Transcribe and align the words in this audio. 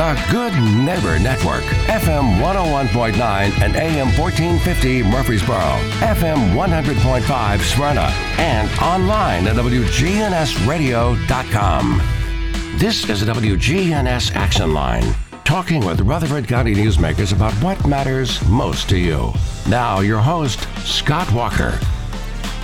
The 0.00 0.16
Good 0.30 0.54
Neighbor 0.54 1.18
Network, 1.18 1.64
FM 1.84 2.40
101.9 2.40 3.20
and 3.60 3.76
AM 3.76 4.06
1450 4.18 5.02
Murfreesboro, 5.02 5.76
FM 6.00 6.54
100.5 6.54 7.60
Smyrna, 7.60 8.10
and 8.38 8.70
online 8.80 9.46
at 9.46 9.56
WGNSradio.com. 9.56 12.02
This 12.78 13.10
is 13.10 13.26
the 13.26 13.30
WGNS 13.30 14.34
Action 14.34 14.72
Line, 14.72 15.14
talking 15.44 15.84
with 15.84 16.00
Rutherford 16.00 16.48
County 16.48 16.74
newsmakers 16.74 17.34
about 17.34 17.52
what 17.62 17.86
matters 17.86 18.42
most 18.48 18.88
to 18.88 18.96
you. 18.96 19.34
Now, 19.68 20.00
your 20.00 20.20
host, 20.20 20.66
Scott 20.78 21.30
Walker. 21.30 21.78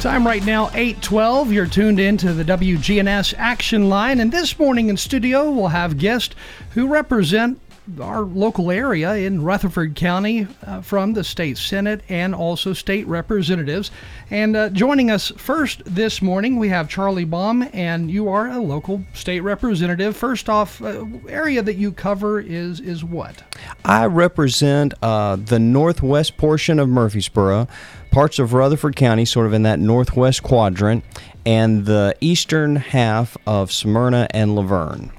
Time 0.01 0.27
right 0.27 0.45
now, 0.45 0.67
812. 0.69 1.53
You're 1.53 1.67
tuned 1.67 1.99
in 1.99 2.17
to 2.19 2.33
the 2.33 2.45
WGNS 2.45 3.35
Action 3.39 3.89
Line. 3.89 4.21
And 4.21 4.31
this 4.31 4.57
morning 4.59 4.89
in 4.89 4.97
studio, 4.97 5.51
we'll 5.51 5.69
have 5.69 5.99
guests 5.99 6.35
who 6.75 6.87
represent 6.87 7.61
our 8.01 8.21
local 8.21 8.71
area 8.71 9.15
in 9.15 9.43
Rutherford 9.43 9.95
County 9.95 10.47
uh, 10.67 10.81
from 10.81 11.13
the 11.13 11.23
state 11.23 11.57
senate 11.57 12.03
and 12.09 12.35
also 12.35 12.73
state 12.73 13.07
representatives. 13.07 13.91
And 14.31 14.57
uh, 14.57 14.69
joining 14.71 15.11
us 15.11 15.31
first 15.37 15.83
this 15.85 16.21
morning, 16.21 16.59
we 16.59 16.69
have 16.69 16.89
Charlie 16.89 17.25
Baum, 17.25 17.69
and 17.73 18.11
you 18.11 18.29
are 18.29 18.49
a 18.49 18.59
local 18.59 19.05
state 19.15 19.41
representative. 19.41 20.17
First 20.17 20.49
off, 20.49 20.83
uh, 20.83 21.05
area 21.29 21.63
that 21.63 21.77
you 21.77 21.93
cover 21.93 22.41
is 22.41 22.81
is 22.81 23.05
what? 23.05 23.43
I 23.85 24.07
represent 24.07 24.95
uh, 25.03 25.37
the 25.37 25.59
northwest 25.59 26.37
portion 26.37 26.79
of 26.79 26.89
Murfreesboro, 26.89 27.69
parts 28.17 28.39
of 28.39 28.55
Rutherford 28.55 28.97
County, 28.97 29.27
sort 29.27 29.45
of 29.45 29.53
in 29.53 29.65
that 29.65 29.79
northwest 29.79 30.43
quadrant, 30.43 31.05
and 31.45 31.85
the 31.85 32.17
eastern 32.23 32.77
half 32.77 33.37
of 33.47 33.71
Smyrna 33.71 34.27
and 34.31 34.57
La 34.57 34.63
Vergne. 34.63 35.11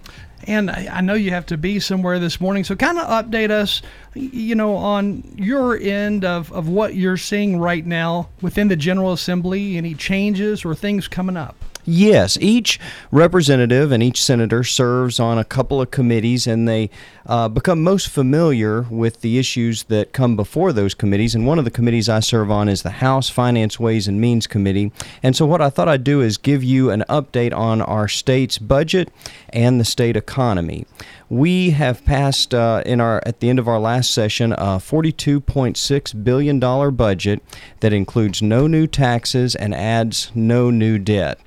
And 0.47 0.71
I 0.71 1.01
know 1.01 1.13
you 1.13 1.29
have 1.29 1.45
to 1.45 1.57
be 1.57 1.79
somewhere 1.79 2.17
this 2.17 2.41
morning, 2.41 2.63
so 2.63 2.75
kind 2.75 2.97
of 2.97 3.05
update 3.05 3.51
us, 3.51 3.83
you 4.15 4.55
know, 4.55 4.75
on 4.75 5.31
your 5.37 5.77
end 5.77 6.25
of, 6.25 6.51
of 6.51 6.69
what 6.69 6.95
you're 6.95 7.17
seeing 7.17 7.59
right 7.59 7.85
now 7.85 8.29
within 8.41 8.67
the 8.67 8.75
General 8.75 9.13
Assembly, 9.13 9.77
any 9.77 9.93
changes 9.93 10.65
or 10.65 10.73
things 10.73 11.07
coming 11.07 11.37
up. 11.37 11.55
Yes, 11.89 12.37
each 12.41 12.81
representative 13.11 13.93
and 13.93 14.03
each 14.03 14.21
senator 14.21 14.61
serves 14.65 15.21
on 15.21 15.37
a 15.37 15.45
couple 15.45 15.79
of 15.79 15.89
committees, 15.89 16.45
and 16.45 16.67
they 16.67 16.89
uh, 17.25 17.47
become 17.47 17.81
most 17.81 18.09
familiar 18.09 18.81
with 18.81 19.21
the 19.21 19.39
issues 19.39 19.83
that 19.83 20.11
come 20.11 20.35
before 20.35 20.73
those 20.73 20.93
committees. 20.93 21.33
And 21.33 21.47
one 21.47 21.57
of 21.57 21.63
the 21.63 21.71
committees 21.71 22.09
I 22.09 22.19
serve 22.19 22.51
on 22.51 22.67
is 22.67 22.83
the 22.83 22.89
House 22.89 23.29
Finance, 23.29 23.79
Ways, 23.79 24.05
and 24.05 24.19
Means 24.19 24.47
Committee. 24.47 24.91
And 25.23 25.33
so, 25.33 25.45
what 25.45 25.61
I 25.61 25.69
thought 25.69 25.87
I'd 25.87 26.03
do 26.03 26.19
is 26.19 26.35
give 26.35 26.61
you 26.61 26.89
an 26.89 27.05
update 27.07 27.55
on 27.55 27.81
our 27.81 28.09
state's 28.09 28.57
budget 28.57 29.07
and 29.49 29.79
the 29.79 29.85
state 29.85 30.15
economy. 30.15 30.85
We 31.29 31.71
have 31.71 32.05
passed 32.05 32.53
uh, 32.53 32.83
in 32.85 33.01
our 33.01 33.21
at 33.25 33.39
the 33.39 33.49
end 33.49 33.59
of 33.59 33.67
our 33.67 33.79
last 33.79 34.11
session 34.11 34.53
a 34.53 34.79
42.6 34.79 36.23
billion 36.23 36.59
dollar 36.59 36.91
budget 36.91 37.41
that 37.81 37.93
includes 37.93 38.41
no 38.41 38.67
new 38.67 38.87
taxes 38.87 39.55
and 39.55 39.73
adds 39.75 40.31
no 40.33 40.69
new 40.69 40.97
debt 40.97 41.39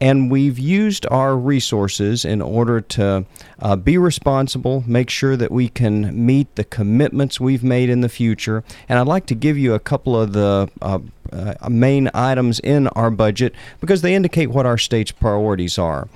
and 0.00 0.30
we've 0.30 0.58
used 0.58 1.06
our 1.06 1.36
resources 1.36 2.24
in 2.24 2.42
order 2.42 2.80
to 2.80 3.24
uh, 3.60 3.76
be 3.76 3.96
responsible, 3.96 4.84
make 4.86 5.08
sure 5.08 5.36
that 5.36 5.50
we 5.50 5.68
can 5.68 6.26
meet 6.26 6.54
the 6.56 6.64
commitments 6.64 7.40
we've 7.40 7.64
made 7.64 7.88
in 7.88 8.02
the 8.02 8.08
future. 8.08 8.62
And 8.88 8.98
I'd 8.98 9.06
like 9.06 9.26
to 9.26 9.34
give 9.34 9.56
you 9.56 9.72
a 9.72 9.78
couple 9.78 10.20
of 10.20 10.32
the 10.34 10.68
uh, 10.82 10.98
uh, 11.32 11.68
main 11.68 12.10
items 12.12 12.60
in 12.60 12.88
our 12.88 13.10
budget 13.10 13.54
because 13.80 14.02
they 14.02 14.14
indicate 14.14 14.50
what 14.50 14.66
our 14.66 14.78
state's 14.78 15.12
priorities 15.12 15.78
are. 15.78 16.08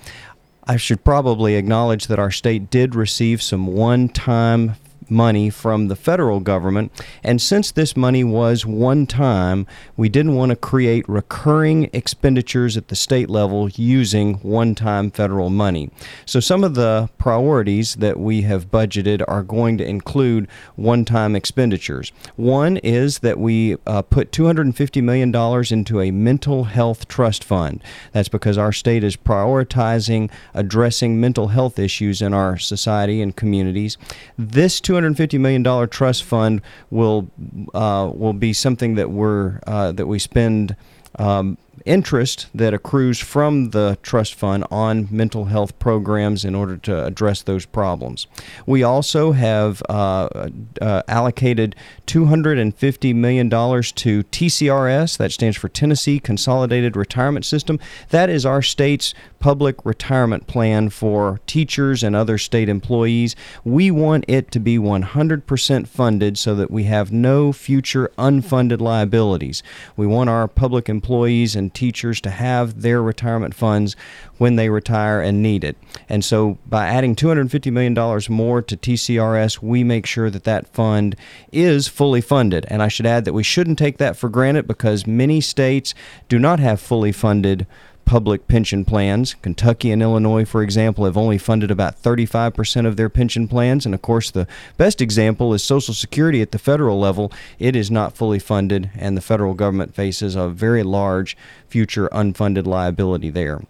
I 0.65 0.77
should 0.77 1.05
probably 1.05 1.57
acknowledge 1.57 2.07
that 2.07 2.19
our 2.19 2.31
state 2.31 2.71
did 2.71 2.95
receive 2.95 3.43
some 3.43 3.67
one 3.67 4.09
time 4.09 4.77
money 5.11 5.51
from 5.51 5.89
the 5.89 5.97
federal 5.97 6.41
government. 6.41 6.93
And 7.23 7.41
since 7.41 7.71
this 7.71 7.97
money 7.97 8.25
was 8.25 8.65
one 8.65 9.07
time, 9.07 9.67
we 9.97 10.09
didn't 10.09 10.37
want 10.37 10.51
to 10.51 10.57
create 10.57 11.09
recurring 11.09 11.91
expenditures 11.93 12.77
at 12.77 12.89
the 12.89 12.97
state 12.97 13.29
level 13.29 13.69
using 13.71 14.35
one 14.35 14.75
time 14.75 15.11
federal 15.11 15.51
money. 15.51 15.91
So 16.27 16.41
some 16.41 16.65
of 16.65 16.75
the 16.75 17.09
priorities 17.19 17.97
that 17.97 18.19
we 18.19 18.43
have 18.43 18.71
budgeted 18.71 19.25
are 19.27 19.43
going 19.43 19.79
to 19.79 19.89
include 19.89 20.49
one 20.77 21.05
time 21.05 21.35
expenditures. 21.35 22.13
One 22.37 22.77
is 22.79 23.21
that 23.21 23.39
we 23.39 23.77
uh, 23.87 24.03
put 24.03 24.33
$250 24.33 25.03
million 25.03 25.35
into 25.71 26.01
a 26.01 26.11
mental 26.11 26.65
health 26.65 27.09
trust 27.09 27.45
fund. 27.45 27.83
That's 28.13 28.29
because 28.29 28.59
our 28.59 28.73
state 28.73 29.05
is 29.05 29.17
prioritizing 29.17 30.31
addressing 30.55 31.21
mental 31.21 31.49
health 31.49 31.79
issues 31.79 32.23
in 32.23 32.35
our 32.35 32.57
society 32.59 33.21
and 33.23 33.35
communities. 33.35 33.97
This 34.39 34.81
250 34.81 35.00
$250 35.01 35.41
million 35.41 35.89
trust 35.89 36.25
fund 36.25 36.63
will 36.91 37.31
uh, 37.75 38.11
will 38.15 38.33
be 38.33 38.53
something 38.53 38.95
that 38.95 39.11
we're 39.11 39.61
uh, 39.67 39.93
that 39.93 40.07
we 40.07 40.19
spend 40.19 40.77
um, 41.19 41.59
interest 41.85 42.47
that 42.55 42.75
accrues 42.75 43.19
from 43.19 43.71
the 43.71 43.99
trust 44.03 44.35
fund 44.35 44.65
on 44.71 45.09
mental 45.11 45.47
health 45.47 45.79
programs 45.79 46.45
in 46.45 46.55
order 46.55 46.77
to 46.77 47.05
address 47.05 47.43
those 47.43 47.67
problems. 47.67 48.27
We 48.67 48.83
also 48.83 49.33
have 49.33 49.83
uh, 49.89 50.49
uh, 50.81 51.03
allocated 51.09 51.77
$250 52.07 53.15
million 53.15 53.49
to 53.49 53.55
TCRS, 53.57 55.17
that 55.19 55.33
stands 55.33 55.57
for 55.57 55.69
Tennessee 55.69 56.19
Consolidated 56.19 56.97
Retirement 56.97 57.45
System. 57.45 57.79
That 58.11 58.31
is 58.31 58.45
our 58.45 58.63
state's 58.63 59.15
public 59.39 59.85
retirement 59.85 60.47
plan 60.47 60.91
for 60.91 61.41
teachers 61.47 62.03
and 62.03 62.15
other 62.15 62.39
state 62.39 62.69
employees. 62.69 63.35
We 63.65 63.91
want 63.91 64.25
it 64.29 64.51
to 64.53 64.61
be 64.61 64.79
100% 64.79 65.89
funded 65.89 66.39
so 66.39 66.55
that 66.55 66.71
we 66.71 66.85
have 66.85 67.11
no 67.11 67.53
future 67.53 68.11
unfunded 68.19 68.81
liabilities. 68.81 69.63
We 69.97 70.07
want 70.07 70.31
our 70.31 70.47
public 70.47 70.89
employees 70.89 71.57
and 71.57 71.70
teachers 71.75 72.21
to 72.23 72.31
have 72.31 72.83
their 72.83 73.03
retirement 73.03 73.55
funds 73.55 73.97
when 74.39 74.57
they 74.57 74.69
retire 74.69 75.21
and 75.21 75.43
need 75.43 75.65
it. 75.65 75.77
And 76.09 76.25
so 76.25 76.59
by 76.67 76.87
adding 76.87 77.15
$250 77.15 77.73
million 77.73 77.95
more 78.31 78.63
to 78.63 78.77
TCRS, 78.77 79.63
we 79.63 79.85
make 79.85 80.07
sure 80.07 80.31
that 80.31 80.45
that 80.45 80.69
fund 80.69 81.17
is 81.53 81.89
fully 81.89 82.21
funded. 82.21 82.67
And 82.69 82.83
I 82.83 82.89
should 82.89 83.07
add 83.07 83.25
that 83.25 83.35
we 83.35 83.43
shouldn't 83.43 83.79
take 83.79 83.99
that 83.99 84.17
for 84.17 84.29
granted 84.29 84.67
because 84.67 85.07
many 85.07 85.41
states 85.41 85.95
do 86.29 86.39
not 86.39 86.61
have 86.61 86.81
fully 86.81 87.13
funded 87.13 87.67
public 88.11 88.49
pension 88.49 88.85
plans. 88.85 89.35
Kentucky 89.35 89.93
and 89.93 90.03
Illinois, 90.03 90.45
for 90.45 90.65
example, 90.65 91.05
have 91.05 91.17
only 91.17 91.39
funded 91.39 91.71
about 91.71 92.03
35% 92.03 92.85
of 92.85 92.97
their 92.97 93.09
pension 93.09 93.47
plans. 93.47 93.87
And 93.87 93.95
of 93.95 94.03
course, 94.03 94.33
the 94.33 94.49
best 94.77 95.01
example 95.01 95.55
is 95.55 95.63
Social 95.63 95.95
Security 95.95 96.43
at 96.43 96.51
the 96.51 96.59
federal 96.59 96.99
level. 96.99 97.31
It 97.61 97.77
is 97.77 97.89
not 97.89 98.17
fully 98.17 98.41
funded, 98.41 98.91
and 98.97 99.17
the 99.17 99.21
federal 99.21 99.55
government 99.55 99.95
faces 99.95 100.35
a 100.35 100.49
very 100.49 100.83
large 100.83 101.37
future 101.69 102.09
unfunded 102.09 102.67
liability 102.67 103.31
there. 103.31 103.61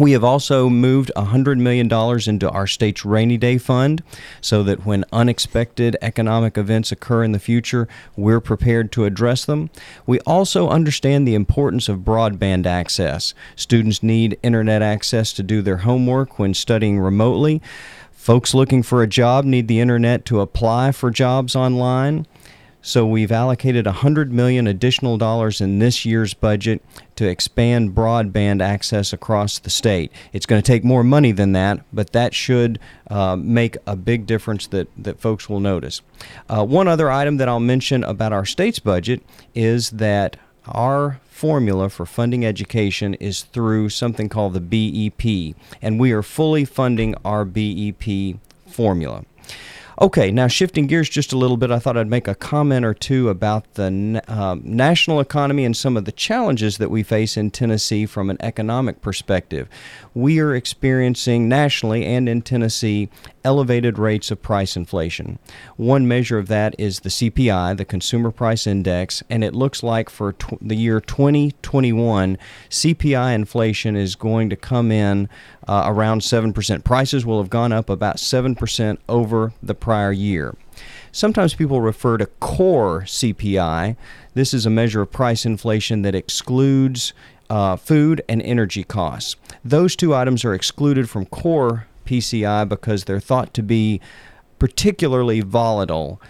We 0.00 0.12
have 0.12 0.24
also 0.24 0.70
moved 0.70 1.12
$100 1.14 1.58
million 1.58 1.86
into 2.26 2.50
our 2.50 2.66
state's 2.66 3.04
rainy 3.04 3.36
day 3.36 3.58
fund 3.58 4.02
so 4.40 4.62
that 4.62 4.86
when 4.86 5.04
unexpected 5.12 5.94
economic 6.00 6.56
events 6.56 6.90
occur 6.90 7.22
in 7.22 7.32
the 7.32 7.38
future, 7.38 7.86
we're 8.16 8.40
prepared 8.40 8.92
to 8.92 9.04
address 9.04 9.44
them. 9.44 9.68
We 10.06 10.18
also 10.20 10.70
understand 10.70 11.28
the 11.28 11.34
importance 11.34 11.86
of 11.86 11.98
broadband 11.98 12.64
access. 12.64 13.34
Students 13.56 14.02
need 14.02 14.38
internet 14.42 14.80
access 14.80 15.34
to 15.34 15.42
do 15.42 15.60
their 15.60 15.76
homework 15.76 16.38
when 16.38 16.54
studying 16.54 16.98
remotely. 16.98 17.60
Folks 18.10 18.54
looking 18.54 18.82
for 18.82 19.02
a 19.02 19.06
job 19.06 19.44
need 19.44 19.68
the 19.68 19.80
internet 19.80 20.24
to 20.24 20.40
apply 20.40 20.92
for 20.92 21.10
jobs 21.10 21.54
online. 21.54 22.26
So 22.82 23.06
we've 23.06 23.30
allocated 23.30 23.84
100 23.84 24.32
million 24.32 24.66
additional 24.66 25.18
dollars 25.18 25.60
in 25.60 25.80
this 25.80 26.06
year's 26.06 26.32
budget 26.32 26.82
to 27.16 27.28
expand 27.28 27.94
broadband 27.94 28.62
access 28.62 29.12
across 29.12 29.58
the 29.58 29.68
state. 29.68 30.10
It's 30.32 30.46
going 30.46 30.62
to 30.62 30.66
take 30.66 30.82
more 30.82 31.04
money 31.04 31.32
than 31.32 31.52
that, 31.52 31.80
but 31.92 32.12
that 32.12 32.34
should 32.34 32.78
uh, 33.08 33.36
make 33.36 33.76
a 33.86 33.96
big 33.96 34.24
difference 34.24 34.66
that, 34.68 34.88
that 34.96 35.20
folks 35.20 35.48
will 35.48 35.60
notice. 35.60 36.00
Uh, 36.48 36.64
one 36.64 36.88
other 36.88 37.10
item 37.10 37.36
that 37.36 37.48
I'll 37.48 37.60
mention 37.60 38.02
about 38.02 38.32
our 38.32 38.46
state's 38.46 38.78
budget 38.78 39.22
is 39.54 39.90
that 39.90 40.38
our 40.66 41.20
formula 41.28 41.90
for 41.90 42.06
funding 42.06 42.46
education 42.46 43.14
is 43.14 43.42
through 43.42 43.90
something 43.90 44.28
called 44.30 44.54
the 44.54 44.60
BEP, 44.60 45.54
and 45.82 46.00
we 46.00 46.12
are 46.12 46.22
fully 46.22 46.64
funding 46.64 47.14
our 47.24 47.44
BEP 47.44 48.36
formula. 48.66 49.24
Okay, 50.02 50.30
now 50.30 50.46
shifting 50.46 50.86
gears 50.86 51.10
just 51.10 51.30
a 51.30 51.36
little 51.36 51.58
bit, 51.58 51.70
I 51.70 51.78
thought 51.78 51.98
I'd 51.98 52.08
make 52.08 52.26
a 52.26 52.34
comment 52.34 52.86
or 52.86 52.94
two 52.94 53.28
about 53.28 53.74
the 53.74 54.22
uh, 54.28 54.56
national 54.62 55.20
economy 55.20 55.66
and 55.66 55.76
some 55.76 55.94
of 55.94 56.06
the 56.06 56.12
challenges 56.12 56.78
that 56.78 56.90
we 56.90 57.02
face 57.02 57.36
in 57.36 57.50
Tennessee 57.50 58.06
from 58.06 58.30
an 58.30 58.38
economic 58.40 59.02
perspective. 59.02 59.68
We 60.14 60.40
are 60.40 60.54
experiencing 60.54 61.50
nationally 61.50 62.06
and 62.06 62.30
in 62.30 62.40
Tennessee 62.40 63.10
elevated 63.44 63.98
rates 63.98 64.30
of 64.30 64.42
price 64.42 64.76
inflation. 64.76 65.38
One 65.76 66.06
measure 66.06 66.38
of 66.38 66.48
that 66.48 66.74
is 66.78 67.00
the 67.00 67.08
CPI, 67.08 67.76
the 67.76 67.84
Consumer 67.84 68.30
Price 68.30 68.66
Index, 68.66 69.22
and 69.30 69.42
it 69.42 69.54
looks 69.54 69.82
like 69.82 70.10
for 70.10 70.32
tw- 70.32 70.58
the 70.60 70.76
year 70.76 71.00
2021, 71.00 72.38
CPI 72.68 73.34
inflation 73.34 73.96
is 73.96 74.14
going 74.14 74.50
to 74.50 74.56
come 74.56 74.90
in 74.92 75.28
uh, 75.66 75.84
around 75.86 76.20
7%. 76.20 76.84
Prices 76.84 77.24
will 77.24 77.40
have 77.40 77.50
gone 77.50 77.72
up 77.72 77.88
about 77.88 78.16
7% 78.16 78.98
over 79.08 79.52
the 79.62 79.74
prior 79.74 80.12
year. 80.12 80.54
Sometimes 81.12 81.54
people 81.54 81.80
refer 81.80 82.18
to 82.18 82.26
core 82.26 83.02
CPI. 83.02 83.96
This 84.34 84.54
is 84.54 84.64
a 84.64 84.70
measure 84.70 85.02
of 85.02 85.10
price 85.10 85.44
inflation 85.44 86.02
that 86.02 86.14
excludes 86.14 87.12
uh, 87.48 87.76
food 87.76 88.22
and 88.28 88.40
energy 88.42 88.84
costs. 88.84 89.36
Those 89.64 89.96
two 89.96 90.14
items 90.14 90.44
are 90.44 90.54
excluded 90.54 91.10
from 91.10 91.26
core 91.26 91.86
PCI 92.04 92.68
because 92.68 93.04
they're 93.04 93.20
thought 93.20 93.54
to 93.54 93.62
be 93.62 94.00
particularly 94.58 95.40
volatile 95.40 96.20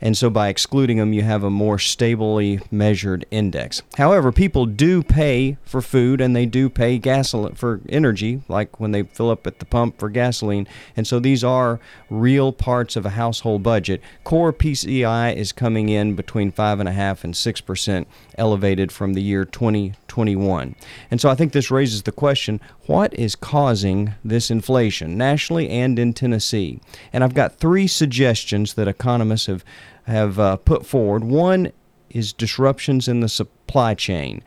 and 0.00 0.16
so 0.16 0.28
by 0.28 0.48
excluding 0.48 0.98
them, 0.98 1.14
you 1.14 1.22
have 1.22 1.42
a 1.42 1.50
more 1.50 1.78
stably 1.78 2.60
measured 2.70 3.24
index. 3.30 3.82
However, 3.96 4.30
people 4.30 4.66
do 4.66 5.02
pay 5.02 5.56
for 5.64 5.80
food 5.80 6.20
and 6.20 6.36
they 6.36 6.44
do 6.44 6.68
pay 6.68 6.98
gasoline 6.98 7.54
for 7.54 7.80
energy, 7.88 8.42
like 8.46 8.78
when 8.78 8.92
they 8.92 9.04
fill 9.04 9.30
up 9.30 9.46
at 9.46 9.58
the 9.58 9.64
pump 9.64 9.98
for 9.98 10.10
gasoline. 10.10 10.68
And 10.96 11.06
so 11.06 11.18
these 11.18 11.42
are 11.42 11.80
real 12.10 12.52
parts 12.52 12.94
of 12.94 13.06
a 13.06 13.10
household 13.10 13.62
budget. 13.62 14.02
Core 14.22 14.52
PCI 14.52 15.34
is 15.34 15.52
coming 15.52 15.88
in 15.88 16.14
between 16.14 16.52
five 16.52 16.78
and 16.78 16.88
a 16.88 16.92
half 16.92 17.24
and 17.24 17.34
six 17.34 17.62
percent 17.62 18.06
elevated 18.36 18.92
from 18.92 19.14
the 19.14 19.22
year 19.22 19.46
2021. 20.16 20.74
And 21.10 21.20
so 21.20 21.28
I 21.28 21.34
think 21.34 21.52
this 21.52 21.70
raises 21.70 22.02
the 22.02 22.12
question 22.12 22.58
what 22.86 23.12
is 23.14 23.36
causing 23.36 24.14
this 24.24 24.50
inflation 24.50 25.18
nationally 25.18 25.68
and 25.68 25.98
in 25.98 26.14
Tennessee? 26.14 26.80
And 27.12 27.22
I've 27.22 27.34
got 27.34 27.58
three 27.58 27.86
suggestions 27.86 28.74
that 28.74 28.88
economists 28.88 29.46
have, 29.46 29.64
have 30.04 30.38
uh, 30.38 30.56
put 30.56 30.86
forward. 30.86 31.24
One 31.24 31.70
is 32.08 32.32
disruptions 32.32 33.08
in 33.08 33.20
the 33.20 33.28
supply 33.28 33.92
chain. 33.94 34.42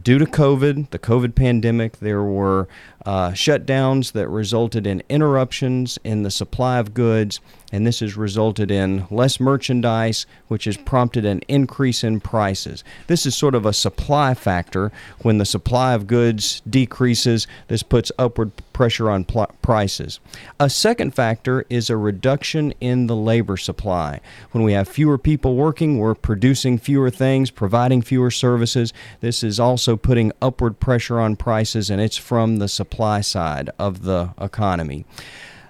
Due 0.00 0.18
to 0.18 0.24
COVID, 0.24 0.88
the 0.88 0.98
COVID 0.98 1.34
pandemic, 1.34 1.98
there 1.98 2.22
were 2.22 2.66
uh, 3.04 3.30
shutdowns 3.30 4.12
that 4.12 4.28
resulted 4.28 4.86
in 4.86 5.02
interruptions 5.08 5.98
in 6.04 6.22
the 6.22 6.30
supply 6.30 6.78
of 6.78 6.94
goods, 6.94 7.40
and 7.72 7.86
this 7.86 8.00
has 8.00 8.16
resulted 8.16 8.70
in 8.70 9.06
less 9.10 9.40
merchandise, 9.40 10.26
which 10.48 10.66
has 10.66 10.76
prompted 10.76 11.24
an 11.24 11.40
increase 11.48 12.04
in 12.04 12.20
prices. 12.20 12.84
This 13.08 13.26
is 13.26 13.34
sort 13.34 13.54
of 13.54 13.66
a 13.66 13.72
supply 13.72 14.34
factor. 14.34 14.92
When 15.22 15.38
the 15.38 15.44
supply 15.44 15.94
of 15.94 16.06
goods 16.06 16.62
decreases, 16.68 17.46
this 17.68 17.82
puts 17.82 18.12
upward 18.18 18.52
pressure 18.72 19.10
on 19.10 19.24
pl- 19.24 19.50
prices. 19.62 20.20
A 20.60 20.70
second 20.70 21.14
factor 21.14 21.64
is 21.68 21.90
a 21.90 21.96
reduction 21.96 22.72
in 22.80 23.06
the 23.06 23.16
labor 23.16 23.56
supply. 23.56 24.20
When 24.52 24.64
we 24.64 24.74
have 24.74 24.88
fewer 24.88 25.18
people 25.18 25.56
working, 25.56 25.98
we're 25.98 26.14
producing 26.14 26.78
fewer 26.78 27.10
things, 27.10 27.50
providing 27.50 28.02
fewer 28.02 28.30
services. 28.30 28.92
This 29.20 29.42
is 29.42 29.58
also 29.58 29.96
putting 29.96 30.32
upward 30.40 30.78
pressure 30.78 31.20
on 31.20 31.36
prices, 31.36 31.90
and 31.90 32.00
it's 32.00 32.16
from 32.16 32.56
the 32.56 32.68
supply 32.68 32.91
supply 32.92 33.22
side 33.22 33.70
of 33.78 34.02
the 34.02 34.34
economy. 34.38 35.06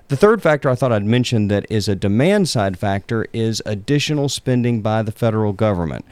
The 0.08 0.16
third 0.16 0.42
factor 0.42 0.69
I 0.69 0.74
thought 0.74 0.90
I'd 0.90 1.04
mention 1.04 1.46
that 1.48 1.64
is 1.70 1.86
a 1.88 1.94
demand 1.94 2.48
side 2.48 2.76
factor 2.76 3.26
is 3.32 3.62
additional 3.64 4.28
spending 4.28 4.82
by 4.82 5.02
the 5.02 5.12
federal 5.12 5.52
government. 5.52 6.04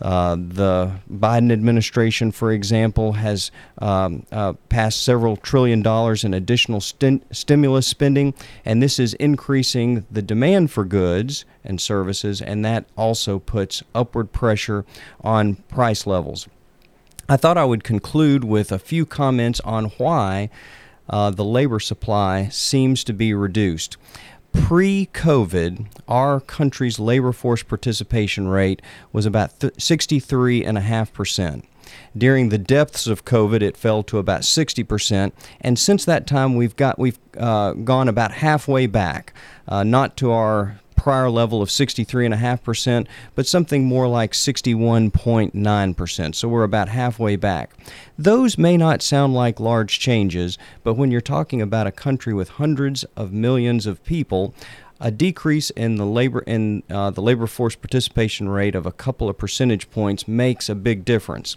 Uh, 0.00 0.36
the 0.36 0.92
Biden 1.10 1.52
administration, 1.52 2.30
for 2.30 2.52
example, 2.52 3.14
has 3.14 3.50
um, 3.78 4.24
uh, 4.30 4.52
passed 4.68 5.02
several 5.02 5.36
trillion 5.36 5.82
dollars 5.82 6.22
in 6.22 6.32
additional 6.32 6.80
st- 6.80 7.24
stimulus 7.34 7.86
spending, 7.88 8.32
and 8.64 8.80
this 8.80 9.00
is 9.00 9.14
increasing 9.14 10.06
the 10.12 10.22
demand 10.22 10.70
for 10.70 10.84
goods 10.84 11.44
and 11.64 11.80
services, 11.80 12.40
and 12.40 12.64
that 12.64 12.84
also 12.96 13.40
puts 13.40 13.82
upward 13.96 14.30
pressure 14.30 14.84
on 15.22 15.56
price 15.56 16.06
levels. 16.06 16.48
I 17.28 17.36
thought 17.36 17.56
I 17.56 17.64
would 17.64 17.84
conclude 17.84 18.44
with 18.44 18.72
a 18.72 18.78
few 18.78 19.06
comments 19.06 19.60
on 19.60 19.86
why 19.96 20.50
uh, 21.08 21.30
the 21.30 21.44
labor 21.44 21.80
supply 21.80 22.48
seems 22.48 23.04
to 23.04 23.12
be 23.12 23.34
reduced. 23.34 23.96
Pre 24.52 25.08
COVID, 25.14 25.86
our 26.08 26.40
country's 26.40 26.98
labor 26.98 27.32
force 27.32 27.62
participation 27.62 28.48
rate 28.48 28.82
was 29.12 29.24
about 29.24 29.58
63.5%. 29.58 31.64
During 32.16 32.48
the 32.48 32.58
depths 32.58 33.06
of 33.06 33.24
COVID, 33.24 33.62
it 33.62 33.76
fell 33.76 34.02
to 34.04 34.18
about 34.18 34.42
60%, 34.42 35.32
and 35.60 35.78
since 35.78 36.04
that 36.04 36.26
time, 36.26 36.56
we've 36.56 36.76
got 36.76 36.98
we've 36.98 37.18
uh, 37.38 37.72
gone 37.72 38.08
about 38.08 38.32
halfway 38.32 38.86
back, 38.86 39.32
uh, 39.68 39.82
not 39.82 40.16
to 40.18 40.30
our 40.30 40.80
prior 41.02 41.28
level 41.28 41.60
of 41.60 41.68
63.5%, 41.68 43.08
but 43.34 43.44
something 43.44 43.84
more 43.84 44.06
like 44.06 44.30
61.9%. 44.30 46.34
So 46.36 46.46
we're 46.46 46.62
about 46.62 46.88
halfway 46.88 47.34
back. 47.34 47.72
Those 48.16 48.56
may 48.56 48.76
not 48.76 49.02
sound 49.02 49.34
like 49.34 49.58
large 49.58 49.98
changes, 49.98 50.58
but 50.84 50.94
when 50.94 51.10
you're 51.10 51.20
talking 51.20 51.60
about 51.60 51.88
a 51.88 51.92
country 51.92 52.32
with 52.32 52.50
hundreds 52.50 53.02
of 53.16 53.32
millions 53.32 53.84
of 53.84 54.04
people, 54.04 54.54
a 55.00 55.10
decrease 55.10 55.70
in 55.70 55.96
the 55.96 56.06
labor 56.06 56.44
in 56.46 56.84
uh, 56.88 57.10
the 57.10 57.20
labor 57.20 57.48
force 57.48 57.74
participation 57.74 58.48
rate 58.48 58.76
of 58.76 58.86
a 58.86 58.92
couple 58.92 59.28
of 59.28 59.36
percentage 59.36 59.90
points 59.90 60.28
makes 60.28 60.68
a 60.68 60.74
big 60.76 61.04
difference. 61.04 61.56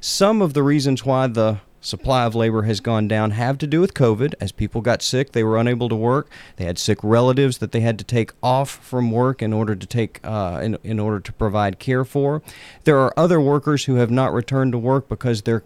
Some 0.00 0.40
of 0.40 0.54
the 0.54 0.62
reasons 0.62 1.04
why 1.04 1.26
the 1.26 1.58
supply 1.84 2.24
of 2.24 2.34
labor 2.34 2.62
has 2.62 2.80
gone 2.80 3.06
down 3.06 3.32
have 3.32 3.58
to 3.58 3.66
do 3.66 3.80
with 3.80 3.94
COVID. 3.94 4.34
As 4.40 4.52
people 4.52 4.80
got 4.80 5.02
sick, 5.02 5.32
they 5.32 5.44
were 5.44 5.58
unable 5.58 5.88
to 5.88 5.94
work. 5.94 6.28
They 6.56 6.64
had 6.64 6.78
sick 6.78 6.98
relatives 7.02 7.58
that 7.58 7.72
they 7.72 7.80
had 7.80 7.98
to 7.98 8.04
take 8.04 8.32
off 8.42 8.70
from 8.70 9.10
work 9.10 9.42
in 9.42 9.52
order 9.52 9.76
to 9.76 9.86
take 9.86 10.20
uh, 10.24 10.60
in, 10.62 10.78
in 10.82 10.98
order 10.98 11.20
to 11.20 11.32
provide 11.32 11.78
care 11.78 12.04
for. 12.04 12.42
There 12.84 12.98
are 12.98 13.12
other 13.18 13.40
workers 13.40 13.84
who 13.84 13.96
have 13.96 14.10
not 14.10 14.32
returned 14.32 14.72
to 14.72 14.78
work 14.78 15.08
because 15.08 15.42
they're 15.42 15.64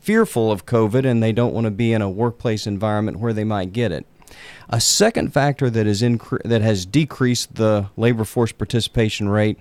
fearful 0.00 0.50
of 0.50 0.66
COVID 0.66 1.06
and 1.06 1.22
they 1.22 1.32
don't 1.32 1.54
want 1.54 1.66
to 1.66 1.70
be 1.70 1.92
in 1.92 2.02
a 2.02 2.10
workplace 2.10 2.66
environment 2.66 3.20
where 3.20 3.32
they 3.32 3.44
might 3.44 3.72
get 3.72 3.92
it. 3.92 4.04
A 4.68 4.80
second 4.80 5.32
factor 5.32 5.70
that 5.70 5.86
is 5.86 6.02
incre- 6.02 6.42
that 6.44 6.62
has 6.62 6.86
decreased 6.86 7.54
the 7.54 7.88
labor 7.96 8.24
force 8.24 8.50
participation 8.50 9.28
rate 9.28 9.58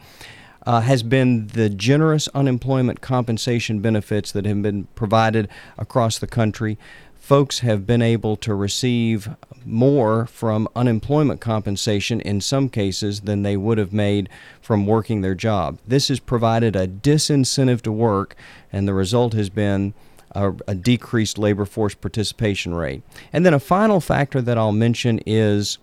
uh, 0.66 0.82
has 0.82 1.04
been 1.04 1.48
the 1.48 1.70
generous 1.70 2.28
unemployment 2.30 3.02
compensation 3.02 3.80
benefits 3.80 4.32
that 4.32 4.46
have 4.46 4.62
been 4.62 4.86
provided 4.96 5.48
across 5.78 6.20
the 6.20 6.28
country. 6.28 6.78
Folks 7.20 7.60
have 7.60 7.86
been 7.86 8.02
able 8.02 8.36
to 8.38 8.54
receive 8.54 9.30
more 9.64 10.26
from 10.26 10.68
unemployment 10.76 11.40
compensation 11.40 12.20
in 12.22 12.42
some 12.42 12.68
cases 12.68 13.22
than 13.22 13.44
they 13.44 13.56
would 13.56 13.78
have 13.78 13.94
made 13.94 14.28
from 14.60 14.86
working 14.86 15.22
their 15.22 15.36
job. 15.36 15.78
This 15.88 16.08
has 16.08 16.20
provided 16.20 16.76
a 16.76 16.88
disincentive 16.88 17.82
to 17.82 17.92
work, 17.92 18.36
and 18.72 18.88
the 18.88 18.94
result 18.94 19.34
has 19.34 19.50
been 19.50 19.94
a, 20.32 20.54
a, 20.68 20.74
decreased 20.76 21.38
labor 21.38 21.66
force 21.66 21.94
participation 21.94 22.74
rate. 22.74 23.04
And 23.34 23.46
then 23.46 23.54
a 23.54 23.60
final 23.60 24.00
factor 24.00 24.42
that 24.42 24.58
I'll 24.58 24.72
mention 24.72 25.20
is 25.26 25.78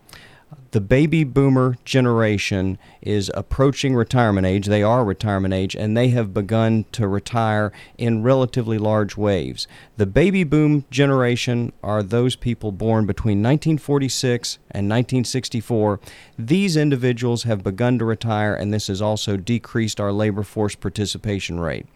the 0.70 0.80
baby 0.80 1.24
boomer 1.24 1.76
generation 1.84 2.78
is 3.00 3.30
approaching 3.34 3.94
retirement 3.94 4.46
age. 4.46 4.66
They 4.66 4.82
are 4.82 5.04
retirement 5.04 5.54
age, 5.54 5.74
and 5.74 5.96
they 5.96 6.08
have 6.08 6.34
begun 6.34 6.84
to 6.92 7.08
retire 7.08 7.72
in 7.96 8.22
relatively 8.22 8.76
large 8.76 9.16
waves. 9.16 9.66
The 9.96 10.06
baby 10.06 10.44
boom 10.44 10.84
generation 10.90 11.72
are 11.82 12.02
those 12.02 12.36
people 12.36 12.72
born 12.72 13.06
between 13.06 13.38
1946 13.38 14.58
and 14.70 14.88
1964. 14.88 16.00
These 16.38 16.76
individuals 16.76 17.44
have 17.44 17.62
begun 17.62 17.98
to 17.98 18.04
retire, 18.04 18.54
and 18.54 18.72
this 18.72 18.88
has 18.88 19.00
also 19.00 19.36
decreased 19.36 20.00
our 20.00 20.12
labor 20.12 20.42
force 20.42 20.74
participation 20.74 21.60
rate. 21.60 21.86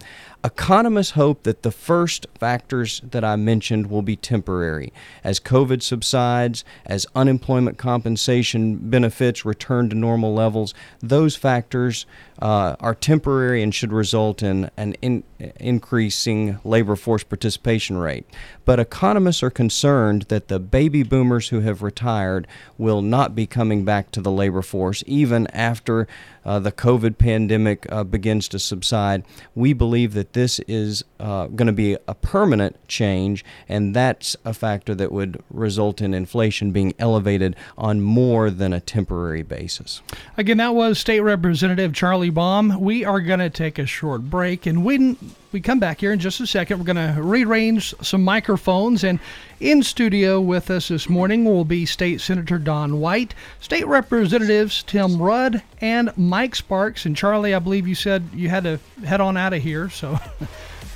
Economists 0.44 1.12
hope 1.12 1.44
that 1.44 1.62
the 1.62 1.70
first 1.70 2.26
factors 2.36 3.00
that 3.08 3.22
I 3.22 3.36
mentioned 3.36 3.88
will 3.88 4.02
be 4.02 4.16
temporary. 4.16 4.92
As 5.22 5.38
COVID 5.38 5.82
subsides, 5.82 6.64
as 6.84 7.06
unemployment 7.14 7.78
compensation 7.78 8.61
benefits 8.90 9.44
return 9.44 9.88
to 9.90 9.96
normal 9.96 10.34
levels, 10.34 10.74
those 11.00 11.36
factors 11.36 12.06
uh, 12.40 12.74
are 12.80 12.94
temporary 12.94 13.62
and 13.62 13.74
should 13.74 13.92
result 13.92 14.42
in 14.42 14.70
an 14.76 14.94
in, 15.02 15.22
increasing 15.60 16.58
labor 16.64 16.96
force 16.96 17.22
participation 17.24 17.96
rate. 17.98 18.26
But 18.64 18.80
economists 18.80 19.42
are 19.42 19.50
concerned 19.50 20.22
that 20.22 20.48
the 20.48 20.58
baby 20.58 21.02
boomers 21.02 21.48
who 21.48 21.60
have 21.60 21.82
retired 21.82 22.46
will 22.78 23.02
not 23.02 23.34
be 23.34 23.46
coming 23.46 23.84
back 23.84 24.10
to 24.12 24.20
the 24.20 24.30
labor 24.30 24.62
force 24.62 25.02
even 25.06 25.46
after 25.48 26.06
uh, 26.44 26.58
the 26.58 26.72
COVID 26.72 27.18
pandemic 27.18 27.86
uh, 27.90 28.04
begins 28.04 28.48
to 28.48 28.58
subside. 28.58 29.24
We 29.54 29.72
believe 29.72 30.14
that 30.14 30.32
this 30.32 30.58
is 30.60 31.04
uh, 31.20 31.46
going 31.46 31.66
to 31.66 31.72
be 31.72 31.96
a 32.08 32.14
permanent 32.14 32.76
change, 32.88 33.44
and 33.68 33.94
that's 33.94 34.36
a 34.44 34.52
factor 34.52 34.94
that 34.94 35.12
would 35.12 35.42
result 35.50 36.00
in 36.00 36.14
inflation 36.14 36.72
being 36.72 36.94
elevated 36.98 37.56
on 37.78 38.00
more 38.00 38.50
than 38.52 38.72
a 38.72 38.80
temporary 38.80 39.42
basis. 39.42 40.02
Again, 40.36 40.58
that 40.58 40.74
was 40.74 40.98
State 40.98 41.20
Representative 41.20 41.92
Charlie 41.92 42.30
Baum. 42.30 42.80
We 42.80 43.04
are 43.04 43.20
going 43.20 43.40
to 43.40 43.50
take 43.50 43.78
a 43.78 43.86
short 43.86 44.22
break, 44.22 44.66
and 44.66 44.84
when 44.84 45.16
we 45.52 45.60
come 45.60 45.78
back 45.78 46.00
here 46.00 46.12
in 46.12 46.18
just 46.18 46.40
a 46.40 46.46
second, 46.46 46.78
we're 46.78 46.92
going 46.92 47.14
to 47.14 47.22
rearrange 47.22 47.94
some 48.00 48.24
microphones. 48.24 49.04
And 49.04 49.20
in 49.60 49.82
studio 49.82 50.40
with 50.40 50.70
us 50.70 50.88
this 50.88 51.08
morning 51.08 51.44
will 51.44 51.64
be 51.64 51.84
State 51.84 52.20
Senator 52.20 52.58
Dawn 52.58 53.00
White, 53.00 53.34
State 53.60 53.86
Representatives 53.86 54.82
Tim 54.82 55.20
Rudd, 55.20 55.62
and 55.80 56.16
Mike 56.16 56.54
Sparks. 56.54 57.04
And 57.04 57.16
Charlie, 57.16 57.54
I 57.54 57.58
believe 57.58 57.86
you 57.86 57.94
said 57.94 58.28
you 58.32 58.48
had 58.48 58.64
to 58.64 58.80
head 59.04 59.20
on 59.20 59.36
out 59.36 59.52
of 59.52 59.62
here. 59.62 59.90
So. 59.90 60.18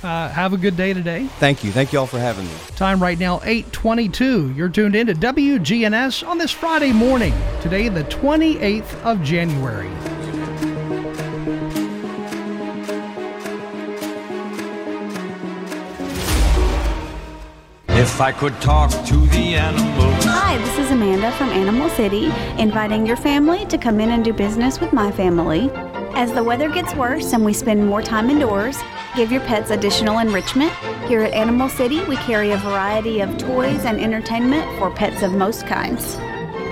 Uh, 0.03 0.29
have 0.29 0.53
a 0.53 0.57
good 0.57 0.77
day 0.77 0.93
today. 0.93 1.25
Thank 1.39 1.63
you. 1.63 1.71
Thank 1.71 1.91
you 1.91 1.99
all 1.99 2.05
for 2.05 2.19
having 2.19 2.45
me. 2.45 2.51
Time 2.75 3.01
right 3.01 3.17
now, 3.17 3.41
822. 3.43 4.53
You're 4.53 4.69
tuned 4.69 4.95
in 4.95 5.07
to 5.07 5.13
WGNS 5.15 6.27
on 6.27 6.37
this 6.37 6.51
Friday 6.51 6.91
morning. 6.91 7.33
Today, 7.61 7.89
the 7.89 8.03
28th 8.03 8.93
of 9.03 9.23
January. 9.23 9.89
If 17.89 18.21
I 18.21 18.31
could 18.31 18.59
talk 18.61 18.91
to 18.91 19.15
the 19.27 19.55
animals. 19.55 20.23
Hi, 20.25 20.57
this 20.59 20.77
is 20.77 20.91
Amanda 20.91 21.31
from 21.33 21.49
Animal 21.49 21.89
City, 21.89 22.25
inviting 22.59 23.05
your 23.05 23.17
family 23.17 23.65
to 23.65 23.77
come 23.77 23.99
in 23.99 24.11
and 24.11 24.23
do 24.23 24.31
business 24.31 24.79
with 24.79 24.93
my 24.93 25.11
family. 25.11 25.71
As 26.15 26.31
the 26.33 26.43
weather 26.43 26.69
gets 26.69 26.95
worse 26.95 27.33
and 27.33 27.45
we 27.45 27.53
spend 27.53 27.85
more 27.85 28.01
time 28.01 28.29
indoors, 28.29 28.77
give 29.15 29.31
your 29.31 29.41
pets 29.41 29.69
additional 29.71 30.19
enrichment. 30.19 30.71
Here 31.07 31.21
at 31.21 31.33
Animal 31.33 31.69
City, 31.69 32.03
we 32.05 32.15
carry 32.17 32.51
a 32.51 32.57
variety 32.57 33.21
of 33.21 33.37
toys 33.37 33.85
and 33.85 33.99
entertainment 33.99 34.65
for 34.79 34.89
pets 34.89 35.21
of 35.21 35.33
most 35.33 35.67
kinds. 35.67 36.15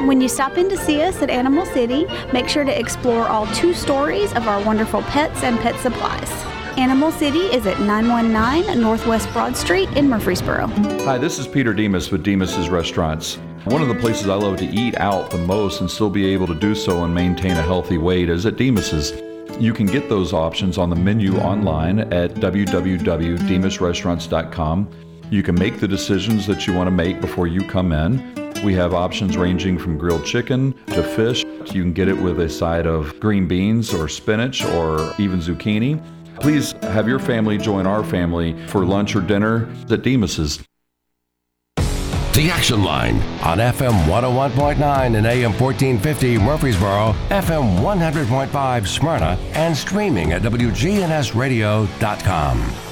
When 0.08 0.22
you 0.22 0.28
stop 0.28 0.58
in 0.58 0.70
to 0.70 0.78
see 0.78 1.02
us 1.02 1.22
at 1.22 1.30
Animal 1.30 1.66
City, 1.68 2.06
make 2.34 2.48
sure 2.48 2.64
to 2.64 2.80
explore 2.80 3.28
all 3.28 3.48
two 3.48 3.74
stories 3.74 4.32
of 4.34 4.48
our 4.48 4.64
wonderful 4.64 5.02
pets 5.04 5.44
and 5.44 5.60
pet 5.60 5.80
supplies. 5.80 6.30
Animal 6.78 7.12
City 7.12 7.40
is 7.40 7.66
at 7.66 7.80
919 7.80 8.82
Northwest 8.82 9.32
Broad 9.32 9.56
Street 9.56 9.90
in 9.96 10.10
Murfreesboro. 10.10 10.68
Hi, 11.06 11.18
this 11.18 11.40
is 11.40 11.48
Peter 11.48 11.74
Demos 11.74 12.12
with 12.12 12.24
Demos's 12.24 12.70
Restaurants. 12.70 13.38
One 13.66 13.82
of 13.82 13.88
the 13.88 13.96
places 13.96 14.30
I 14.30 14.36
love 14.36 14.58
to 14.58 14.66
eat 14.66 14.96
out 15.00 15.32
the 15.32 15.40
most 15.40 15.82
and 15.82 15.90
still 15.90 16.12
be 16.12 16.28
able 16.28 16.46
to 16.46 16.54
do 16.54 16.76
so 16.76 17.04
and 17.04 17.16
maintain 17.16 17.54
a 17.54 17.64
healthy 17.64 17.98
weight 17.98 18.30
is 18.30 18.46
at 18.46 18.58
Demos's. 18.58 19.12
You 19.60 19.74
can 19.74 19.88
get 19.88 20.08
those 20.08 20.34
options 20.34 20.78
on 20.78 20.92
the 20.92 20.96
menu 20.96 21.40
online 21.40 22.02
at 22.14 22.36
www.demosrestaurants.com. 22.36 24.92
You 25.32 25.42
can 25.42 25.56
make 25.56 25.80
the 25.80 25.88
decisions 25.88 26.46
that 26.46 26.68
you 26.68 26.76
want 26.76 26.86
to 26.86 26.92
make 26.92 27.20
before 27.20 27.48
you 27.48 27.68
come 27.68 27.92
in. 27.92 28.54
We 28.64 28.76
have 28.76 28.94
options 28.94 29.36
ranging 29.36 29.80
from 29.80 29.98
grilled 29.98 30.28
chicken 30.28 30.76
to 30.90 31.02
fish. 31.02 31.44
You 31.74 31.82
can 31.82 31.94
get 31.94 32.08
it 32.08 32.22
with 32.22 32.40
a 32.42 32.50
side 32.50 32.86
of 32.86 33.20
green 33.20 33.48
beans 33.48 33.96
or 33.96 34.08
spinach 34.08 34.64
or 34.64 35.12
even 35.18 35.40
zucchini. 35.40 36.00
Please 36.40 36.74
have 36.84 37.08
your 37.08 37.18
family 37.18 37.58
join 37.58 37.88
our 37.88 38.04
family 38.04 38.56
for 38.68 38.86
lunch 38.86 39.16
or 39.16 39.22
dinner 39.22 39.68
at 39.90 40.04
Demos's. 40.04 40.64
The 42.36 42.52
Action 42.52 42.84
Line 42.84 43.16
on 43.44 43.60
FM 43.60 43.94
101.9 44.08 45.16
and 45.16 45.26
AM 45.26 45.54
1450 45.54 46.38
Murfreesboro, 46.38 47.16
FM 47.30 47.80
100.5 47.80 48.88
Smyrna, 48.88 49.40
and 49.54 49.78
streaming 49.78 50.34
at 50.34 50.42
WGNSradio.com. 50.42 52.85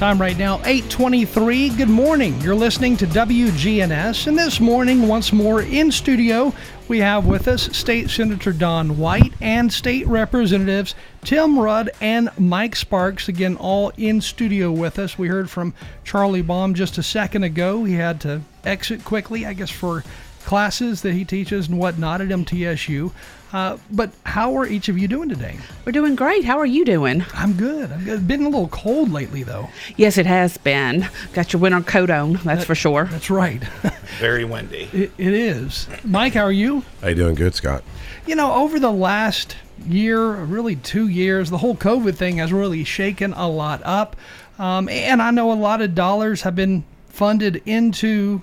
Time 0.00 0.18
right 0.18 0.38
now, 0.38 0.54
823. 0.64 1.68
Good 1.76 1.90
morning. 1.90 2.40
You're 2.40 2.54
listening 2.54 2.96
to 2.96 3.06
WGNS. 3.06 4.28
And 4.28 4.38
this 4.38 4.58
morning, 4.58 5.06
once 5.06 5.30
more 5.30 5.60
in 5.60 5.92
studio, 5.92 6.54
we 6.88 7.00
have 7.00 7.26
with 7.26 7.46
us 7.46 7.64
State 7.76 8.08
Senator 8.08 8.54
Dawn 8.54 8.96
White 8.96 9.34
and 9.42 9.70
State 9.70 10.06
Representatives 10.06 10.94
Tim 11.22 11.58
Rudd 11.58 11.90
and 12.00 12.30
Mike 12.38 12.76
Sparks. 12.76 13.28
Again, 13.28 13.56
all 13.56 13.92
in 13.98 14.22
studio 14.22 14.72
with 14.72 14.98
us. 14.98 15.18
We 15.18 15.28
heard 15.28 15.50
from 15.50 15.74
Charlie 16.02 16.40
Baum 16.40 16.72
just 16.72 16.96
a 16.96 17.02
second 17.02 17.44
ago. 17.44 17.84
He 17.84 17.96
had 17.96 18.22
to 18.22 18.40
exit 18.64 19.04
quickly, 19.04 19.44
I 19.44 19.52
guess, 19.52 19.68
for 19.68 20.02
classes 20.46 21.02
that 21.02 21.12
he 21.12 21.26
teaches 21.26 21.68
and 21.68 21.78
whatnot 21.78 22.22
at 22.22 22.28
MTSU. 22.28 23.12
Uh, 23.52 23.76
but 23.90 24.12
how 24.24 24.56
are 24.56 24.66
each 24.66 24.88
of 24.88 24.96
you 24.96 25.08
doing 25.08 25.28
today? 25.28 25.56
We're 25.84 25.92
doing 25.92 26.14
great. 26.14 26.44
How 26.44 26.58
are 26.58 26.66
you 26.66 26.84
doing? 26.84 27.24
I'm 27.34 27.54
good. 27.54 27.90
I'm 27.90 28.04
good. 28.04 28.14
It's 28.14 28.22
been 28.22 28.42
a 28.42 28.48
little 28.48 28.68
cold 28.68 29.10
lately, 29.10 29.42
though. 29.42 29.68
Yes, 29.96 30.18
it 30.18 30.26
has 30.26 30.56
been. 30.56 31.08
Got 31.32 31.52
your 31.52 31.60
winter 31.60 31.80
coat 31.80 32.10
on, 32.10 32.34
that's 32.34 32.44
That- 32.44 32.64
for 32.66 32.74
sure. 32.76 33.06
That's 33.10 33.28
right. 33.30 33.62
Very 34.20 34.44
windy. 34.44 34.88
it, 34.92 35.12
it 35.18 35.32
is. 35.34 35.88
Mike, 36.04 36.34
how 36.34 36.42
are 36.42 36.52
you? 36.52 36.84
How 37.00 37.08
you 37.08 37.14
doing? 37.16 37.34
Good, 37.34 37.54
Scott. 37.54 37.82
You 38.26 38.36
know, 38.36 38.52
over 38.54 38.78
the 38.78 38.92
last 38.92 39.56
year, 39.86 40.30
really 40.32 40.76
two 40.76 41.08
years, 41.08 41.50
the 41.50 41.58
whole 41.58 41.74
COVID 41.74 42.14
thing 42.14 42.36
has 42.36 42.52
really 42.52 42.84
shaken 42.84 43.32
a 43.32 43.48
lot 43.48 43.80
up. 43.84 44.14
Um, 44.58 44.88
and 44.88 45.20
I 45.22 45.30
know 45.32 45.50
a 45.50 45.54
lot 45.54 45.80
of 45.82 45.94
dollars 45.94 46.42
have 46.42 46.54
been 46.54 46.84
funded 47.08 47.62
into 47.66 48.42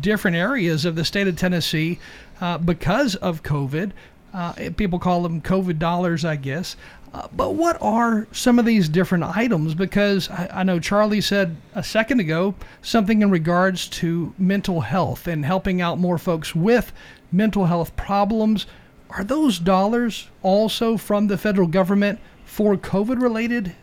different 0.00 0.36
areas 0.36 0.84
of 0.84 0.94
the 0.96 1.04
state 1.04 1.26
of 1.28 1.36
Tennessee 1.36 1.98
uh, 2.40 2.56
because 2.58 3.16
of 3.16 3.42
COVID. 3.42 3.90
Uh, 4.36 4.52
people 4.76 4.98
call 4.98 5.22
them 5.22 5.40
COVID 5.40 5.78
dollars, 5.78 6.22
I 6.22 6.36
guess. 6.36 6.76
Uh, 7.14 7.26
but 7.34 7.54
what 7.54 7.80
are 7.80 8.26
some 8.32 8.58
of 8.58 8.66
these 8.66 8.86
different 8.86 9.24
items? 9.24 9.74
Because 9.74 10.28
I, 10.28 10.50
I 10.52 10.62
know 10.62 10.78
Charlie 10.78 11.22
said 11.22 11.56
a 11.74 11.82
second 11.82 12.20
ago 12.20 12.54
something 12.82 13.22
in 13.22 13.30
regards 13.30 13.88
to 13.88 14.34
mental 14.36 14.82
health 14.82 15.26
and 15.26 15.46
helping 15.46 15.80
out 15.80 15.98
more 15.98 16.18
folks 16.18 16.54
with 16.54 16.92
mental 17.32 17.64
health 17.64 17.96
problems. 17.96 18.66
Are 19.08 19.24
those 19.24 19.58
dollars 19.58 20.28
also 20.42 20.98
from 20.98 21.28
the 21.28 21.38
federal 21.38 21.66
government 21.66 22.18
for 22.44 22.76
COVID 22.76 23.22
related 23.22 23.74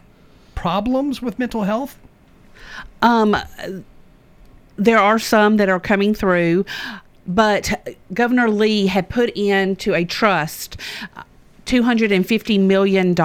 problems 0.54 1.20
with 1.20 1.40
mental 1.40 1.64
health? 1.64 1.98
Um, 3.02 3.36
there 4.76 5.00
are 5.00 5.18
some 5.18 5.58
that 5.58 5.70
are 5.70 5.80
coming 5.80 6.14
through, 6.14 6.66
but 7.26 7.96
Governor 8.14 8.50
Lee 8.50 8.88
had 8.88 9.10
put 9.10 9.30
into 9.32 9.94
a 9.94 10.06
trust. 10.06 10.78
$250 11.66 12.60
million 12.60 13.16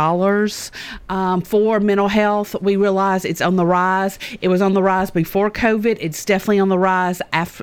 um, 1.09 1.40
for 1.42 1.80
mental 1.80 2.09
health. 2.09 2.54
We 2.61 2.76
realize 2.76 3.25
it's 3.25 3.40
on 3.40 3.57
the 3.57 3.66
rise. 3.66 4.18
It 4.40 4.49
was 4.49 4.62
on 4.62 4.75
the 4.75 4.83
rise 4.83 5.11
before 5.11 5.50
COVID. 5.50 5.99
It's 6.00 6.25
definitely 6.25 6.61
on 6.61 6.68
the 6.68 6.78
rise 6.78 7.21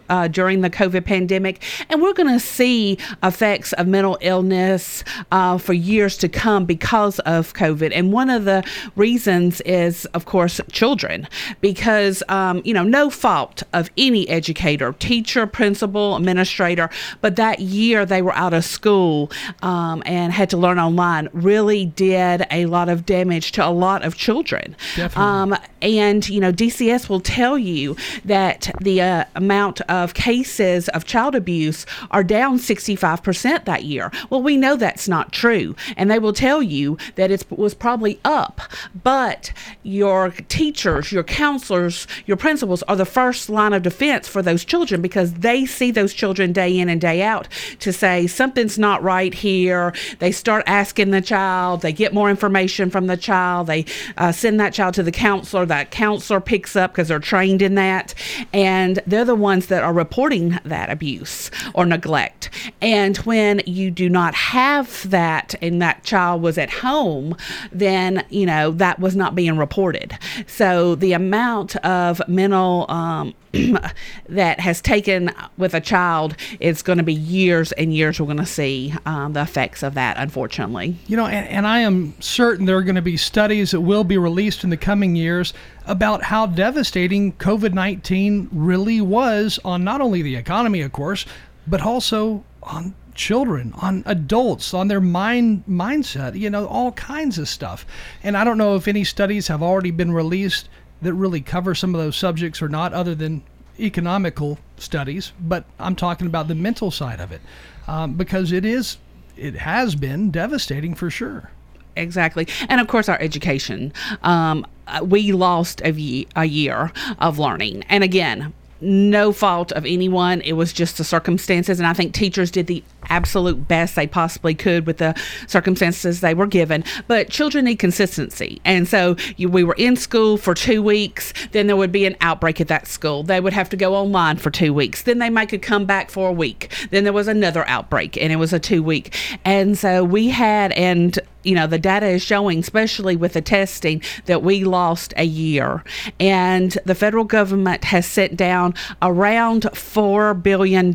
uh, 0.10 0.28
during 0.28 0.62
the 0.62 0.70
COVID 0.70 1.06
pandemic. 1.06 1.64
And 1.90 2.02
we're 2.02 2.14
going 2.14 2.34
to 2.34 2.40
see 2.40 2.98
effects 3.24 3.74
of 3.74 3.88
mental 3.88 4.18
illness 4.22 5.04
uh, 5.32 5.58
for 5.58 5.74
years 5.74 6.18
to 6.18 6.30
come 6.30 6.66
because 6.66 7.20
of 7.20 7.54
COVID. 7.54 7.92
And 7.94 8.12
one 8.12 8.30
of 8.30 8.46
the 8.46 8.64
reasons 8.96 9.62
is, 9.62 10.06
of 10.08 10.26
course, 10.26 10.60
children, 10.72 11.28
because, 11.62 12.22
um, 12.30 12.62
you 12.66 12.74
know, 12.74 12.84
no 12.84 13.10
fault 13.10 13.64
of 13.74 13.90
any 13.98 14.28
educator, 14.30 14.94
teacher, 14.94 15.48
principal, 15.48 16.16
administrator, 16.16 16.90
but 17.22 17.36
that 17.36 17.60
year 17.60 18.06
they 18.06 18.22
were 18.22 18.34
out 18.34 18.54
of 18.54 18.66
school 18.66 19.32
um, 19.62 20.04
and 20.06 20.34
had 20.34 20.50
to 20.50 20.58
learn 20.66 20.80
online 20.80 21.30
really 21.32 21.86
did 21.86 22.46
a 22.50 22.66
lot 22.66 22.90
of 22.90 23.06
damage 23.06 23.52
to 23.54 23.66
a 23.66 23.70
lot 23.70 24.04
of 24.04 24.16
children. 24.16 24.76
Um, 25.16 25.56
and, 25.82 26.28
you 26.28 26.40
know, 26.40 26.52
DCS 26.52 27.08
will 27.08 27.20
tell 27.20 27.58
you 27.58 27.96
that 28.26 28.72
the 28.82 29.02
uh, 29.02 29.26
amount 29.36 29.82
of 29.82 30.16
cases 30.16 30.90
of 30.90 31.06
child 31.06 31.36
abuse 31.36 31.86
are 32.10 32.24
down 32.24 32.58
65% 32.58 33.66
that 33.66 33.84
year. 33.84 34.12
Well, 34.30 34.42
we 34.42 34.58
know 34.58 34.76
that's 34.76 35.08
not 35.08 35.32
true. 35.32 35.76
And 35.96 36.10
they 36.10 36.18
will 36.18 36.34
tell 36.34 36.64
you 36.64 36.98
that 37.16 37.30
it 37.30 37.46
was 37.52 37.76
probably 37.76 38.20
up. 38.26 38.62
But 39.04 39.54
your 39.84 40.32
teachers, 40.32 41.12
your 41.12 41.24
counselors, 41.24 42.08
your 42.26 42.38
principals 42.38 42.82
are 42.84 42.96
the 42.96 43.06
first 43.06 43.50
line 43.50 43.74
of 43.74 43.84
defense 43.84 44.28
for 44.28 44.42
those 44.42 44.66
children 44.66 45.02
because 45.02 45.34
they 45.36 45.66
see 45.66 45.92
those 45.92 46.14
children 46.14 46.52
day 46.52 46.80
in 46.80 46.90
and 46.90 47.00
day 47.00 47.22
out 47.22 47.48
to 47.80 47.94
say 47.94 48.26
something's 48.26 48.80
not 48.80 49.04
right 49.04 49.34
here. 49.34 49.94
They 50.18 50.32
start 50.32 50.55
asking 50.66 51.12
the 51.12 51.22
child, 51.22 51.82
they 51.82 51.94
get 51.94 52.14
more 52.14 52.30
information 52.30 52.90
from 52.90 53.08
the 53.08 53.18
child, 53.18 53.68
they 53.68 53.86
uh, 54.18 54.32
send 54.32 54.60
that 54.60 54.74
child 54.74 54.94
to 54.96 55.04
the 55.04 55.12
counselor. 55.12 55.66
That 55.66 55.92
counselor 55.92 56.40
picks 56.40 56.76
up 56.76 56.92
because 56.92 57.08
they're 57.08 57.20
trained 57.20 57.62
in 57.62 57.76
that, 57.76 58.14
and 58.54 59.00
they're 59.08 59.26
the 59.26 59.36
ones 59.36 59.68
that 59.68 59.84
are 59.84 59.94
reporting 59.94 60.60
that 60.64 60.90
abuse 60.90 61.52
or 61.74 61.86
neglect. 61.86 62.50
And 62.82 63.18
when 63.18 63.62
you 63.66 63.92
do 63.92 64.10
not 64.10 64.36
have 64.36 65.10
that 65.10 65.56
and 65.62 65.82
that 65.82 66.04
child 66.04 66.42
was 66.42 66.58
at 66.58 66.70
home, 66.70 67.36
then, 67.72 68.26
you 68.30 68.46
know, 68.46 68.72
that 68.72 69.00
was 69.00 69.16
not 69.16 69.36
being 69.36 69.58
reported. 69.58 70.18
So 70.48 70.96
the 70.96 71.14
amount 71.14 71.76
of 71.78 72.22
mental 72.28 72.86
um, 72.90 73.34
that 74.30 74.60
has 74.60 74.82
taken 74.82 75.32
with 75.58 75.74
a 75.74 75.82
child, 75.82 76.36
it's 76.60 76.82
going 76.82 76.98
to 76.98 77.04
be 77.04 77.14
years 77.14 77.72
and 77.74 77.94
years 77.94 78.20
we're 78.20 78.26
going 78.26 78.38
to 78.38 78.46
see 78.46 78.94
um, 79.06 79.34
the 79.34 79.42
effects 79.42 79.84
of 79.84 79.94
that, 79.94 80.18
unfortunately. 80.18 80.98
You 81.08 81.18
know, 81.18 81.26
and, 81.26 81.48
and 81.48 81.68
I 81.68 81.80
am 81.80 82.14
certain 82.22 82.66
there 82.66 82.78
are 82.78 82.84
going 82.84 82.96
to 82.96 83.02
be 83.02 83.18
studies 83.18 83.72
that 83.72 83.82
will 83.82 84.04
be 84.04 84.18
released 84.18 84.64
in 84.64 84.70
the 84.70 84.78
coming 84.78 85.16
years 85.16 85.54
about 85.86 86.24
how 86.24 86.46
devastating 86.46 87.34
COVID 87.34 87.74
19 87.74 88.50
really 88.52 89.02
was 89.02 89.60
on 89.64 89.84
not 89.84 90.02
only 90.02 90.22
the 90.22 90.36
economy, 90.36 90.82
of 90.82 90.92
course, 90.92 91.26
but 91.68 91.82
also 91.82 92.44
on 92.64 92.96
children, 93.14 93.74
on 93.78 94.04
adults, 94.06 94.74
on 94.74 94.88
their 94.88 95.02
mind 95.02 95.64
mindset, 95.68 96.38
you 96.38 96.50
know, 96.50 96.68
all 96.68 96.92
kinds 96.94 97.38
of 97.38 97.48
stuff. 97.48 97.86
And 98.24 98.36
I 98.36 98.44
don't 98.44 98.58
know 98.58 98.76
if 98.76 98.88
any 98.88 99.04
studies 99.04 99.48
have 99.48 99.64
already 99.64 99.92
been 99.92 100.12
released 100.12 100.70
that 101.06 101.14
really 101.14 101.40
cover 101.40 101.76
some 101.76 101.94
of 101.94 102.02
those 102.02 102.18
subjects 102.18 102.62
or 102.62 102.68
not, 102.68 102.92
other 102.94 103.14
than 103.14 103.44
economical 103.80 104.58
studies. 104.78 105.34
But 105.40 105.66
I'm 105.80 105.96
talking 105.96 106.26
about 106.26 106.48
the 106.48 106.56
mental 106.56 106.90
side 106.90 107.20
of 107.20 107.32
it, 107.32 107.42
um, 107.88 108.14
because 108.14 108.52
it 108.52 108.66
is, 108.66 108.98
it 109.38 109.56
has 109.56 109.94
been 109.96 110.32
devastating 110.32 110.96
for 110.96 111.12
sure. 111.12 111.52
Exactly. 111.96 112.48
And 112.68 112.82
of 112.82 112.88
course, 112.88 113.08
our 113.08 113.22
education. 113.22 113.94
Um, 114.24 114.66
uh, 114.88 115.06
we 115.06 115.32
lost 115.32 115.82
a, 115.86 115.92
ye- 115.92 116.28
a 116.36 116.46
year 116.46 116.92
of 117.20 117.38
learning. 117.38 117.84
And 117.84 118.04
again, 118.04 118.54
no 118.86 119.32
fault 119.32 119.72
of 119.72 119.86
anyone. 119.86 120.42
It 120.42 120.54
was 120.54 120.72
just 120.74 120.98
the 120.98 121.04
circumstances. 121.04 121.80
And 121.80 121.88
I 121.88 121.94
think 121.94 122.14
teachers 122.14 122.52
did 122.52 122.68
the 122.68 122.84
absolute 123.10 123.68
best 123.68 123.96
they 123.96 124.08
possibly 124.08 124.56
could 124.56 124.86
with 124.86 124.98
the 124.98 125.16
circumstances 125.48 126.22
they 126.22 126.34
were 126.34 126.48
given. 126.48 126.84
But 127.08 127.30
children 127.30 127.66
need 127.66 127.78
consistency. 127.78 128.62
And 128.66 128.88
so 128.88 129.16
you, 129.38 129.50
we 129.50 129.64
were 129.64 129.76
in 129.78 129.96
school 129.96 130.38
for 130.38 130.54
two 130.54 130.82
weeks, 130.82 131.34
then 131.52 131.68
there 131.68 131.76
would 131.76 131.92
be 131.92 132.06
an 132.06 132.16
outbreak 132.22 132.60
at 132.62 132.68
that 132.68 132.88
school. 132.88 133.24
They 133.24 133.40
would 133.40 133.54
have 133.54 133.70
to 133.70 133.78
go 133.78 133.96
online 133.96 134.38
for 134.38 134.50
two 134.50 134.74
weeks. 134.74 135.04
Then 135.04 135.20
they 135.20 135.30
might 135.30 135.50
could 135.50 135.62
come 135.62 135.86
back 135.86 136.10
for 136.10 136.30
a 136.30 136.34
week. 136.34 136.74
Then 136.92 137.04
there 137.04 137.14
was 137.14 137.28
another 137.28 137.68
outbreak 137.68 138.18
and 138.18 138.32
it 138.32 138.38
was 138.38 138.54
a 138.54 138.60
two 138.60 138.84
week. 138.84 139.16
And 139.44 139.78
so 139.78 140.04
we 140.04 140.30
had, 140.30 140.72
and 140.74 141.18
you 141.46 141.56
know, 141.56 141.68
the 141.68 141.80
data 141.80 142.08
is 142.08 142.22
showing, 142.22 142.60
especially 142.60 143.16
with 143.16 143.34
the 143.34 143.42
testing, 143.42 144.02
that 144.26 144.44
we 144.44 144.64
lost 144.64 145.14
a 145.18 145.24
year. 145.24 145.84
And 146.20 146.78
the 146.86 146.96
federal 146.96 147.24
government 147.24 147.84
has 147.86 148.06
sent 148.06 148.36
down 148.36 148.74
around 149.02 149.64
$4 149.64 150.42
billion 150.42 150.94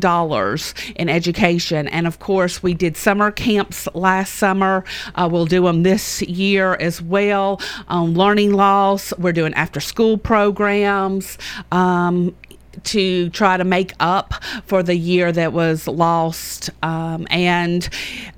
in 0.95 1.09
education. 1.09 1.87
And 1.87 2.07
of 2.07 2.19
course, 2.19 2.61
we 2.61 2.73
did 2.73 2.97
summer 2.97 3.31
camps 3.31 3.87
last 3.93 4.35
summer. 4.35 4.83
Uh, 5.15 5.29
we'll 5.31 5.45
do 5.45 5.63
them 5.63 5.83
this 5.83 6.21
year 6.23 6.75
as 6.75 7.01
well. 7.01 7.61
Um, 7.87 8.13
learning 8.13 8.53
loss, 8.53 9.13
we're 9.17 9.31
doing 9.31 9.53
after 9.53 9.79
school 9.79 10.17
programs. 10.17 11.37
Um, 11.71 12.35
to 12.83 13.29
try 13.29 13.57
to 13.57 13.63
make 13.63 13.93
up 13.99 14.33
for 14.65 14.83
the 14.83 14.95
year 14.95 15.31
that 15.31 15.53
was 15.53 15.87
lost. 15.87 16.69
Um, 16.83 17.27
and 17.29 17.87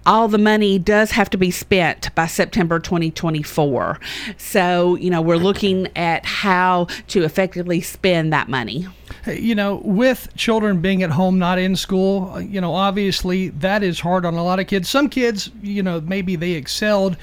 all 0.05 0.27
the 0.27 0.37
money 0.37 0.79
does 0.79 1.11
have 1.11 1.29
to 1.31 1.37
be 1.37 1.51
spent 1.51 2.13
by 2.15 2.27
September 2.27 2.79
2024. 2.79 3.99
So, 4.37 4.95
you 4.95 5.09
know, 5.09 5.21
we're 5.21 5.37
looking 5.37 5.87
at 5.95 6.25
how 6.25 6.87
to 7.09 7.23
effectively 7.23 7.81
spend 7.81 8.33
that 8.33 8.49
money. 8.49 8.87
You 9.27 9.55
know, 9.55 9.75
with 9.85 10.27
children 10.35 10.81
being 10.81 11.03
at 11.03 11.11
home, 11.11 11.39
not 11.39 11.57
in 11.57 11.75
school, 11.75 12.41
you 12.41 12.59
know, 12.59 12.73
obviously 12.73 13.49
that 13.49 13.83
is 13.83 13.99
hard 13.99 14.25
on 14.25 14.33
a 14.33 14.43
lot 14.43 14.59
of 14.59 14.67
kids. 14.67 14.89
Some 14.89 15.07
kids, 15.07 15.49
you 15.61 15.83
know, 15.83 16.01
maybe 16.01 16.35
they 16.35 16.51
excelled 16.51 17.15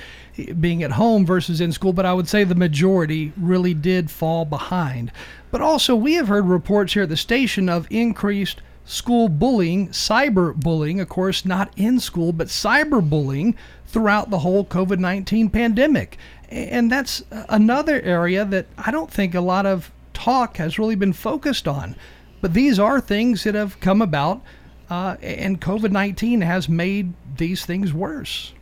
being 0.61 0.83
at 0.83 0.93
home 0.93 1.27
versus 1.27 1.61
in 1.61 1.73
school, 1.73 1.93
but 1.93 2.07
I 2.07 2.15
would 2.15 2.29
say 2.29 2.45
the 2.45 2.55
majority 2.55 3.33
really 3.37 3.75
did 3.75 4.11
fall 4.11 4.45
behind. 4.45 5.13
But 5.51 5.61
also, 5.61 5.95
we 5.97 6.15
have 6.15 6.29
heard 6.29 6.47
reports 6.47 6.95
here 6.95 7.03
at 7.05 7.09
the 7.09 7.17
station 7.17 7.69
of 7.69 7.87
increased 7.91 8.63
school 8.85 9.29
bullying, 9.29 9.89
cyber 9.89 10.55
bullying, 10.55 11.01
of 11.01 11.09
course, 11.09 11.45
not 11.45 11.73
in 11.77 12.01
school, 12.01 12.33
but 12.33 12.49
cyber 12.49 13.09
bullying 13.09 13.57
throughout 13.87 14.31
the 14.31 14.41
whole 14.41 14.65
COVID 14.65 14.99
19 14.99 15.51
pandemic. 15.51 16.19
And 16.49 16.91
that's 16.91 17.23
another 17.49 18.01
area 18.03 18.45
that 18.45 18.67
I 18.79 18.91
don't 18.91 19.11
think 19.11 19.35
a 19.35 19.41
lot 19.41 19.67
of 19.67 19.91
talk 20.13 20.57
has 20.57 20.79
really 20.79 20.97
been 20.97 21.13
focused 21.13 21.69
on. 21.69 21.97
But 22.41 22.55
these 22.55 22.79
are 22.79 23.01
things 23.01 23.45
that 23.45 23.55
have 23.55 23.79
come 23.81 24.03
about, 24.03 24.43
uh, 24.89 25.17
and 25.23 25.61
COVID 25.61 25.91
19 25.91 26.41
has 26.41 26.69
made 26.69 27.13
these 27.37 27.65
things 27.65 27.93
worse. 27.93 28.53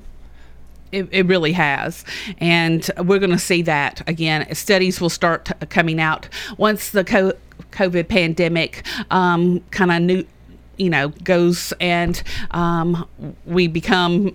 It, 0.93 1.09
it 1.11 1.27
really 1.27 1.53
has. 1.53 2.05
And 2.39 2.89
we're 2.99 3.19
going 3.19 3.31
to 3.31 3.39
see 3.39 3.63
that 3.63 4.03
again. 4.09 4.53
Studies 4.55 5.01
will 5.01 5.11
start 5.11 5.47
t- 5.47 5.67
coming 5.67 6.01
out 6.01 6.29
once 6.57 6.91
the 6.91 7.05
co- 7.05 7.35
COVID 7.73 8.09
pandemic 8.09 8.87
um, 9.11 9.61
kind 9.71 9.93
of 9.93 10.03
new, 10.03 10.25
you 10.77 10.91
know, 10.91 11.09
goes 11.25 11.73
and 11.81 12.23
um, 12.53 13.07
we 13.45 13.67
become 13.67 14.35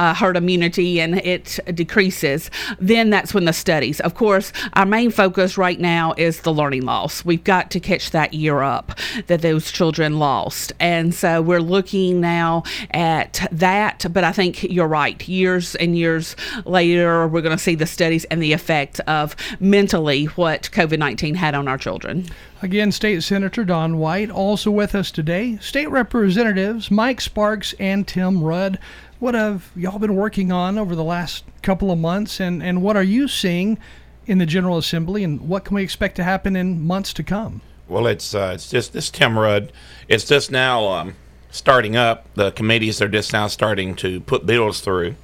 uh, 0.00 0.14
herd 0.14 0.34
immunity 0.34 0.98
and 0.98 1.18
it 1.18 1.58
decreases, 1.74 2.50
then 2.78 3.10
that's 3.10 3.34
when 3.34 3.44
the 3.44 3.52
studies. 3.52 4.00
Of 4.00 4.14
course, 4.14 4.50
our 4.72 4.86
main 4.86 5.10
focus 5.10 5.58
right 5.58 5.78
now 5.78 6.14
is 6.16 6.40
the 6.40 6.54
learning 6.54 6.86
loss. 6.86 7.22
We've 7.22 7.44
got 7.44 7.70
to 7.72 7.80
catch 7.80 8.10
that 8.12 8.32
year 8.32 8.62
up 8.62 8.98
that 9.26 9.42
those 9.42 9.70
children 9.70 10.18
lost. 10.18 10.72
And 10.80 11.14
so 11.14 11.42
we're 11.42 11.60
looking 11.60 12.18
now 12.18 12.62
at 12.92 13.46
that. 13.52 14.06
But 14.10 14.24
I 14.24 14.32
think 14.32 14.62
you're 14.62 14.88
right. 14.88 15.28
Years 15.28 15.74
and 15.74 15.98
years 15.98 16.34
later, 16.64 17.28
we're 17.28 17.42
going 17.42 17.56
to 17.56 17.62
see 17.62 17.74
the 17.74 17.86
studies 17.86 18.24
and 18.24 18.42
the 18.42 18.54
effect 18.54 19.00
of 19.00 19.36
mentally 19.60 20.24
what 20.24 20.70
COVID 20.72 20.98
19 20.98 21.34
had 21.34 21.54
on 21.54 21.68
our 21.68 21.76
children. 21.76 22.26
Again, 22.62 22.90
State 22.90 23.22
Senator 23.22 23.64
Dawn 23.64 23.98
White 23.98 24.30
also 24.30 24.70
with 24.70 24.94
us 24.94 25.10
today. 25.10 25.58
State 25.60 25.90
Representatives 25.90 26.90
Mike 26.90 27.20
Sparks 27.20 27.74
and 27.78 28.08
Tim 28.08 28.42
Rudd. 28.42 28.78
What 29.20 29.34
have 29.34 29.70
y'all 29.76 29.98
been 29.98 30.16
working 30.16 30.50
on 30.50 30.78
over 30.78 30.96
the 30.96 31.04
last 31.04 31.44
couple 31.60 31.90
of 31.90 31.98
months, 31.98 32.40
and, 32.40 32.62
and 32.62 32.80
what 32.80 32.96
are 32.96 33.02
you 33.02 33.28
seeing 33.28 33.78
in 34.26 34.38
the 34.38 34.46
General 34.46 34.78
Assembly, 34.78 35.22
and 35.22 35.46
what 35.46 35.66
can 35.66 35.74
we 35.74 35.82
expect 35.82 36.16
to 36.16 36.24
happen 36.24 36.56
in 36.56 36.80
months 36.80 37.12
to 37.12 37.22
come? 37.22 37.60
Well, 37.86 38.06
it's 38.06 38.34
uh, 38.34 38.52
it's 38.54 38.70
just 38.70 38.94
this 38.94 39.10
Tim 39.10 39.38
Rudd. 39.38 39.72
It's 40.08 40.24
just 40.24 40.50
now 40.50 40.88
um, 40.88 41.16
starting 41.50 41.96
up. 41.96 42.32
The 42.34 42.50
committees 42.52 43.02
are 43.02 43.08
just 43.08 43.30
now 43.34 43.46
starting 43.48 43.94
to 43.96 44.20
put 44.20 44.46
bills 44.46 44.80
through. 44.80 45.16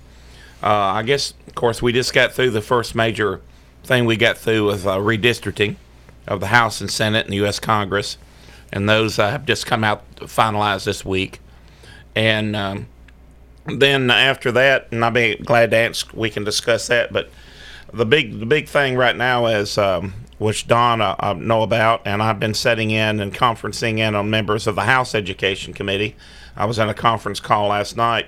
Uh, 0.63 0.69
I 0.69 1.03
guess, 1.03 1.33
of 1.47 1.55
course, 1.55 1.81
we 1.81 1.91
just 1.95 2.13
got 2.13 2.33
through 2.33 2.51
the 2.51 2.61
first 2.61 2.95
major 2.95 3.41
thing 3.83 4.05
we 4.05 4.19
got 4.19 4.37
through 4.37 4.67
with 4.67 4.87
uh, 4.87 4.99
redistricting 4.99 5.77
of 6.29 6.41
the 6.41 6.49
House 6.49 6.83
and 6.83 6.91
Senate 6.91 7.25
and 7.25 7.33
the 7.33 7.37
U.S. 7.37 7.59
Congress, 7.59 8.19
and 8.71 8.91
those 8.91 9.19
uh, 9.19 9.31
have 9.31 9.47
just 9.47 9.65
come 9.65 9.83
out 9.83 10.05
finalized 10.17 10.85
this 10.85 11.03
week. 11.03 11.41
And 12.15 12.55
um, 12.55 12.89
then 13.67 14.11
after 14.11 14.53
that, 14.53 14.89
and 14.91 15.05
I'll 15.05 15.11
be 15.11 15.37
glad 15.37 15.71
to 15.73 15.77
answer, 15.77 16.07
we 16.15 16.31
can 16.31 16.45
discuss 16.45 16.87
that. 16.89 17.13
But 17.13 17.31
the 17.93 18.07
big 18.07 18.39
the 18.39 18.47
big 18.47 18.69
thing 18.69 18.97
right 18.97 19.17
now 19.17 19.47
is 19.47 19.79
um, 19.79 20.15
which 20.39 20.67
Dawn 20.67 21.01
uh, 21.01 21.17
I 21.19 21.33
know 21.35 21.63
about, 21.63 22.03
and 22.05 22.23
I've 22.23 22.41
been 22.41 22.55
setting 22.55 22.91
in 22.91 23.21
and 23.21 23.35
conferencing 23.35 23.99
in 23.99 24.15
on 24.15 24.31
members 24.31 24.67
of 24.67 24.75
the 24.75 24.83
House 24.83 25.15
Education 25.15 25.73
Committee. 25.73 26.17
I 26.57 26.65
was 26.65 26.79
in 26.79 26.89
a 26.89 26.95
conference 26.95 27.41
call 27.41 27.69
last 27.69 27.97
night 27.97 28.27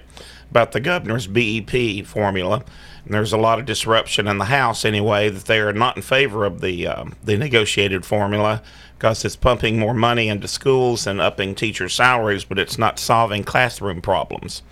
about 0.51 0.73
the 0.73 0.81
governor's 0.81 1.27
BEP 1.27 2.05
formula. 2.07 2.65
And 3.05 3.15
there's 3.15 3.33
a 3.33 3.39
lot 3.39 3.59
of 3.59 3.65
disruption 3.65 4.29
in 4.29 4.39
the 4.39 4.47
House 4.47 4.85
anyway 4.85 5.31
that 5.31 5.47
they 5.47 5.61
are 5.61 5.73
not 5.73 5.97
in 5.97 6.03
favor 6.03 6.45
of 6.45 6.61
the 6.61 6.87
um, 6.87 7.15
the 7.25 7.37
negotiated 7.37 8.05
formula 8.05 8.63
because 8.99 9.25
it's 9.25 9.37
pumping 9.37 9.79
more 9.79 9.95
money 9.95 10.29
into 10.29 10.49
schools 10.49 11.07
and 11.07 11.21
upping 11.21 11.55
teachers' 11.55 11.95
salaries, 11.95 12.45
but 12.45 12.59
it's 12.59 12.79
not 12.79 12.99
solving 12.99 13.45
classroom 13.45 14.03
problems 14.03 14.63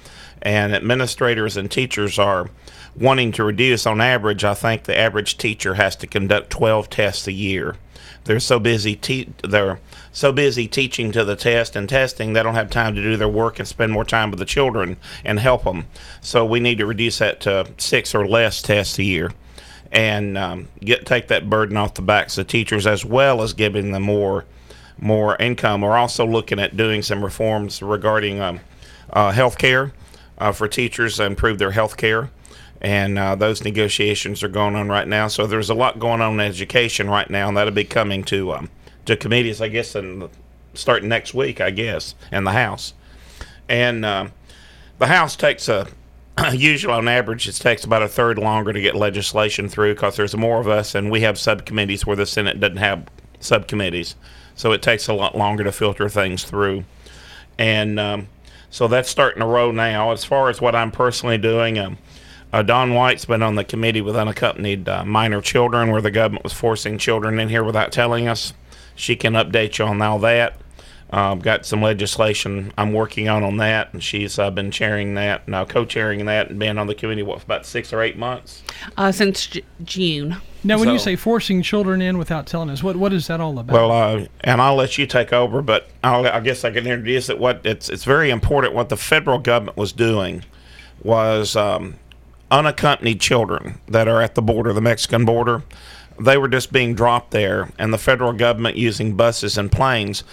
and 0.42 0.74
administrators 0.74 1.56
and 1.56 1.70
teachers 1.70 2.18
are 2.18 2.50
wanting 2.94 3.32
to 3.32 3.44
reduce. 3.44 3.86
On 3.86 4.00
average 4.00 4.44
i 4.44 4.54
think 4.54 4.84
the 4.84 4.98
average 4.98 5.38
teacher 5.38 5.74
has 5.74 5.96
to 5.96 6.06
conduct 6.06 6.50
12 6.50 6.90
tests 6.90 7.26
a 7.26 7.32
year. 7.32 7.76
They're 8.24 8.40
so 8.40 8.58
busy 8.58 8.96
te- 8.96 9.32
they're 9.42 9.78
so 10.12 10.32
busy 10.32 10.66
teaching 10.66 11.12
to 11.12 11.24
the 11.24 11.36
test 11.36 11.76
and 11.76 11.88
testing 11.88 12.32
they 12.32 12.42
don't 12.42 12.54
have 12.54 12.70
time 12.70 12.94
to 12.94 13.02
do 13.02 13.16
their 13.16 13.28
work 13.28 13.58
and 13.58 13.68
spend 13.68 13.92
more 13.92 14.04
time 14.04 14.30
with 14.30 14.40
the 14.40 14.44
children 14.44 14.96
and 15.24 15.38
help 15.38 15.64
them. 15.64 15.86
So 16.20 16.44
we 16.44 16.58
need 16.58 16.78
to 16.78 16.86
reduce 16.86 17.18
that 17.18 17.40
to 17.42 17.66
six 17.78 18.14
or 18.14 18.26
less 18.26 18.62
tests 18.62 18.98
a 18.98 19.04
year 19.04 19.30
and 19.92 20.36
um, 20.36 20.68
get 20.80 21.06
take 21.06 21.28
that 21.28 21.48
burden 21.48 21.76
off 21.76 21.94
the 21.94 22.02
backs 22.02 22.38
of 22.38 22.46
teachers 22.46 22.86
as 22.86 23.04
well 23.04 23.42
as 23.42 23.52
giving 23.52 23.92
them 23.92 24.02
more 24.02 24.44
more 24.98 25.36
income. 25.36 25.82
We're 25.82 25.96
also 25.96 26.26
looking 26.26 26.58
at 26.58 26.76
doing 26.76 27.02
some 27.02 27.22
reforms 27.22 27.82
regarding 27.82 28.40
um, 28.40 28.60
uh, 29.10 29.30
health 29.30 29.58
care 29.58 29.92
uh, 30.38 30.52
for 30.52 30.68
teachers 30.68 31.16
to 31.16 31.24
improve 31.24 31.58
their 31.58 31.70
health 31.72 31.96
care. 31.96 32.30
And 32.80 33.18
uh, 33.18 33.34
those 33.34 33.64
negotiations 33.64 34.42
are 34.42 34.48
going 34.48 34.76
on 34.76 34.88
right 34.88 35.08
now. 35.08 35.28
So 35.28 35.46
there's 35.46 35.70
a 35.70 35.74
lot 35.74 35.98
going 35.98 36.20
on 36.20 36.34
in 36.34 36.40
education 36.40 37.08
right 37.08 37.28
now, 37.28 37.48
and 37.48 37.56
that'll 37.56 37.72
be 37.72 37.84
coming 37.84 38.22
to 38.24 38.52
um, 38.52 38.70
to 39.06 39.16
committees, 39.16 39.60
I 39.60 39.68
guess, 39.68 39.94
and 39.94 40.28
starting 40.74 41.08
next 41.08 41.32
week, 41.32 41.60
I 41.60 41.70
guess, 41.70 42.14
in 42.30 42.44
the 42.44 42.52
House. 42.52 42.92
And 43.68 44.04
uh, 44.04 44.28
the 44.98 45.06
House 45.06 45.36
takes 45.36 45.68
a 45.68 45.88
usually 46.52 46.92
on 46.92 47.08
average 47.08 47.48
it 47.48 47.54
takes 47.54 47.84
about 47.84 48.02
a 48.02 48.08
third 48.08 48.38
longer 48.38 48.72
to 48.72 48.80
get 48.80 48.94
legislation 48.94 49.68
through 49.68 49.94
because 49.94 50.16
there's 50.16 50.36
more 50.36 50.60
of 50.60 50.68
us, 50.68 50.94
and 50.94 51.10
we 51.10 51.22
have 51.22 51.38
subcommittees 51.38 52.04
where 52.04 52.16
the 52.16 52.26
Senate 52.26 52.60
doesn't 52.60 52.76
have 52.76 53.06
subcommittees. 53.40 54.16
so 54.54 54.72
it 54.72 54.82
takes 54.82 55.08
a 55.08 55.14
lot 55.14 55.36
longer 55.36 55.64
to 55.64 55.72
filter 55.72 56.08
things 56.08 56.44
through. 56.44 56.84
And 57.58 57.98
um, 57.98 58.28
so 58.70 58.88
that's 58.88 59.08
starting 59.08 59.40
to 59.40 59.46
roll 59.46 59.72
now. 59.72 60.12
As 60.12 60.24
far 60.24 60.48
as 60.48 60.60
what 60.60 60.74
I'm 60.74 60.90
personally 60.90 61.38
doing, 61.38 61.78
um, 61.78 61.98
uh, 62.52 62.62
Dawn 62.62 62.94
White's 62.94 63.24
been 63.24 63.42
on 63.42 63.54
the 63.54 63.64
committee 63.64 64.00
with 64.00 64.16
unaccompanied 64.16 64.88
uh, 64.88 65.04
minor 65.04 65.40
children, 65.40 65.90
where 65.90 66.00
the 66.00 66.10
government 66.10 66.44
was 66.44 66.52
forcing 66.52 66.98
children 66.98 67.38
in 67.38 67.48
here 67.48 67.64
without 67.64 67.92
telling 67.92 68.28
us. 68.28 68.52
She 68.94 69.16
can 69.16 69.34
update 69.34 69.78
you 69.78 69.84
on 69.84 70.00
all 70.00 70.18
that. 70.20 70.54
Uh, 71.12 71.32
I've 71.32 71.42
got 71.42 71.64
some 71.64 71.82
legislation 71.82 72.72
I'm 72.76 72.92
working 72.92 73.28
on 73.28 73.44
on 73.44 73.58
that, 73.58 73.92
and 73.92 74.02
she's 74.02 74.38
uh, 74.40 74.50
been 74.50 74.72
chairing 74.72 75.14
that, 75.14 75.46
now 75.46 75.64
co-chairing 75.64 76.24
that, 76.26 76.50
and 76.50 76.58
been 76.58 76.78
on 76.78 76.88
the 76.88 76.96
committee 76.96 77.22
what 77.22 77.38
for 77.40 77.44
about 77.44 77.64
six 77.64 77.92
or 77.92 78.02
eight 78.02 78.18
months. 78.18 78.62
Uh, 78.96 79.12
since 79.12 79.46
J- 79.46 79.62
June. 79.84 80.36
Now, 80.64 80.80
when 80.80 80.88
you 80.88 80.98
say 80.98 81.14
forcing 81.14 81.62
children 81.62 82.02
in 82.02 82.18
without 82.18 82.48
telling 82.48 82.70
us, 82.70 82.82
what 82.82 82.96
what 82.96 83.12
is 83.12 83.28
that 83.28 83.40
all 83.40 83.56
about? 83.56 83.72
Well, 83.72 83.92
uh, 83.92 84.26
and 84.40 84.60
I'll 84.60 84.74
let 84.74 84.98
you 84.98 85.06
take 85.06 85.32
over, 85.32 85.62
but 85.62 85.88
I'll, 86.02 86.26
I 86.26 86.40
guess 86.40 86.64
I 86.64 86.70
can 86.70 86.86
introduce 86.88 87.28
it. 87.28 87.38
What 87.38 87.60
it's 87.64 87.88
it's 87.88 88.02
very 88.02 88.30
important. 88.30 88.74
What 88.74 88.88
the 88.88 88.96
federal 88.96 89.38
government 89.38 89.76
was 89.76 89.92
doing 89.92 90.44
was 91.04 91.54
um, 91.54 91.94
unaccompanied 92.50 93.20
children 93.20 93.80
that 93.86 94.08
are 94.08 94.20
at 94.20 94.34
the 94.34 94.42
border, 94.42 94.72
the 94.72 94.80
Mexican 94.80 95.24
border. 95.24 95.62
They 96.18 96.38
were 96.38 96.48
just 96.48 96.72
being 96.72 96.94
dropped 96.94 97.30
there, 97.30 97.70
and 97.78 97.92
the 97.92 97.98
federal 97.98 98.32
government 98.32 98.76
using 98.76 99.16
buses 99.16 99.56
and 99.56 99.70
planes 99.70 100.24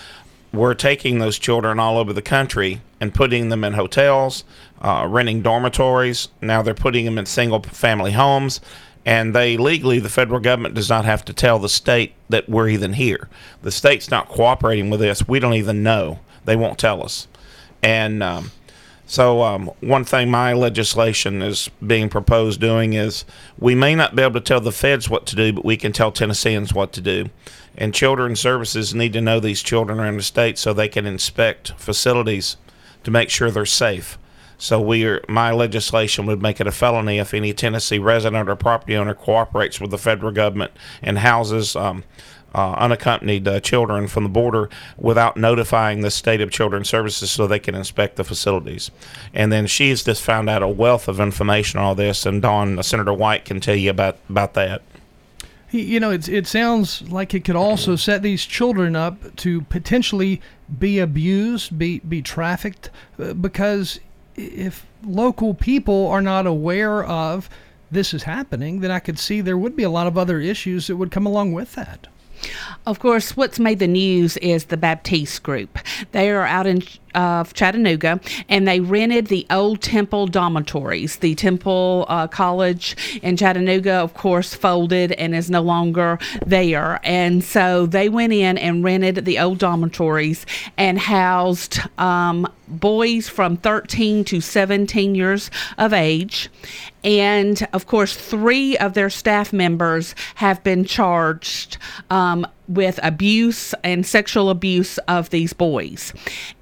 were 0.53 0.75
taking 0.75 1.19
those 1.19 1.39
children 1.39 1.79
all 1.79 1.97
over 1.97 2.13
the 2.13 2.21
country 2.21 2.81
and 3.01 3.13
putting 3.13 3.49
them 3.49 3.63
in 3.63 3.73
hotels, 3.73 4.43
uh, 4.81 5.05
renting 5.09 5.41
dormitories. 5.41 6.29
Now 6.41 6.61
they're 6.61 6.73
putting 6.73 7.05
them 7.05 7.17
in 7.17 7.25
single 7.25 7.61
family 7.63 8.11
homes. 8.11 8.61
And 9.05 9.35
they 9.35 9.57
legally, 9.57 9.99
the 9.99 10.09
federal 10.09 10.39
government 10.39 10.75
does 10.75 10.89
not 10.89 11.03
have 11.03 11.25
to 11.25 11.33
tell 11.33 11.59
the 11.59 11.67
state 11.67 12.13
that 12.29 12.47
we're 12.47 12.69
even 12.69 12.93
here. 12.93 13.27
The 13.61 13.71
state's 13.71 14.09
not 14.09 14.29
cooperating 14.29 14.89
with 14.89 15.01
us. 15.01 15.27
We 15.27 15.39
don't 15.39 15.55
even 15.55 15.83
know. 15.83 16.19
They 16.45 16.55
won't 16.55 16.79
tell 16.79 17.03
us. 17.03 17.27
And 17.81 18.23
um, 18.23 18.51
so, 19.13 19.43
um, 19.43 19.69
one 19.79 20.05
thing 20.05 20.31
my 20.31 20.53
legislation 20.53 21.43
is 21.43 21.69
being 21.85 22.09
proposed 22.09 22.59
doing 22.59 22.93
is 22.93 23.25
we 23.59 23.75
may 23.75 23.93
not 23.93 24.15
be 24.15 24.23
able 24.23 24.33
to 24.33 24.41
tell 24.41 24.59
the 24.59 24.71
feds 24.71 25.07
what 25.07 25.27
to 25.27 25.35
do, 25.35 25.53
but 25.53 25.63
we 25.63 25.77
can 25.77 25.91
tell 25.93 26.11
Tennesseans 26.11 26.73
what 26.73 26.91
to 26.93 26.99
do. 26.99 27.29
And 27.77 27.93
Children's 27.93 28.39
Services 28.39 28.95
need 28.95 29.13
to 29.13 29.21
know 29.21 29.39
these 29.39 29.61
children 29.61 29.99
are 29.99 30.07
in 30.07 30.17
the 30.17 30.23
state 30.23 30.57
so 30.57 30.73
they 30.73 30.87
can 30.87 31.05
inspect 31.05 31.73
facilities 31.77 32.57
to 33.03 33.11
make 33.11 33.29
sure 33.29 33.51
they're 33.51 33.67
safe. 33.67 34.17
So 34.57 34.81
we 34.81 35.05
are, 35.05 35.23
my 35.29 35.51
legislation 35.51 36.25
would 36.25 36.41
make 36.41 36.59
it 36.59 36.65
a 36.65 36.71
felony 36.71 37.19
if 37.19 37.35
any 37.35 37.53
Tennessee 37.53 37.99
resident 37.99 38.49
or 38.49 38.55
property 38.55 38.95
owner 38.95 39.13
cooperates 39.13 39.79
with 39.79 39.91
the 39.91 39.99
federal 39.99 40.31
government 40.31 40.71
and 41.03 41.19
houses 41.19 41.75
um, 41.75 42.03
uh, 42.53 42.73
unaccompanied 42.73 43.47
uh, 43.47 43.59
children 43.59 44.07
from 44.07 44.23
the 44.23 44.29
border 44.29 44.69
without 44.97 45.37
notifying 45.37 46.01
the 46.01 46.11
state 46.11 46.41
of 46.41 46.51
children's 46.51 46.89
services 46.89 47.31
so 47.31 47.47
they 47.47 47.59
can 47.59 47.75
inspect 47.75 48.15
the 48.15 48.23
facilities. 48.23 48.91
And 49.33 49.51
then 49.51 49.67
she's 49.67 50.03
just 50.03 50.21
found 50.21 50.49
out 50.49 50.63
a 50.63 50.67
wealth 50.67 51.07
of 51.07 51.19
information 51.19 51.79
on 51.79 51.85
all 51.85 51.95
this, 51.95 52.25
and 52.25 52.41
Dawn, 52.41 52.79
uh, 52.79 52.83
Senator 52.83 53.13
White, 53.13 53.45
can 53.45 53.59
tell 53.59 53.75
you 53.75 53.89
about 53.89 54.17
about 54.29 54.53
that. 54.53 54.81
you 55.71 55.99
know, 55.99 56.11
it's, 56.11 56.27
it 56.27 56.45
sounds 56.45 57.01
like 57.09 57.33
it 57.33 57.43
could 57.43 57.55
also 57.55 57.95
set 57.95 58.21
these 58.21 58.45
children 58.45 58.95
up 58.95 59.35
to 59.37 59.61
potentially 59.61 60.39
be 60.79 60.99
abused, 60.99 61.77
be 61.77 61.99
be 61.99 62.21
trafficked, 62.21 62.89
uh, 63.19 63.33
because 63.33 63.99
if 64.35 64.85
local 65.05 65.53
people 65.53 66.07
are 66.07 66.21
not 66.21 66.47
aware 66.47 67.03
of 67.03 67.49
this 67.91 68.13
is 68.13 68.23
happening, 68.23 68.79
then 68.79 68.91
I 68.91 68.99
could 68.99 69.19
see 69.19 69.41
there 69.41 69.57
would 69.57 69.75
be 69.75 69.83
a 69.83 69.89
lot 69.89 70.07
of 70.07 70.17
other 70.17 70.39
issues 70.39 70.87
that 70.87 70.97
would 70.97 71.11
come 71.11 71.25
along 71.25 71.53
with 71.53 71.73
that. 71.73 72.07
Of 72.85 72.99
course, 72.99 73.37
what's 73.37 73.59
made 73.59 73.79
the 73.79 73.87
news 73.87 74.37
is 74.37 74.65
the 74.65 74.77
Baptiste 74.77 75.43
group. 75.43 75.79
They 76.11 76.29
are 76.29 76.45
out 76.45 76.67
in 76.67 76.83
uh, 77.13 77.43
Chattanooga 77.45 78.19
and 78.49 78.67
they 78.67 78.79
rented 78.79 79.27
the 79.27 79.45
old 79.49 79.81
Temple 79.81 80.27
dormitories. 80.27 81.17
The 81.17 81.35
Temple 81.35 82.05
uh, 82.07 82.27
College 82.27 82.95
in 83.21 83.37
Chattanooga, 83.37 83.93
of 83.93 84.13
course, 84.13 84.53
folded 84.53 85.11
and 85.13 85.35
is 85.35 85.49
no 85.49 85.61
longer 85.61 86.19
there. 86.45 86.99
And 87.03 87.43
so 87.43 87.85
they 87.85 88.09
went 88.09 88.33
in 88.33 88.57
and 88.57 88.83
rented 88.83 89.25
the 89.25 89.39
old 89.39 89.59
dormitories 89.59 90.45
and 90.77 90.97
housed 90.97 91.79
um, 91.99 92.47
boys 92.67 93.29
from 93.29 93.57
13 93.57 94.23
to 94.25 94.41
17 94.41 95.15
years 95.15 95.51
of 95.77 95.93
age. 95.93 96.49
And 97.03 97.67
of 97.73 97.85
course, 97.85 98.15
three 98.15 98.77
of 98.77 98.93
their 98.93 99.09
staff 99.09 99.51
members 99.51 100.15
have 100.35 100.63
been 100.63 100.85
charged 100.85 101.77
um, 102.09 102.47
with 102.67 102.99
abuse 103.03 103.73
and 103.83 104.05
sexual 104.05 104.49
abuse 104.49 104.97
of 104.99 105.29
these 105.29 105.53
boys. 105.53 106.13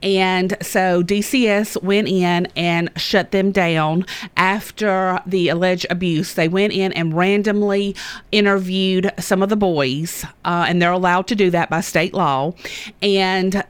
And 0.02 0.58
so 0.62 1.04
DCS 1.04 1.82
went 1.84 2.08
in 2.08 2.48
and 2.56 2.90
shut 2.98 3.32
them 3.32 3.52
down 3.52 4.06
after 4.36 5.20
the 5.26 5.50
alleged 5.50 5.86
abuse. 5.90 6.34
They 6.34 6.48
went 6.48 6.74
in 6.74 6.92
and 6.94 7.16
randomly 7.16 7.96
interviewed 8.32 9.12
some 9.20 9.44
of 9.44 9.50
the 9.50 9.56
boys, 9.56 10.26
uh, 10.46 10.66
and 10.68 10.82
they're 10.82 10.92
allowed 10.92 11.28
to 11.28 11.36
do 11.36 11.50
that 11.52 11.70
by 11.70 11.82
state 11.82 12.14
law. 12.14 12.54
And 13.02 13.64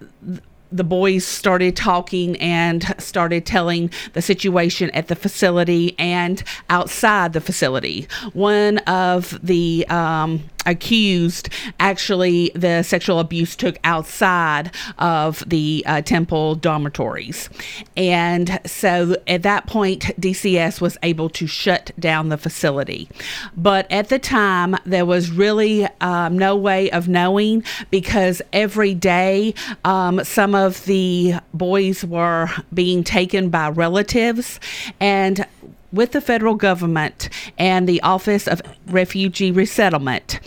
the 0.72 0.84
boys 0.84 1.26
started 1.26 1.76
talking 1.76 2.38
and 2.38 2.96
started 2.98 3.46
telling 3.46 3.91
the 4.13 4.22
situation 4.22 4.89
at 4.91 5.08
the 5.08 5.15
facility 5.15 5.96
and 6.00 6.44
outside 6.70 7.34
the 7.34 7.41
facility. 7.41 8.08
One 8.34 8.78
of 8.80 9.38
the 9.46 9.86
um, 9.89 10.44
accused 10.65 11.50
actually 11.80 12.52
the 12.56 12.84
sexual 12.84 13.19
abuse 13.19 13.56
took 13.56 13.78
outside 13.84 14.71
of 15.00 15.43
the 15.47 15.84
uh, 15.86 16.02
temple 16.02 16.56
dormitories. 16.56 17.50
And 17.97 18.60
so 18.65 19.15
at 19.28 19.43
that 19.43 19.67
point 19.67 20.02
dcs 20.19 20.82
was 20.82 20.97
able 21.04 21.30
to 21.30 21.47
shut 21.47 21.91
down 22.00 22.30
the 22.30 22.38
facility. 22.38 23.10
But 23.56 23.91
at 23.91 24.10
the 24.10 24.19
time 24.19 24.76
there 24.86 25.06
was 25.06 25.32
really 25.32 25.88
um, 26.02 26.38
no 26.38 26.56
way 26.56 26.89
of 26.91 27.08
knowing 27.08 27.63
because 27.89 28.41
every 28.54 28.93
day 28.93 29.54
um, 29.84 30.24
some 30.24 30.56
of 30.56 30.86
the 30.86 31.36
boys 31.54 32.04
were 32.04 32.50
being 32.74 33.04
taken 33.04 33.50
by 33.50 33.69
relatives. 33.69 34.60
And 35.00 35.45
with 35.91 36.12
the 36.12 36.21
federal 36.21 36.56
government 36.56 37.30
and 37.58 37.88
the 37.88 38.01
Office 38.01 38.47
of 38.47 38.62
Refugee 38.88 39.51
Resettlement, 39.51 40.39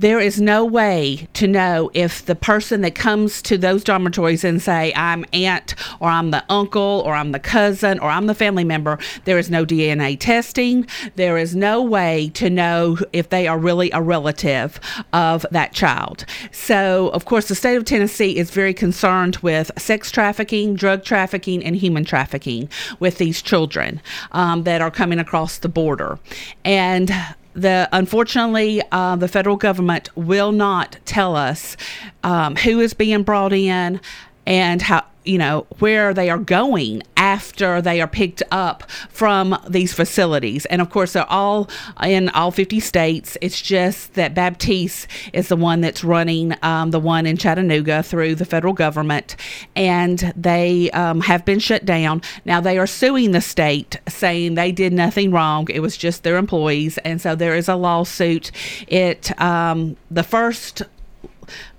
there 0.00 0.18
is 0.18 0.40
no 0.40 0.64
way 0.64 1.28
to 1.34 1.46
know 1.46 1.90
if 1.94 2.24
the 2.26 2.34
person 2.34 2.80
that 2.80 2.94
comes 2.94 3.40
to 3.42 3.56
those 3.56 3.84
dormitories 3.84 4.44
and 4.44 4.60
say 4.60 4.92
i'm 4.96 5.24
aunt 5.32 5.74
or 6.00 6.08
i'm 6.08 6.30
the 6.30 6.44
uncle 6.48 7.02
or 7.06 7.14
i'm 7.14 7.32
the 7.32 7.38
cousin 7.38 7.98
or 8.00 8.10
i'm 8.10 8.26
the 8.26 8.34
family 8.34 8.64
member 8.64 8.98
there 9.24 9.38
is 9.38 9.50
no 9.50 9.64
dna 9.64 10.18
testing. 10.18 10.86
There 11.16 11.36
is 11.36 11.54
no 11.54 11.82
way 11.82 12.30
to 12.34 12.50
know 12.50 12.98
if 13.12 13.28
they 13.28 13.46
are 13.46 13.58
really 13.58 13.90
a 13.92 14.00
relative 14.00 14.80
of 15.12 15.44
that 15.50 15.72
child. 15.72 16.24
So 16.52 17.08
of 17.08 17.24
course 17.24 17.48
the 17.48 17.54
state 17.54 17.76
of 17.76 17.84
tennessee 17.84 18.36
is 18.36 18.50
very 18.50 18.74
concerned 18.74 19.36
with 19.38 19.70
sex 19.78 20.10
trafficking 20.10 20.74
drug 20.74 21.04
trafficking 21.04 21.64
and 21.64 21.76
human 21.76 22.04
trafficking 22.04 22.68
with 22.98 23.18
these 23.18 23.42
children 23.42 24.00
um, 24.32 24.64
that 24.64 24.80
are 24.80 24.90
coming 24.90 25.18
across 25.18 25.58
the 25.58 25.68
border. 25.68 26.18
And 26.64 27.12
the 27.54 27.88
unfortunately 27.92 28.82
uh, 28.92 29.16
the 29.16 29.28
federal 29.28 29.56
government 29.56 30.08
will 30.16 30.52
not 30.52 30.98
tell 31.04 31.36
us 31.36 31.76
um, 32.22 32.56
who 32.56 32.80
is 32.80 32.94
being 32.94 33.22
brought 33.22 33.52
in 33.52 34.00
and 34.46 34.82
how 34.82 35.04
you 35.24 35.38
know 35.38 35.66
where 35.78 36.14
they 36.14 36.30
are 36.30 36.38
going 36.38 37.02
after 37.16 37.82
they 37.82 38.00
are 38.00 38.06
picked 38.06 38.42
up 38.50 38.90
from 39.10 39.56
these 39.68 39.92
facilities. 39.92 40.64
And 40.66 40.80
of 40.80 40.90
course 40.90 41.12
they're 41.12 41.30
all 41.30 41.68
in 42.02 42.30
all 42.30 42.50
50 42.50 42.80
states. 42.80 43.36
It's 43.42 43.60
just 43.60 44.14
that 44.14 44.34
baptiste 44.34 45.06
is 45.34 45.48
the 45.48 45.56
one 45.56 45.82
that's 45.82 46.02
running 46.02 46.54
um, 46.62 46.90
the 46.90 46.98
one 46.98 47.26
in 47.26 47.36
chattanooga 47.36 48.02
through 48.02 48.36
the 48.36 48.46
federal 48.46 48.72
government. 48.72 49.36
And 49.76 50.32
they 50.34 50.90
um, 50.92 51.20
have 51.20 51.44
been 51.44 51.58
shut 51.58 51.84
down. 51.84 52.22
Now 52.46 52.60
they 52.60 52.78
are 52.78 52.86
suing 52.86 53.32
the 53.32 53.42
state 53.42 53.98
saying 54.08 54.54
they 54.54 54.72
did 54.72 54.92
nothing 54.92 55.30
wrong. 55.30 55.68
It 55.68 55.80
was 55.80 55.96
just 55.96 56.22
their 56.22 56.38
employees. 56.38 56.96
And 56.98 57.20
so 57.20 57.34
there 57.34 57.54
is 57.54 57.68
a 57.68 57.76
lawsuit. 57.76 58.50
It 58.88 59.38
um, 59.40 59.96
the 60.10 60.22
first 60.22 60.82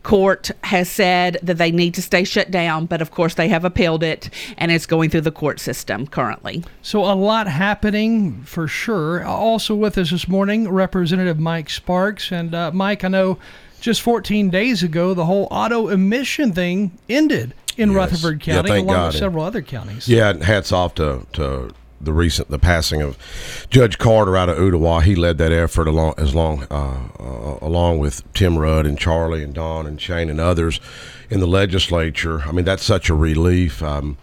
court 0.03 0.51
has 0.63 0.89
said 0.89 1.38
that 1.43 1.57
they 1.57 1.71
need 1.71 1.93
to 1.93 2.01
stay 2.01 2.23
shut 2.23 2.49
down, 2.51 2.86
but 2.86 3.01
of 3.01 3.12
course 3.12 3.36
they 3.36 3.47
have 3.49 3.63
appealed 3.65 4.03
it 4.03 4.29
and 4.57 4.71
it's 4.71 4.86
going 4.86 5.10
through 5.10 5.21
the 5.21 5.31
court 5.31 5.60
system 5.60 6.07
currently. 6.07 6.63
So 6.81 7.03
a 7.05 7.13
lot 7.13 7.47
happening 7.47 8.41
for 8.43 8.67
sure. 8.67 9.23
Also 9.23 9.75
with 9.75 9.97
us 9.97 10.12
this 10.12 10.27
morning, 10.27 10.69
Representative 10.69 11.39
Mike 11.39 11.69
Sparks. 11.69 12.31
And 12.31 12.53
uh, 12.55 12.71
Mike, 12.73 13.03
I 13.03 13.07
know 13.10 13.38
just 13.79 14.01
14 14.01 14.49
days 14.49 14.84
ago 14.84 15.13
the 15.13 15.25
whole 15.25 15.47
auto 15.51 15.88
emission 15.88 16.53
thing 16.53 16.91
ended 17.10 17.53
in 17.77 17.89
Yes. 17.91 17.95
Rutherford 17.97 18.45
Yeah, 18.45 18.55
County, 18.55 18.69
thank 18.69 18.84
along 18.86 18.95
God. 18.97 19.07
with 19.07 19.15
several 19.17 19.43
other 19.45 19.62
counties. 19.62 20.07
Yeah, 20.07 20.43
hats 20.43 20.71
off 20.71 20.95
to, 20.95 21.25
to 21.34 21.71
the 22.04 22.14
recent 22.14 22.50
the 22.50 22.60
passing 22.60 23.02
of 23.02 23.18
Judge 23.70 23.98
Carter 23.98 24.36
out 24.36 24.50
of 24.50 24.58
Ooltewah. 24.58 25.04
He 25.04 25.16
led 25.16 25.38
that 25.38 25.52
effort 25.52 25.88
along 25.88 26.16
as 26.18 26.36
long 26.36 26.66
uh, 26.70 27.08
uh, 27.20 27.58
along 27.62 28.00
with 28.00 28.32
Tim 28.34 28.58
Rudd 28.58 28.86
and 28.86 28.98
Charlie 28.98 29.44
and 29.44 29.54
Dawn 29.54 29.86
and 29.86 30.00
Shane 30.00 30.30
and 30.30 30.40
others 30.40 30.80
in 31.30 31.40
the 31.40 31.48
legislature. 31.48 32.42
I 32.42 32.52
mean, 32.52 32.66
that's 32.66 32.84
such 32.84 33.10
a 33.10 33.14
relief. 33.14 33.82
Um, 33.82 34.18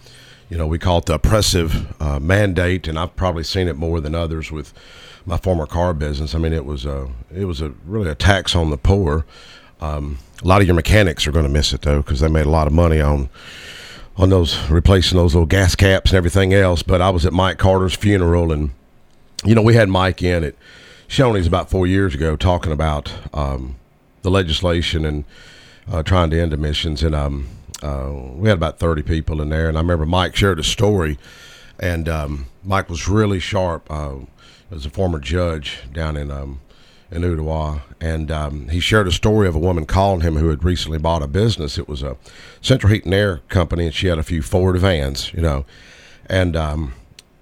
you 0.51 0.57
know, 0.57 0.67
we 0.67 0.79
call 0.79 0.99
it 0.99 1.07
the 1.07 1.15
oppressive 1.15 2.01
uh, 2.01 2.19
mandate, 2.19 2.89
and 2.89 2.99
I've 2.99 3.15
probably 3.17 3.45
seen 3.45 3.69
it 3.69 3.77
more 3.77 4.01
than 4.01 4.15
others 4.15 4.51
with 4.51 4.73
my 5.27 5.37
former 5.37 5.67
car 5.67 5.93
business. 5.93 6.35
I 6.35 6.39
mean, 6.39 6.53
it 6.53 6.65
was 6.65 6.87
a 6.87 7.09
it 7.35 7.45
was 7.45 7.61
a 7.61 7.71
really 7.85 8.11
a 8.11 8.15
tax 8.15 8.57
on 8.57 8.71
the 8.71 8.79
poor. 8.79 9.27
Um, 9.81 10.19
a 10.43 10.47
lot 10.47 10.61
of 10.61 10.67
your 10.67 10.75
mechanics 10.75 11.27
are 11.27 11.33
going 11.33 11.45
to 11.45 11.51
miss 11.51 11.73
it 11.73 11.83
though 11.83 12.03
because 12.03 12.21
they 12.21 12.29
made 12.29 12.47
a 12.47 12.51
lot 12.51 12.67
of 12.67 12.73
money 12.73 13.01
on 13.01 13.29
on 14.19 14.31
those 14.31 14.69
replacing 14.69 15.17
those 15.17 15.35
little 15.35 15.47
gas 15.47 15.75
caps 15.75 16.11
and 16.11 16.17
everything 16.17 16.53
else. 16.53 16.83
But 16.83 17.01
I 17.01 17.11
was 17.11 17.25
at 17.25 17.33
Mike 17.33 17.59
Carter's 17.59 17.95
funeral, 17.95 18.53
and 18.53 18.71
you 19.45 19.55
know 19.55 19.63
we 19.63 19.75
had 19.75 19.89
Mike 19.89 20.23
in 20.23 20.45
at 20.45 20.55
Shoney's 21.09 21.47
about 21.47 21.71
four 21.71 21.87
years 21.87 22.15
ago 22.15 22.37
talking 22.37 22.73
about 22.73 23.13
um, 23.33 23.77
the 24.23 24.31
legislation 24.31 25.05
and 25.05 25.25
uh, 25.91 26.03
trying 26.03 26.31
to 26.31 26.41
end 26.41 26.53
emissions, 26.53 27.03
and 27.03 27.15
um, 27.15 27.49
uh, 27.83 28.13
we 28.35 28.49
had 28.49 28.59
about 28.59 28.79
thirty 28.79 29.03
people 29.03 29.41
in 29.41 29.49
there. 29.49 29.69
And 29.69 29.79
I 29.79 29.81
remember 29.81 30.05
Mike 30.05 30.37
shared 30.37 30.59
a 30.59 30.65
story, 30.65 31.19
and 31.79 32.09
um, 32.09 32.47
Mike 32.65 32.91
was 32.91 33.09
really 33.09 33.41
sharp. 33.41 33.91
Uh, 33.91 34.17
as 34.71 34.85
a 34.87 34.91
former 34.91 35.19
judge 35.19 35.81
down 35.93 36.17
in 36.17 36.31
um, 36.31 36.61
in 37.11 37.23
Ooltewah, 37.23 37.83
and 38.01 38.31
um, 38.31 38.69
he 38.69 38.81
shared 38.81 39.09
a 39.09 39.13
story 39.13 39.49
of 39.49 39.55
a 39.55 39.59
woman 39.59 39.87
calling 39.87 40.21
him 40.21 40.37
who 40.37 40.49
had 40.49 40.63
recently 40.63 40.99
bought 40.99 41.23
a 41.23 41.27
business. 41.27 41.79
It 41.79 41.89
was 41.89 42.03
a 42.03 42.17
Central 42.61 42.93
Heat 42.93 43.05
and 43.05 43.15
Air 43.15 43.39
company, 43.49 43.87
and 43.87 43.95
she 43.95 44.09
had 44.09 44.19
a 44.19 44.23
few 44.23 44.43
Ford 44.43 44.77
vans, 44.77 45.33
you 45.33 45.41
know, 45.41 45.65
and 46.27 46.55
um, 46.55 46.95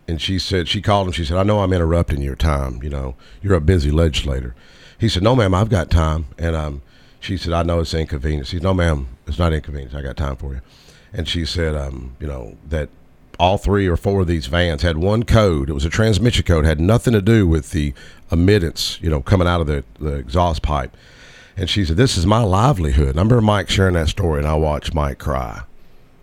and 0.06 0.20
she 0.20 0.38
said 0.38 0.68
she 0.68 0.80
called 0.80 1.08
him. 1.08 1.12
She 1.12 1.24
said, 1.24 1.36
"I 1.36 1.42
know 1.42 1.60
I'm 1.60 1.72
interrupting 1.72 2.22
your 2.22 2.36
time. 2.36 2.82
You 2.82 2.90
know, 2.90 3.16
you're 3.42 3.54
a 3.54 3.60
busy 3.60 3.90
legislator." 3.90 4.54
He 4.98 5.08
said, 5.08 5.22
"No, 5.22 5.34
ma'am, 5.34 5.54
I've 5.54 5.68
got 5.68 5.90
time." 5.90 6.26
And 6.38 6.54
um, 6.54 6.82
she 7.20 7.36
said, 7.36 7.52
"I 7.52 7.62
know 7.62 7.80
it's 7.80 7.94
inconvenient." 7.94 8.46
She 8.46 8.56
said, 8.56 8.62
"No, 8.62 8.74
ma'am, 8.74 9.08
it's 9.26 9.38
not 9.38 9.52
inconvenient. 9.52 9.94
I 9.94 10.02
got 10.02 10.16
time 10.16 10.36
for 10.36 10.54
you." 10.54 10.60
And 11.12 11.28
she 11.28 11.44
said, 11.44 11.74
um, 11.74 12.16
"You 12.20 12.28
know 12.28 12.56
that." 12.68 12.88
All 13.38 13.58
three 13.58 13.86
or 13.86 13.96
four 13.96 14.22
of 14.22 14.26
these 14.26 14.46
vans 14.46 14.82
had 14.82 14.96
one 14.96 15.24
code. 15.24 15.68
It 15.68 15.74
was 15.74 15.84
a 15.84 15.90
transmission 15.90 16.44
code. 16.44 16.64
Had 16.64 16.80
nothing 16.80 17.12
to 17.12 17.20
do 17.20 17.46
with 17.46 17.70
the 17.70 17.92
emittance, 18.30 18.98
you 19.02 19.10
know, 19.10 19.20
coming 19.20 19.46
out 19.46 19.60
of 19.60 19.66
the, 19.66 19.84
the 19.98 20.14
exhaust 20.14 20.62
pipe. 20.62 20.96
And 21.56 21.68
she 21.68 21.84
said, 21.84 21.96
This 21.96 22.16
is 22.16 22.26
my 22.26 22.42
livelihood. 22.42 23.10
And 23.10 23.18
I 23.18 23.22
remember 23.22 23.40
Mike 23.42 23.68
sharing 23.68 23.94
that 23.94 24.08
story, 24.08 24.38
and 24.38 24.48
I 24.48 24.54
watched 24.54 24.94
Mike 24.94 25.18
cry. 25.18 25.62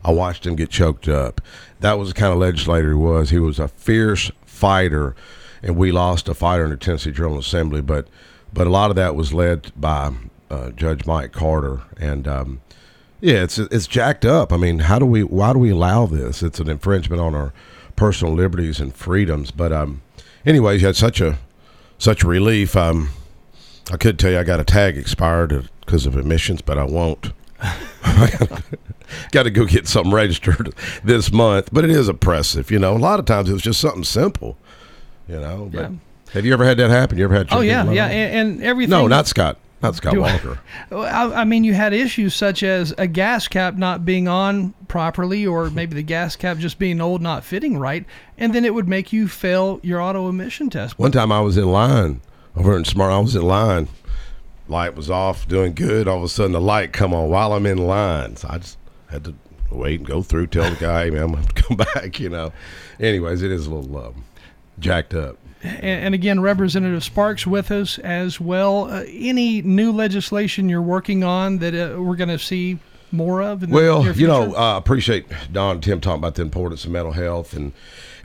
I 0.04 0.12
watched 0.12 0.46
him 0.46 0.56
get 0.56 0.70
choked 0.70 1.08
up. 1.08 1.42
That 1.80 1.98
was 1.98 2.10
the 2.10 2.16
kind 2.16 2.34
of 2.34 2.40
legislator 2.40 2.90
he 2.90 2.96
was. 2.96 3.30
He 3.30 3.40
was 3.40 3.60
a 3.60 3.68
fierce 3.68 4.32
fighter, 4.46 5.16
and 5.62 5.76
we 5.76 5.92
lost 5.92 6.28
a 6.28 6.34
fighter 6.34 6.66
in 6.66 6.72
the 6.72 6.78
Tennessee 6.78 7.12
General 7.12 7.40
Assembly. 7.40 7.82
But 7.82 8.08
but 8.54 8.68
a 8.68 8.70
lot 8.70 8.90
of 8.90 8.96
that 8.98 9.16
was 9.16 9.34
led 9.34 9.72
by 9.76 10.14
uh, 10.52 10.72
Judge 10.72 11.06
Mike 11.06 11.32
Carter, 11.32 11.82
and 11.98 12.28
um, 12.28 12.62
yeah, 13.24 13.44
it's 13.44 13.58
it's 13.58 13.88
jacked 13.88 14.26
up. 14.26 14.52
I 14.52 14.58
mean, 14.58 14.80
how 14.80 15.00
do 15.00 15.06
we? 15.06 15.24
Why 15.24 15.54
do 15.54 15.60
we 15.60 15.70
allow 15.70 16.06
this? 16.06 16.44
It's 16.44 16.60
an 16.60 16.70
infringement 16.70 17.22
on 17.22 17.34
our 17.34 17.54
personal 17.96 18.34
liberties 18.34 18.82
and 18.82 18.94
freedoms. 18.94 19.50
But 19.50 19.72
um, 19.72 20.02
anyways, 20.46 20.82
you 20.82 20.88
had 20.88 20.98
such 20.98 21.22
a 21.22 21.38
such 21.98 22.26
relief. 22.26 22.76
Um, 22.76 23.10
I 23.90 23.96
could 23.96 24.20
tell 24.20 24.32
you 24.32 24.40
I 24.40 24.44
got 24.44 24.60
a 24.60 24.66
tag 24.66 24.98
expired 24.98 25.70
because 25.86 26.06
of 26.06 26.18
emissions, 26.18 26.62
but 26.62 26.78
I 26.78 26.84
won't. 26.84 27.32
got 29.32 29.44
to 29.44 29.52
go 29.52 29.66
get 29.66 29.88
something 29.88 30.12
registered 30.12 30.74
this 31.04 31.32
month. 31.32 31.70
But 31.72 31.86
it 31.86 31.92
is 31.92 32.10
oppressive, 32.10 32.72
you 32.72 32.80
know. 32.80 32.96
A 32.96 33.00
lot 33.00 33.20
of 33.22 33.26
times 33.26 33.50
it 33.50 33.54
was 33.54 33.62
just 33.62 33.80
something 33.80 34.04
simple, 34.04 34.58
you 35.30 35.40
know. 35.40 35.70
But 35.72 35.80
Yeah. 35.82 35.90
have 36.34 36.46
you 36.46 36.52
ever 36.52 36.66
had 36.66 36.78
that 36.78 36.90
happen? 36.90 37.18
You 37.18 37.24
ever 37.24 37.36
had? 37.36 37.48
Oh 37.52 37.62
yeah, 37.62 37.90
yeah, 37.90 38.08
and, 38.08 38.56
and 38.56 38.64
everything. 38.64 38.90
No, 38.90 39.08
not 39.08 39.28
Scott. 39.28 39.58
Not 39.84 39.96
Scott 39.96 40.14
Do 40.14 40.24
I- 40.24 40.32
Walker. 40.34 40.60
I, 40.92 41.42
I 41.42 41.44
mean, 41.44 41.64
you 41.64 41.74
had 41.74 41.94
issues 41.94 42.34
such 42.34 42.64
as 42.64 42.94
a 42.98 43.06
gas 43.06 43.48
cap 43.48 43.76
not 43.76 44.06
being 44.06 44.28
on 44.28 44.74
properly, 44.88 45.46
or 45.46 45.70
maybe 45.70 45.94
the 45.96 46.02
gas 46.04 46.36
cap 46.36 46.58
just 46.58 46.80
being 46.80 47.02
old, 47.02 47.22
not 47.22 47.44
fitting 47.44 47.78
right, 47.78 48.06
and 48.38 48.56
then 48.56 48.64
it 48.66 48.74
would 48.74 48.88
make 48.88 49.12
you 49.14 49.28
fail 49.28 49.80
your 49.84 50.02
auto 50.02 50.30
emission 50.30 50.70
test. 50.70 50.98
One 50.98 51.12
time 51.12 51.32
I 51.32 51.42
was 51.42 51.58
in 51.58 51.70
line 51.72 52.22
over 52.56 52.76
in 52.78 52.86
Smart. 52.86 53.12
I 53.12 53.20
was 53.20 53.36
in 53.36 53.42
line. 53.44 53.90
Light 54.70 54.96
was 54.96 55.10
off, 55.12 55.46
doing 55.48 55.74
good. 55.74 56.08
All 56.08 56.18
of 56.20 56.24
a 56.24 56.30
sudden, 56.30 56.54
the 56.54 56.62
light 56.62 56.94
come 56.94 57.14
on 57.14 57.30
while 57.30 57.52
I'm 57.52 57.66
in 57.66 57.80
line. 57.80 58.38
So 58.38 58.48
I 58.50 58.60
just 58.60 58.78
had 59.10 59.26
to 59.26 59.36
wait 59.70 60.00
and 60.00 60.08
go 60.08 60.22
through. 60.24 60.48
Tell 60.48 60.70
the 60.70 60.78
guy, 60.78 61.04
"Hey, 61.06 61.10
man, 61.10 61.24
I'm 61.24 61.32
gonna 61.34 61.46
to 61.48 61.54
come 61.64 61.76
back." 61.78 62.20
You 62.22 62.30
know. 62.30 62.54
Anyways, 63.00 63.42
it 63.42 63.52
is 63.52 63.68
a 63.68 63.74
little 63.76 63.98
um, 63.98 64.24
jacked 64.80 65.14
up. 65.14 65.38
And, 65.64 66.06
and 66.06 66.16
again, 66.16 66.42
Representative 66.42 67.04
Sparks 67.04 67.48
with 67.48 67.72
us 67.72 67.98
as 68.00 68.40
well. 68.40 68.86
Uh, 68.92 69.04
any 69.08 69.62
new 69.62 69.92
legislation 69.92 70.70
you're 70.70 70.82
working 70.82 71.24
on 71.24 71.60
that 71.60 71.74
uh, 71.74 72.02
we're 72.02 72.16
going 72.16 72.30
to 72.30 72.40
see 72.40 72.80
more 73.12 73.42
of? 73.42 73.68
Well, 73.70 74.12
you 74.14 74.28
know. 74.28 74.54
I 74.56 74.78
appreciate 74.78 75.26
Dawn 75.52 75.76
and 75.76 75.84
Tim 75.84 76.02
talking 76.02 76.20
about 76.20 76.36
the 76.36 76.42
importance 76.42 76.84
of 76.84 76.92
mental 76.92 77.14
health 77.14 77.54
and 77.54 77.72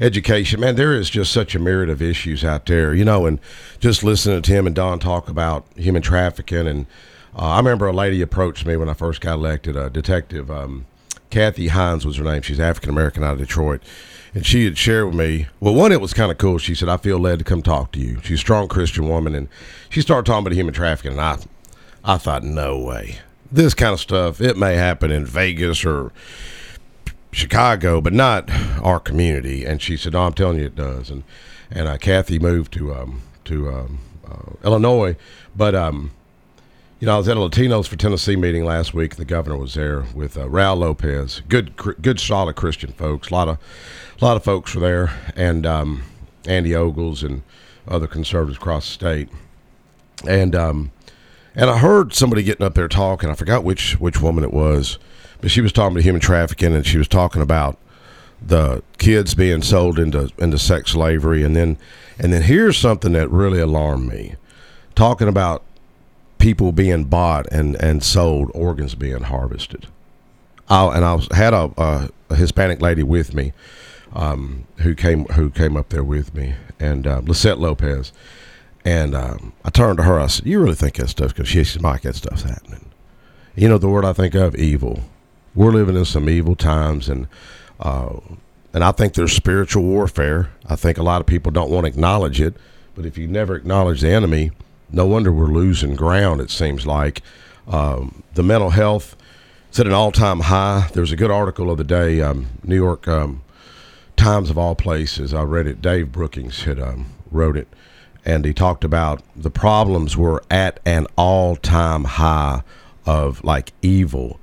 education. 0.00 0.60
Man, 0.60 0.76
there 0.76 0.94
is 0.94 1.10
just 1.10 1.32
such 1.32 1.54
a 1.54 1.58
myriad 1.58 1.90
of 1.90 2.02
issues 2.02 2.44
out 2.44 2.66
there, 2.66 2.94
you 2.94 3.04
know, 3.04 3.26
and 3.26 3.38
just 3.80 4.02
listening 4.02 4.42
to 4.42 4.50
Tim 4.50 4.66
and 4.66 4.74
Dawn 4.74 4.98
talk 4.98 5.28
about 5.28 5.66
human 5.76 6.02
trafficking. 6.02 6.66
And 6.66 6.86
uh, 7.36 7.42
I 7.42 7.56
remember 7.58 7.86
a 7.86 7.92
lady 7.92 8.20
approached 8.22 8.66
me 8.66 8.76
when 8.76 8.88
I 8.88 8.94
first 8.94 9.20
got 9.20 9.34
elected, 9.34 9.76
a 9.76 9.90
detective, 9.90 10.50
um, 10.50 10.86
Kathy 11.30 11.68
Hines 11.68 12.06
was 12.06 12.16
her 12.16 12.24
name. 12.24 12.42
She's 12.42 12.60
African 12.60 12.90
American 12.90 13.22
out 13.22 13.34
of 13.34 13.38
Detroit. 13.38 13.82
And 14.34 14.44
she 14.44 14.64
had 14.64 14.76
shared 14.76 15.06
with 15.06 15.14
me, 15.14 15.46
well, 15.60 15.74
one, 15.74 15.92
it 15.92 16.00
was 16.00 16.12
kind 16.12 16.30
of 16.30 16.38
cool. 16.38 16.58
She 16.58 16.74
said, 16.74 16.88
I 16.88 16.96
feel 16.96 17.18
led 17.18 17.38
to 17.38 17.44
come 17.44 17.62
talk 17.62 17.92
to 17.92 17.98
you. 17.98 18.20
She's 18.22 18.38
a 18.38 18.40
strong 18.40 18.68
Christian 18.68 19.08
woman. 19.08 19.34
And 19.34 19.48
she 19.88 20.00
started 20.00 20.26
talking 20.26 20.46
about 20.46 20.54
human 20.54 20.74
trafficking. 20.74 21.12
And 21.12 21.20
I, 21.20 21.38
I 22.04 22.18
thought, 22.18 22.42
no 22.42 22.78
way. 22.78 23.18
This 23.50 23.72
kind 23.74 23.94
of 23.94 24.00
stuff, 24.00 24.40
it 24.40 24.58
may 24.58 24.74
happen 24.74 25.10
in 25.10 25.24
Vegas 25.24 25.84
or 25.84 26.12
Chicago, 27.32 28.00
but 28.00 28.12
not 28.12 28.50
our 28.82 29.00
community. 29.00 29.64
And 29.64 29.80
she 29.80 29.96
said, 29.96 30.12
"No, 30.12 30.22
I'm 30.22 30.34
telling 30.34 30.58
you, 30.58 30.66
it 30.66 30.76
does." 30.76 31.08
And 31.08 31.24
and 31.70 31.88
uh, 31.88 31.96
Kathy 31.96 32.38
moved 32.38 32.72
to 32.74 32.94
um, 32.94 33.22
to 33.44 33.70
um, 33.70 33.98
uh, 34.30 34.52
Illinois, 34.64 35.16
but 35.56 35.74
um, 35.74 36.10
you 37.00 37.06
know, 37.06 37.14
I 37.14 37.18
was 37.18 37.28
at 37.28 37.36
a 37.36 37.40
Latinos 37.40 37.86
for 37.86 37.96
Tennessee 37.96 38.34
meeting 38.34 38.64
last 38.64 38.92
week. 38.92 39.16
The 39.16 39.24
governor 39.24 39.56
was 39.56 39.74
there 39.74 40.04
with 40.14 40.36
uh, 40.36 40.46
Raul 40.46 40.78
Lopez. 40.78 41.42
Good, 41.48 41.76
good, 41.76 42.18
solid 42.18 42.56
Christian 42.56 42.92
folks. 42.92 43.30
A 43.30 43.34
lot 43.34 43.48
of, 43.48 43.58
a 44.20 44.24
lot 44.24 44.36
of 44.36 44.44
folks 44.44 44.74
were 44.74 44.80
there, 44.80 45.32
and 45.36 45.64
um, 45.64 46.02
Andy 46.46 46.74
Ogles 46.74 47.22
and 47.22 47.42
other 47.86 48.06
conservatives 48.06 48.58
across 48.58 48.86
the 48.86 48.92
state. 48.92 49.28
And 50.26 50.54
um, 50.54 50.90
and 51.54 51.70
I 51.70 51.78
heard 51.78 52.12
somebody 52.12 52.42
getting 52.42 52.66
up 52.66 52.74
there 52.74 52.88
talking. 52.88 53.30
I 53.30 53.34
forgot 53.34 53.64
which 53.64 53.98
which 54.00 54.20
woman 54.20 54.44
it 54.44 54.52
was, 54.52 54.98
but 55.40 55.50
she 55.50 55.60
was 55.60 55.72
talking 55.72 55.96
about 55.96 56.04
human 56.04 56.20
trafficking, 56.20 56.74
and 56.74 56.84
she 56.84 56.98
was 56.98 57.08
talking 57.08 57.42
about 57.42 57.78
the 58.40 58.82
kids 58.98 59.34
being 59.34 59.62
sold 59.62 59.98
into 59.98 60.30
into 60.38 60.58
sex 60.58 60.92
slavery, 60.92 61.42
and 61.42 61.54
then 61.54 61.78
and 62.18 62.32
then 62.32 62.42
here's 62.42 62.76
something 62.76 63.12
that 63.12 63.30
really 63.30 63.60
alarmed 63.60 64.08
me, 64.08 64.34
talking 64.94 65.28
about 65.28 65.62
people 66.38 66.72
being 66.72 67.04
bought 67.04 67.46
and 67.52 67.76
and 67.82 68.02
sold, 68.02 68.50
organs 68.54 68.96
being 68.96 69.22
harvested. 69.22 69.86
I, 70.68 70.96
and 70.96 71.04
I 71.04 71.34
had 71.34 71.54
a, 71.54 71.72
a, 71.78 72.10
a 72.28 72.36
Hispanic 72.36 72.82
lady 72.82 73.02
with 73.02 73.32
me, 73.32 73.52
um, 74.12 74.66
who 74.78 74.94
came 74.94 75.24
who 75.26 75.50
came 75.50 75.76
up 75.76 75.90
there 75.90 76.04
with 76.04 76.34
me, 76.34 76.54
and 76.78 77.06
uh, 77.06 77.20
Lisette 77.24 77.58
Lopez. 77.58 78.12
And 78.84 79.14
um, 79.14 79.52
I 79.64 79.70
turned 79.70 79.98
to 79.98 80.04
her. 80.04 80.18
I 80.18 80.28
said, 80.28 80.46
"You 80.46 80.60
really 80.60 80.74
think 80.74 80.96
that 80.96 81.08
stuff?" 81.08 81.34
Because 81.34 81.48
she 81.48 81.64
said, 81.64 81.82
"Mike, 81.82 82.02
that 82.02 82.16
stuff's 82.16 82.42
happening." 82.42 82.90
You 83.54 83.68
know 83.68 83.78
the 83.78 83.88
word 83.88 84.04
I 84.04 84.12
think 84.12 84.34
of, 84.34 84.54
evil. 84.54 85.00
We're 85.54 85.72
living 85.72 85.96
in 85.96 86.04
some 86.04 86.28
evil 86.28 86.54
times, 86.54 87.08
and 87.08 87.26
uh, 87.80 88.20
and 88.72 88.84
I 88.84 88.92
think 88.92 89.14
there's 89.14 89.32
spiritual 89.32 89.82
warfare. 89.82 90.50
I 90.66 90.76
think 90.76 90.98
a 90.98 91.02
lot 91.02 91.20
of 91.20 91.26
people 91.26 91.50
don't 91.50 91.70
want 91.70 91.84
to 91.84 91.88
acknowledge 91.88 92.40
it, 92.40 92.54
but 92.94 93.04
if 93.04 93.18
you 93.18 93.26
never 93.26 93.56
acknowledge 93.56 94.00
the 94.00 94.10
enemy, 94.10 94.52
no 94.90 95.06
wonder 95.06 95.32
we're 95.32 95.46
losing 95.46 95.94
ground. 95.94 96.40
It 96.40 96.50
seems 96.50 96.86
like 96.86 97.22
um, 97.66 98.22
the 98.34 98.42
mental 98.42 98.70
health 98.70 99.16
is 99.72 99.80
at 99.80 99.86
an 99.86 99.92
all-time 99.92 100.40
high. 100.40 100.88
There 100.92 101.00
was 101.00 101.12
a 101.12 101.16
good 101.16 101.30
article 101.30 101.70
of 101.70 101.78
the 101.78 101.84
day, 101.84 102.20
um, 102.20 102.46
New 102.62 102.76
York 102.76 103.08
um, 103.08 103.42
Times 104.18 104.50
of 104.50 104.58
all 104.58 104.74
places. 104.74 105.32
I 105.32 105.42
read 105.42 105.66
it. 105.66 105.80
Dave 105.80 106.12
Brookings 106.12 106.64
had 106.64 106.80
um, 106.80 107.06
wrote 107.30 107.56
it, 107.56 107.68
and 108.24 108.44
he 108.44 108.52
talked 108.52 108.84
about 108.84 109.22
the 109.36 109.50
problems 109.50 110.16
were 110.16 110.42
at 110.50 110.80
an 110.84 111.06
all-time 111.16 112.04
high 112.04 112.62
of 113.06 113.42
like 113.44 113.72
evil. 113.80 114.40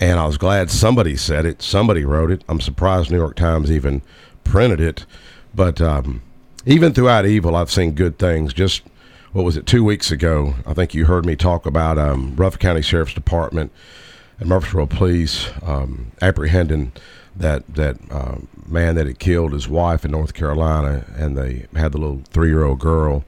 And 0.00 0.20
I 0.20 0.26
was 0.26 0.38
glad 0.38 0.70
somebody 0.70 1.16
said 1.16 1.44
it. 1.44 1.60
Somebody 1.60 2.04
wrote 2.04 2.30
it. 2.30 2.44
I'm 2.48 2.60
surprised 2.60 3.10
New 3.10 3.18
York 3.18 3.34
Times 3.34 3.70
even 3.70 4.02
printed 4.44 4.80
it. 4.80 5.04
But 5.52 5.80
um, 5.80 6.22
even 6.64 6.94
throughout 6.94 7.26
evil, 7.26 7.56
I've 7.56 7.72
seen 7.72 7.92
good 7.92 8.18
things. 8.18 8.54
Just 8.54 8.82
what 9.32 9.44
was 9.44 9.56
it 9.56 9.66
two 9.66 9.82
weeks 9.82 10.12
ago? 10.12 10.54
I 10.64 10.74
think 10.74 10.94
you 10.94 11.06
heard 11.06 11.26
me 11.26 11.34
talk 11.34 11.66
about 11.66 11.98
um, 11.98 12.36
Rutherford 12.36 12.60
County 12.60 12.82
Sheriff's 12.82 13.14
Department 13.14 13.72
and 14.38 14.48
Murfreesboro 14.48 14.86
police 14.86 15.50
um, 15.62 16.12
apprehending 16.22 16.92
that 17.36 17.74
that 17.74 17.96
uh, 18.10 18.36
man 18.66 18.94
that 18.96 19.06
had 19.06 19.18
killed 19.18 19.52
his 19.52 19.68
wife 19.68 20.04
in 20.04 20.10
North 20.10 20.34
Carolina, 20.34 21.04
and 21.16 21.36
they 21.36 21.66
had 21.74 21.92
the 21.92 21.98
little 21.98 22.22
three-year-old 22.30 22.78
girl. 22.78 23.24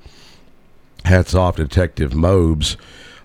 Hats 1.04 1.34
off 1.34 1.56
Detective 1.56 2.14
Mobes, 2.14 2.76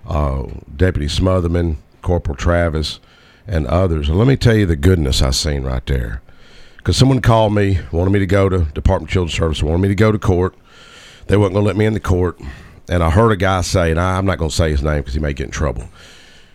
uh, 0.08 0.44
Deputy 0.74 1.06
Smotherman, 1.06 1.76
Corporal 2.00 2.36
Travis, 2.36 3.00
and 3.46 3.66
others. 3.66 4.08
And 4.08 4.18
let 4.18 4.26
me 4.26 4.36
tell 4.36 4.56
you 4.56 4.66
the 4.66 4.76
goodness 4.76 5.20
I 5.20 5.30
seen 5.30 5.62
right 5.62 5.84
there. 5.86 6.22
Because 6.78 6.96
someone 6.96 7.20
called 7.20 7.52
me, 7.52 7.80
wanted 7.92 8.10
me 8.10 8.20
to 8.20 8.26
go 8.26 8.48
to 8.48 8.60
Department 8.72 9.10
of 9.10 9.12
Children's 9.12 9.34
Services, 9.34 9.62
wanted 9.62 9.82
me 9.82 9.88
to 9.88 9.94
go 9.94 10.12
to 10.12 10.18
court. 10.18 10.54
They 11.26 11.36
wasn't 11.36 11.54
going 11.54 11.64
to 11.64 11.66
let 11.66 11.76
me 11.76 11.84
in 11.84 11.94
the 11.94 12.00
court. 12.00 12.40
And 12.88 13.02
I 13.02 13.10
heard 13.10 13.32
a 13.32 13.36
guy 13.36 13.60
say, 13.62 13.90
and 13.90 14.00
I, 14.00 14.16
I'm 14.16 14.24
not 14.24 14.38
going 14.38 14.50
to 14.50 14.56
say 14.56 14.70
his 14.70 14.82
name 14.82 14.98
because 14.98 15.14
he 15.14 15.20
may 15.20 15.32
get 15.32 15.46
in 15.46 15.50
trouble. 15.50 15.88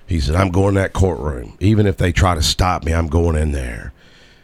He 0.08 0.20
said, 0.20 0.36
I'm 0.36 0.50
going 0.50 0.76
to 0.76 0.82
that 0.82 0.94
courtroom. 0.94 1.58
Even 1.60 1.86
if 1.86 1.98
they 1.98 2.12
try 2.12 2.36
to 2.36 2.42
stop 2.42 2.84
me, 2.84 2.94
I'm 2.94 3.08
going 3.08 3.36
in 3.36 3.52
there. 3.52 3.94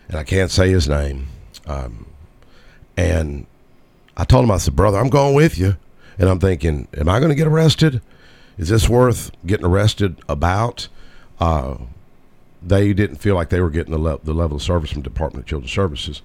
And 0.07 0.17
I 0.17 0.23
can't 0.23 0.51
say 0.51 0.69
his 0.69 0.87
name. 0.87 1.27
Um, 1.65 2.07
and 2.95 3.45
I 4.15 4.23
told 4.23 4.45
him, 4.45 4.51
I 4.51 4.57
said, 4.57 4.75
brother, 4.75 4.97
I'm 4.97 5.09
going 5.09 5.35
with 5.35 5.57
you. 5.57 5.77
And 6.17 6.29
I'm 6.29 6.39
thinking, 6.39 6.87
am 6.97 7.09
I 7.09 7.19
going 7.19 7.29
to 7.29 7.35
get 7.35 7.47
arrested? 7.47 8.01
Is 8.57 8.69
this 8.69 8.89
worth 8.89 9.31
getting 9.45 9.65
arrested 9.65 10.19
about? 10.27 10.87
Uh, 11.39 11.77
they 12.61 12.93
didn't 12.93 13.17
feel 13.17 13.35
like 13.35 13.49
they 13.49 13.61
were 13.61 13.69
getting 13.69 13.91
the, 13.93 13.99
le- 13.99 14.19
the 14.23 14.33
level 14.33 14.57
of 14.57 14.63
service 14.63 14.91
from 14.91 15.03
Department 15.03 15.43
of 15.43 15.49
Children's 15.49 15.71
Services. 15.71 16.21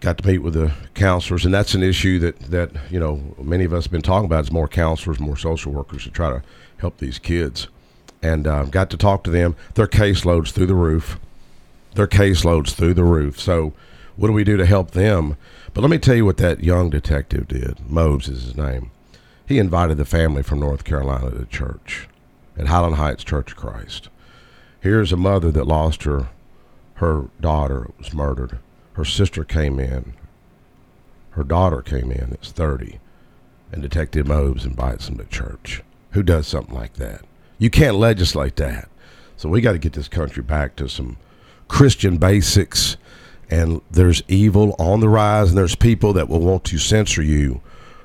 Got 0.00 0.18
to 0.18 0.26
meet 0.26 0.38
with 0.38 0.54
the 0.54 0.72
counselors, 0.94 1.44
and 1.44 1.52
that's 1.52 1.74
an 1.74 1.82
issue 1.82 2.18
that, 2.20 2.38
that 2.40 2.70
you 2.90 2.98
know 2.98 3.34
many 3.40 3.64
of 3.64 3.74
us 3.74 3.84
have 3.84 3.92
been 3.92 4.00
talking 4.00 4.24
about. 4.24 4.44
Is 4.44 4.50
more 4.50 4.66
counselors, 4.66 5.20
more 5.20 5.36
social 5.36 5.72
workers 5.72 6.04
to 6.04 6.10
try 6.10 6.30
to 6.30 6.42
help 6.78 6.96
these 6.96 7.18
kids, 7.18 7.68
and 8.22 8.46
uh, 8.46 8.64
got 8.64 8.88
to 8.90 8.96
talk 8.96 9.24
to 9.24 9.30
them. 9.30 9.54
Their 9.74 9.86
caseloads 9.86 10.52
through 10.52 10.66
the 10.66 10.74
roof. 10.74 11.20
Their 11.94 12.06
caseloads 12.06 12.72
through 12.72 12.94
the 12.94 13.04
roof. 13.04 13.40
So, 13.40 13.72
what 14.16 14.28
do 14.28 14.32
we 14.32 14.44
do 14.44 14.56
to 14.56 14.66
help 14.66 14.92
them? 14.92 15.36
But 15.72 15.80
let 15.80 15.90
me 15.90 15.98
tell 15.98 16.14
you 16.14 16.24
what 16.24 16.36
that 16.38 16.62
young 16.62 16.90
detective 16.90 17.48
did. 17.48 17.78
Mobes 17.88 18.28
is 18.28 18.44
his 18.44 18.56
name. 18.56 18.90
He 19.46 19.58
invited 19.58 19.96
the 19.96 20.04
family 20.04 20.42
from 20.42 20.60
North 20.60 20.84
Carolina 20.84 21.30
to 21.30 21.44
church 21.46 22.08
at 22.56 22.68
Highland 22.68 22.96
Heights 22.96 23.24
Church 23.24 23.52
of 23.52 23.56
Christ. 23.56 24.08
Here's 24.80 25.12
a 25.12 25.16
mother 25.16 25.50
that 25.50 25.66
lost 25.66 26.04
her 26.04 26.28
her 27.00 27.30
daughter 27.40 27.90
was 27.96 28.12
murdered. 28.12 28.58
Her 28.92 29.06
sister 29.06 29.42
came 29.42 29.80
in. 29.80 30.12
Her 31.30 31.44
daughter 31.44 31.80
came 31.80 32.12
in. 32.12 32.32
It's 32.32 32.52
30. 32.52 33.00
And 33.72 33.80
Detective 33.80 34.26
Mobes 34.26 34.66
invites 34.66 35.06
them 35.06 35.16
to 35.16 35.24
church. 35.24 35.82
Who 36.10 36.22
does 36.22 36.46
something 36.46 36.74
like 36.74 36.94
that? 36.94 37.22
You 37.56 37.70
can't 37.70 37.96
legislate 37.96 38.56
that. 38.56 38.90
So 39.38 39.48
we 39.48 39.62
got 39.62 39.72
to 39.72 39.78
get 39.78 39.94
this 39.94 40.08
country 40.08 40.42
back 40.42 40.76
to 40.76 40.90
some 40.90 41.16
Christian 41.70 42.18
basics. 42.18 42.96
And 43.48 43.80
there's 43.90 44.22
evil 44.28 44.76
on 44.78 45.00
the 45.00 45.08
rise, 45.08 45.48
and 45.48 45.58
there's 45.58 45.76
people 45.76 46.12
that 46.12 46.28
will 46.28 46.40
want 46.40 46.64
to 46.64 46.78
censor 46.78 47.22
you 47.22 47.60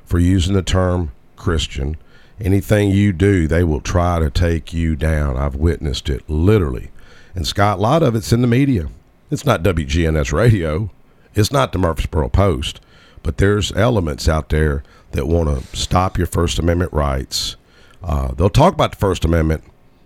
for 0.05 0.17
using 0.19 0.53
the 0.53 0.61
term 0.61 1.11
Christian. 1.35 1.97
Anything 2.39 2.91
you 2.91 3.11
do, 3.11 3.47
they 3.47 3.63
will 3.63 3.81
try 3.81 4.19
to 4.19 4.29
take 4.29 4.73
you 4.73 4.95
down. 4.95 5.35
I've 5.35 5.55
witnessed 5.55 6.09
it 6.09 6.29
literally. 6.29 6.91
And 7.33 7.45
Scott, 7.45 7.79
a 7.79 7.81
lot 7.81 8.03
of 8.03 8.15
it's 8.15 8.31
in 8.31 8.41
the 8.41 8.47
media. 8.47 8.87
It's 9.29 9.45
not 9.45 9.63
WGNS 9.63 10.31
radio. 10.31 10.89
It's 11.33 11.51
not 11.51 11.71
the 11.71 11.79
Murfreesboro 11.79 12.29
Post. 12.29 12.81
But 13.23 13.37
there's 13.37 13.71
elements 13.73 14.29
out 14.29 14.49
there 14.49 14.83
that 15.11 15.27
want 15.27 15.49
to 15.49 15.77
stop 15.77 16.17
your 16.17 16.27
First 16.27 16.59
Amendment 16.59 16.93
rights. 16.93 17.55
Uh, 18.03 18.31
they'll 18.33 18.49
talk 18.49 18.73
about 18.73 18.91
the 18.91 18.97
First 18.97 19.25
Amendment 19.25 19.63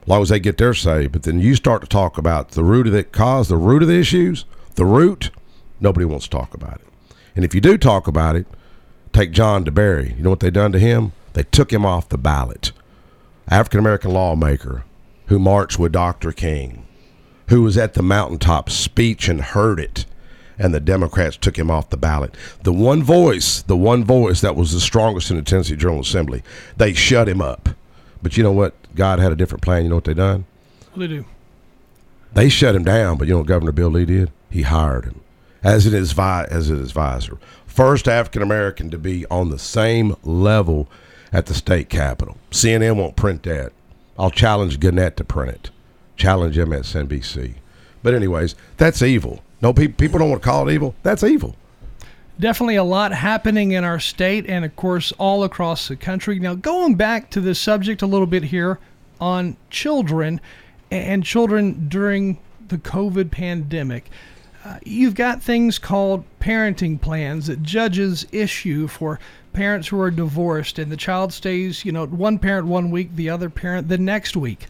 long 0.08 0.22
as 0.22 0.30
they 0.30 0.40
get 0.40 0.58
their 0.58 0.74
say. 0.74 1.08
But 1.08 1.24
then 1.24 1.40
you 1.40 1.56
start 1.56 1.82
to 1.82 1.88
talk 1.88 2.18
about 2.18 2.52
the 2.52 2.64
root 2.64 2.88
of 2.88 2.94
the 2.94 3.04
cause, 3.04 3.48
the 3.48 3.58
root 3.58 3.82
of 3.82 3.88
the 3.88 4.00
issues, 4.00 4.46
the 4.76 4.86
root, 4.86 5.32
nobody 5.80 6.06
wants 6.06 6.26
to 6.26 6.32
talk 6.32 6.54
about 6.54 6.76
it. 6.76 6.88
And 7.36 7.46
if 7.46 7.54
you 7.54 7.62
do 7.62 7.78
talk 7.78 8.08
about 8.08 8.36
it, 8.36 8.48
take 9.14 9.32
John 9.32 9.64
DeBerry. 9.64 10.18
You 10.18 10.24
know 10.24 10.30
what 10.30 10.40
they 10.40 10.50
done 10.50 10.72
to 10.72 10.80
him? 10.80 11.14
They 11.34 11.44
took 11.44 11.72
him 11.72 11.86
off 11.86 12.10
the 12.10 12.18
ballot. 12.18 12.72
African 13.48 13.80
American 13.80 14.12
lawmaker 14.12 14.84
who 15.28 15.40
marched 15.40 15.80
with 15.80 15.92
Dr. 15.92 16.32
King, 16.32 16.86
who 17.48 17.62
was 17.62 17.78
at 17.78 17.94
the 17.94 18.02
mountaintop 18.02 18.70
speech 18.70 19.28
and 19.30 19.42
heard 19.42 19.80
it, 19.80 20.06
and 20.58 20.74
the 20.74 20.80
Democrats 20.80 21.38
took 21.38 21.58
him 21.58 21.72
off 21.72 21.90
the 21.90 21.98
ballot. 21.98 22.36
The 22.64 22.74
one 22.74 23.04
voice, 23.04 23.62
the 23.62 23.78
one 23.78 24.04
voice 24.04 24.42
that 24.42 24.56
was 24.56 24.74
the 24.74 24.80
strongest 24.80 25.30
in 25.32 25.38
the 25.38 25.44
Tennessee 25.44 25.76
General 25.76 26.02
Assembly, 26.02 26.44
they 26.78 26.94
shut 26.94 27.30
him 27.30 27.42
up. 27.42 27.70
But 28.22 28.38
you 28.38 28.44
know 28.44 28.52
what? 28.52 28.76
God 28.96 29.20
had 29.20 29.32
a 29.32 29.36
different 29.36 29.62
plan. 29.62 29.84
You 29.84 29.90
know 29.90 29.96
what 29.96 30.04
they 30.06 30.14
done? 30.14 30.46
What 30.94 31.00
they 31.00 31.08
do? 31.08 31.26
They 32.34 32.50
shut 32.50 32.76
him 32.76 32.84
down, 32.84 33.18
but 33.18 33.28
you 33.28 33.34
know 33.34 33.40
what 33.40 33.48
Governor 33.48 33.72
Bill 33.72 33.90
Lee 33.90 34.06
did? 34.06 34.32
He 34.50 34.64
hired 34.64 35.06
him 35.06 35.22
as 35.64 35.86
an, 35.86 35.94
advi- 35.94 36.48
as 36.48 36.70
an 36.70 36.80
advisor. 36.82 37.38
First 37.66 38.08
African 38.08 38.42
American 38.42 38.90
to 38.92 38.98
be 38.98 39.26
on 39.28 39.50
the 39.50 39.60
same 39.60 40.16
level 40.24 40.90
at 41.32 41.46
the 41.46 41.54
state 41.54 41.90
capitol. 41.90 42.38
CNN 42.52 42.96
won't 42.98 43.16
print 43.16 43.44
that. 43.44 43.72
I'll 44.18 44.32
challenge 44.32 44.80
Gannett 44.80 45.18
to 45.18 45.24
print 45.24 45.52
it. 45.56 45.70
Challenge 46.18 46.56
MSNBC. 46.58 47.56
But 48.04 48.14
anyways, 48.14 48.56
that's 48.78 49.02
evil. 49.02 49.42
No, 49.62 49.74
pe- 49.74 49.88
people 49.88 50.20
don't 50.20 50.30
want 50.30 50.42
to 50.42 50.48
call 50.48 50.68
it 50.68 50.74
evil. 50.74 50.96
That's 51.04 51.24
evil. 51.24 51.56
Definitely 52.40 52.78
a 52.78 52.84
lot 52.84 53.12
happening 53.12 53.74
in 53.74 53.84
our 53.84 54.00
state 54.00 54.46
and, 54.48 54.64
of 54.64 54.76
course, 54.76 55.12
all 55.14 55.44
across 55.44 55.88
the 55.88 55.96
country. 55.96 56.40
Now, 56.40 56.56
going 56.56 56.96
back 56.96 57.30
to 57.32 57.42
the 57.42 57.54
subject 57.54 58.02
a 58.02 58.08
little 58.08 58.28
bit 58.28 58.44
here 58.44 58.80
on 59.20 59.58
children 59.70 60.40
and 60.92 61.24
children 61.24 61.88
during 61.90 62.40
the 62.70 62.78
COVID 62.78 63.32
pandemic. 63.32 64.10
Uh, 64.64 64.78
you've 64.84 65.16
got 65.16 65.42
things 65.42 65.80
called 65.80 66.24
parenting 66.40 67.00
plans 67.00 67.48
that 67.48 67.64
judges 67.64 68.26
issue 68.32 68.88
for 68.88 69.20
parents 69.54 69.88
who 69.88 70.00
are 70.00 70.12
divorced 70.12 70.80
and 70.80 70.92
the 70.92 70.98
child 70.98 71.34
stays, 71.34 71.86
you 71.86 71.92
know, 71.92 72.06
one 72.06 72.38
parent 72.38 72.68
one 72.68 72.92
week, 72.92 73.16
the 73.16 73.30
other 73.30 73.50
parent 73.50 73.88
the 73.88 73.98
next 73.98 74.36
week. 74.36 74.68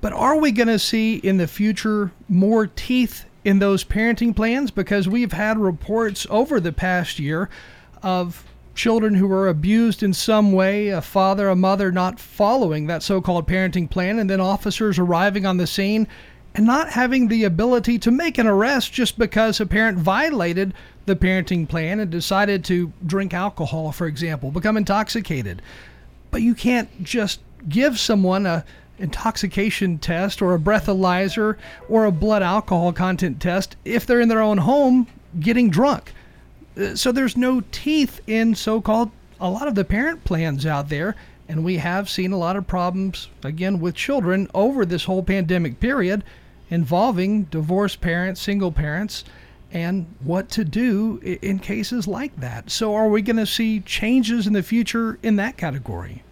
But 0.00 0.12
are 0.12 0.38
we 0.38 0.52
going 0.52 0.68
to 0.68 0.78
see 0.78 1.16
in 1.16 1.38
the 1.38 1.46
future 1.46 2.12
more 2.28 2.66
teeth 2.66 3.24
in 3.48 3.60
those 3.60 3.82
parenting 3.82 4.36
plans? 4.36 4.70
Because 4.70 5.08
we've 5.08 5.32
had 5.32 5.58
reports 5.58 6.26
over 6.28 6.60
the 6.60 6.70
past 6.70 7.18
year 7.18 7.48
of 8.02 8.44
children 8.74 9.14
who 9.14 9.26
were 9.26 9.48
abused 9.48 10.02
in 10.02 10.12
some 10.12 10.52
way, 10.52 10.88
a 10.88 11.00
father, 11.00 11.48
a 11.48 11.56
mother 11.56 11.90
not 11.90 12.20
following 12.20 12.86
that 12.86 13.02
so 13.02 13.22
called 13.22 13.48
parenting 13.48 13.88
plan, 13.88 14.18
and 14.18 14.28
then 14.28 14.38
officers 14.38 14.98
arriving 14.98 15.46
on 15.46 15.56
the 15.56 15.66
scene 15.66 16.06
and 16.54 16.66
not 16.66 16.90
having 16.90 17.28
the 17.28 17.42
ability 17.44 17.98
to 17.98 18.10
make 18.10 18.36
an 18.36 18.46
arrest 18.46 18.92
just 18.92 19.18
because 19.18 19.60
a 19.60 19.66
parent 19.66 19.96
violated 19.96 20.74
the 21.06 21.16
parenting 21.16 21.66
plan 21.66 22.00
and 22.00 22.10
decided 22.10 22.62
to 22.62 22.92
drink 23.06 23.32
alcohol, 23.32 23.92
for 23.92 24.06
example, 24.06 24.50
become 24.50 24.76
intoxicated. 24.76 25.62
But 26.30 26.42
you 26.42 26.54
can't 26.54 27.02
just 27.02 27.40
give 27.66 27.98
someone 27.98 28.44
a 28.44 28.62
intoxication 28.98 29.98
test 29.98 30.42
or 30.42 30.54
a 30.54 30.58
breathalyzer 30.58 31.56
or 31.88 32.04
a 32.04 32.12
blood 32.12 32.42
alcohol 32.42 32.92
content 32.92 33.40
test 33.40 33.76
if 33.84 34.06
they're 34.06 34.20
in 34.20 34.28
their 34.28 34.42
own 34.42 34.58
home 34.58 35.06
getting 35.40 35.70
drunk. 35.70 36.12
Uh, 36.76 36.94
So 36.96 37.12
there's 37.12 37.36
no 37.36 37.62
teeth 37.72 38.20
in 38.26 38.54
so-called 38.54 39.10
a 39.40 39.50
lot 39.50 39.68
of 39.68 39.74
the 39.74 39.84
parent 39.84 40.24
plans 40.24 40.66
out 40.66 40.88
there 40.88 41.14
and 41.48 41.64
we 41.64 41.78
have 41.78 42.10
seen 42.10 42.32
a 42.32 42.38
lot 42.38 42.56
of 42.56 42.66
problems 42.66 43.28
again 43.42 43.80
with 43.80 43.94
children 43.94 44.48
over 44.52 44.84
this 44.84 45.04
whole 45.04 45.22
pandemic 45.22 45.80
period 45.80 46.22
involving 46.70 47.44
divorced 47.44 48.00
parents, 48.00 48.40
single 48.40 48.72
parents 48.72 49.24
and 49.70 50.06
what 50.20 50.48
to 50.48 50.64
do 50.64 51.18
in 51.22 51.58
cases 51.58 52.06
like 52.06 52.34
that. 52.40 52.70
So 52.70 52.94
are 52.94 53.08
we 53.08 53.22
going 53.22 53.36
to 53.36 53.46
see 53.46 53.80
changes 53.80 54.46
in 54.46 54.54
the 54.54 54.62
future 54.62 55.18
in 55.22 55.36
that 55.36 55.56
category? 55.56 56.22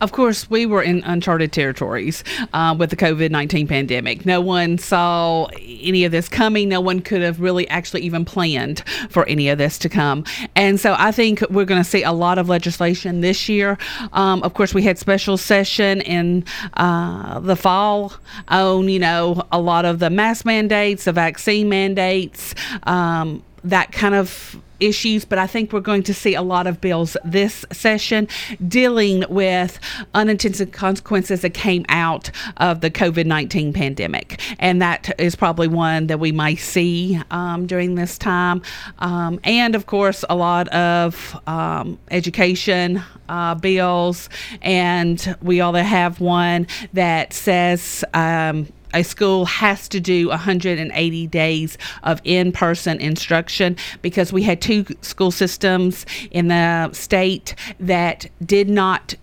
Of 0.00 0.12
course, 0.12 0.48
we 0.50 0.66
were 0.66 0.82
in 0.82 1.02
uncharted 1.04 1.52
territories 1.52 2.24
uh, 2.52 2.74
with 2.78 2.90
the 2.90 2.96
COVID 2.96 3.30
19 3.30 3.66
pandemic. 3.68 4.26
No 4.26 4.40
one 4.40 4.78
saw 4.78 5.46
any 5.56 6.04
of 6.04 6.12
this 6.12 6.28
coming. 6.28 6.68
No 6.68 6.80
one 6.80 7.00
could 7.00 7.22
have 7.22 7.40
really 7.40 7.68
actually 7.68 8.02
even 8.02 8.24
planned 8.24 8.82
for 9.10 9.26
any 9.26 9.48
of 9.48 9.58
this 9.58 9.78
to 9.78 9.88
come. 9.88 10.24
And 10.56 10.80
so 10.80 10.94
I 10.98 11.12
think 11.12 11.42
we're 11.50 11.64
going 11.64 11.82
to 11.82 11.88
see 11.88 12.02
a 12.02 12.12
lot 12.12 12.38
of 12.38 12.48
legislation 12.48 13.20
this 13.20 13.48
year. 13.48 13.78
Um, 14.12 14.42
of 14.42 14.54
course, 14.54 14.74
we 14.74 14.82
had 14.82 14.98
special 14.98 15.36
session 15.36 16.00
in 16.02 16.44
uh, 16.74 17.40
the 17.40 17.56
fall 17.56 18.14
on, 18.48 18.88
you 18.88 18.98
know, 18.98 19.42
a 19.52 19.60
lot 19.60 19.84
of 19.84 19.98
the 19.98 20.10
mask 20.10 20.44
mandates, 20.44 21.04
the 21.04 21.12
vaccine 21.12 21.68
mandates, 21.68 22.54
um, 22.84 23.42
that 23.64 23.92
kind 23.92 24.14
of 24.14 24.60
issues, 24.82 25.24
but 25.24 25.38
I 25.38 25.46
think 25.46 25.72
we're 25.72 25.80
going 25.80 26.02
to 26.04 26.14
see 26.14 26.34
a 26.34 26.42
lot 26.42 26.66
of 26.66 26.80
bills 26.80 27.16
this 27.24 27.64
session 27.72 28.28
dealing 28.66 29.24
with 29.28 29.78
unintended 30.12 30.72
consequences 30.72 31.42
that 31.42 31.54
came 31.54 31.86
out 31.88 32.30
of 32.58 32.80
the 32.80 32.90
COVID 32.90 33.24
19 33.24 33.72
pandemic. 33.72 34.40
And 34.58 34.82
that 34.82 35.14
is 35.18 35.36
probably 35.36 35.68
one 35.68 36.08
that 36.08 36.18
we 36.18 36.32
might 36.32 36.58
see 36.58 37.20
um, 37.30 37.66
during 37.66 37.94
this 37.94 38.18
time. 38.18 38.62
Um, 38.98 39.40
and 39.44 39.74
of 39.74 39.86
course, 39.86 40.24
a 40.28 40.34
lot 40.34 40.68
of 40.68 41.40
um, 41.46 41.98
education 42.10 43.02
uh, 43.28 43.54
bills. 43.54 44.28
And 44.60 45.36
we 45.40 45.60
all 45.60 45.72
have 45.72 46.20
one 46.20 46.66
that 46.92 47.32
says, 47.32 48.04
um, 48.12 48.66
a 48.94 49.02
school 49.02 49.44
has 49.46 49.88
to 49.88 50.00
do 50.00 50.28
180 50.28 51.26
days 51.28 51.78
of 52.02 52.20
in-person 52.24 53.00
instruction 53.00 53.76
because 54.02 54.32
we 54.32 54.42
had 54.42 54.60
two 54.60 54.84
school 55.00 55.30
systems 55.30 56.06
in 56.30 56.48
the 56.48 56.90
state 56.92 57.54
that 57.80 58.26
did 58.44 58.68
not 58.68 59.14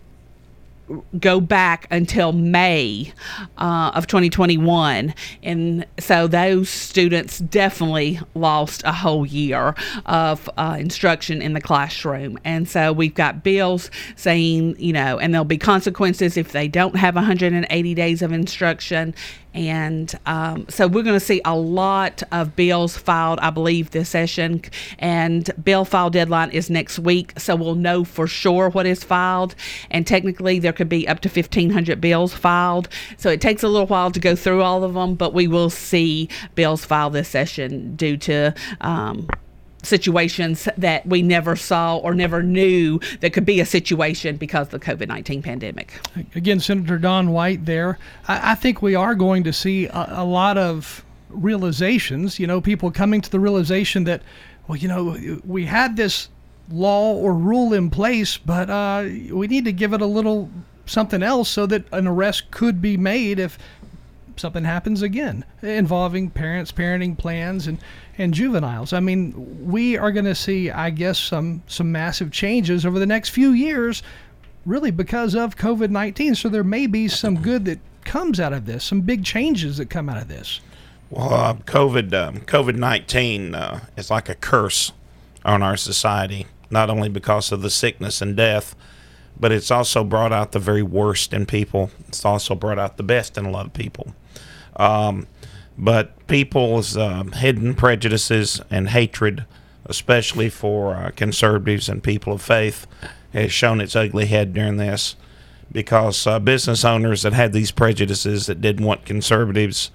go 1.20 1.40
back 1.40 1.88
until 1.92 2.32
May 2.32 3.14
uh, 3.58 3.92
of 3.94 4.08
2021. 4.08 5.14
And 5.44 5.86
so 6.00 6.28
those 6.28 6.70
students 6.70 7.40
definitely 7.40 8.20
lost 8.34 8.84
a 8.86 8.92
whole 8.92 9.26
year 9.26 9.76
of 10.06 10.50
uh, 10.58 10.78
instruction 10.80 11.42
in 11.42 11.54
the 11.54 11.62
classroom. 11.62 12.40
And 12.44 12.68
so 12.68 12.92
we've 12.94 13.14
got 13.14 13.44
bills 13.44 13.92
saying, 14.16 14.76
you 14.80 14.94
know, 14.94 15.20
and 15.20 15.34
there'll 15.34 15.46
be 15.46 15.58
consequences 15.58 16.38
if 16.38 16.52
they 16.52 16.68
don't 16.68 16.96
have 16.96 17.16
180 17.16 17.94
days 17.94 18.22
of 18.22 18.32
instruction. 18.32 19.14
And 19.54 20.14
um, 20.26 20.66
so 20.70 20.88
we're 20.88 21.04
going 21.04 21.20
to 21.20 21.26
see 21.26 21.42
a 21.44 21.56
lot 21.56 22.22
of 22.32 22.56
bills 22.56 22.96
filed, 22.98 23.40
I 23.40 23.50
believe, 23.50 23.92
this 23.92 24.10
session. 24.10 24.62
And 25.00 25.50
bill 25.64 25.86
file 25.86 26.10
deadline 26.10 26.52
is 26.52 26.70
next 26.70 27.00
week. 27.00 27.34
So 27.40 27.56
we'll 27.56 27.76
know 27.76 28.04
for 28.04 28.28
sure 28.28 28.70
what 28.70 28.86
is 28.86 29.04
filed. 29.04 29.56
And 29.90 30.06
technically, 30.06 30.60
there 30.60 30.74
could 30.74 30.90
be 30.90 31.08
up 31.08 31.22
to 31.22 31.30
1,500 31.30 32.00
bills 32.00 32.34
filed. 32.34 32.90
So 33.18 33.30
it 33.30 33.42
takes 33.42 33.64
a 33.64 33.68
little 33.68 33.88
while 33.88 34.12
to 34.12 34.20
go 34.20 34.36
through 34.36 34.62
all 34.62 34.84
of 34.84 34.94
them, 34.94 35.16
but 35.16 35.34
we 35.34 35.48
will 35.48 35.70
see 35.70 36.30
bills 36.56 36.86
filed 36.86 37.14
this 37.14 37.28
session 37.28 37.96
due 37.96 38.18
to. 38.18 38.54
Um, 38.82 39.28
situations 39.84 40.68
that 40.78 41.06
we 41.06 41.22
never 41.22 41.56
saw 41.56 41.98
or 41.98 42.14
never 42.14 42.44
knew 42.44 43.00
that 43.22 43.34
could 43.34 43.46
be 43.46 43.60
a 43.60 43.66
situation 43.66 44.38
because 44.38 44.68
of 44.68 44.72
the 44.72 44.80
COVID 44.80 45.08
19 45.08 45.42
pandemic. 45.42 46.00
Again, 46.36 46.60
Senator 46.60 46.98
Dawn 46.98 47.32
White 47.32 47.66
there. 47.66 47.98
I, 48.28 48.52
I 48.52 48.56
think 48.56 48.82
we 48.82 48.96
are 48.96 49.16
going 49.16 49.44
to 49.44 49.54
see 49.54 49.88
a, 49.88 50.08
a, 50.10 50.26
lot 50.26 50.58
of 50.58 51.04
realizations, 51.30 52.40
you 52.40 52.48
know, 52.48 52.60
people 52.60 52.92
coming 52.92 53.22
to 53.22 53.30
the 53.30 53.40
realization 53.40 54.04
that, 54.06 54.22
well, 54.68 54.78
you 54.78 54.88
know, 54.88 55.40
we 55.46 55.66
had 55.66 55.96
this 55.96 56.30
law 56.72 57.14
or 57.14 57.34
rule 57.34 57.74
in 57.74 57.90
place, 57.90 58.38
but 58.38 58.70
uh, 58.70 59.04
we 59.32 59.48
need 59.48 59.66
to 59.66 59.72
give 59.72 59.94
it 59.94 60.02
a 60.02 60.06
little 60.06 60.50
something 60.86 61.24
else 61.24 61.50
so 61.50 61.66
that 61.68 61.84
an 61.92 62.08
arrest 62.08 62.52
could 62.52 62.82
be 62.82 62.98
made 62.98 63.40
if 63.40 63.58
something 64.36 64.64
happens 64.64 65.02
again 65.02 65.46
involving 65.62 66.30
parents, 66.30 66.72
parenting 66.72 67.18
plans, 67.18 67.68
and 67.68 67.78
and 68.20 68.34
juveniles. 68.34 68.94
I 68.94 69.00
mean, 69.00 69.34
we 69.66 69.98
are 69.98 70.12
going 70.12 70.26
to 70.26 70.36
see, 70.36 70.70
I 70.70 70.92
guess, 70.92 71.18
some 71.18 71.64
some 71.66 71.92
massive 71.92 72.32
changes 72.32 72.86
over 72.86 73.00
the 73.00 73.08
next 73.08 73.30
few 73.30 73.52
years, 73.52 74.04
really 74.66 74.92
because 74.92 75.34
of 75.34 75.56
COVID 75.56 75.90
nineteen. 75.90 76.36
So 76.36 76.50
there 76.50 76.64
may 76.64 76.86
be 76.86 77.08
some 77.08 77.42
good 77.42 77.66
that 77.66 77.80
comes 78.04 78.40
out 78.40 78.54
of 78.54 78.66
this, 78.66 78.84
some 78.84 79.02
big 79.02 79.24
changes 79.24 79.78
that 79.78 79.90
come 79.90 80.10
out 80.10 80.22
of 80.22 80.28
this. 80.28 80.62
Well, 81.10 81.34
uh, 81.34 81.54
COVID 81.56 82.14
um, 82.14 82.42
COVID 82.42 82.76
nineteen 82.76 83.56
uh, 83.56 83.80
is 83.98 84.12
like 84.12 84.30
a 84.30 84.36
curse 84.36 84.92
on 85.44 85.64
our 85.64 85.78
society, 85.78 86.46
not 86.70 86.90
only 86.90 87.10
because 87.10 87.52
of 87.52 87.62
the 87.62 87.70
sickness 87.70 88.22
and 88.22 88.36
death, 88.36 88.76
but 89.40 89.52
it's 89.52 89.72
also 89.72 90.04
brought 90.04 90.34
out 90.34 90.52
the 90.52 90.60
very 90.60 90.84
worst 90.84 91.34
in 91.34 91.46
people. 91.46 91.90
It's 92.10 92.26
also 92.26 92.54
brought 92.56 92.78
out 92.78 92.98
the 92.98 93.04
best 93.04 93.38
in 93.38 93.46
a 93.46 93.50
lot 93.50 93.66
of 93.66 93.74
people. 93.74 94.14
Um, 94.76 95.28
but 95.80 96.28
people's 96.28 96.98
um, 96.98 97.32
hidden 97.32 97.74
prejudices 97.74 98.62
and 98.70 98.90
hatred, 98.90 99.46
especially 99.86 100.50
for 100.50 100.94
uh, 100.94 101.12
conservatives 101.16 101.88
and 101.88 102.04
people 102.04 102.34
of 102.34 102.42
faith, 102.42 102.86
has 103.32 103.52
shown 103.52 103.80
its 103.80 103.96
ugly 103.96 104.26
head 104.26 104.54
during 104.54 104.76
this 104.76 105.16
because 105.72 106.28
uh, 106.28 106.38
business 106.38 106.84
owners 106.84 107.22
that 107.22 107.32
had 107.32 107.54
these 107.54 107.72
prejudices 107.72 108.48
that 108.48 108.60
didn't 108.60 108.86
want 108.86 109.06
conservatives 109.06 109.90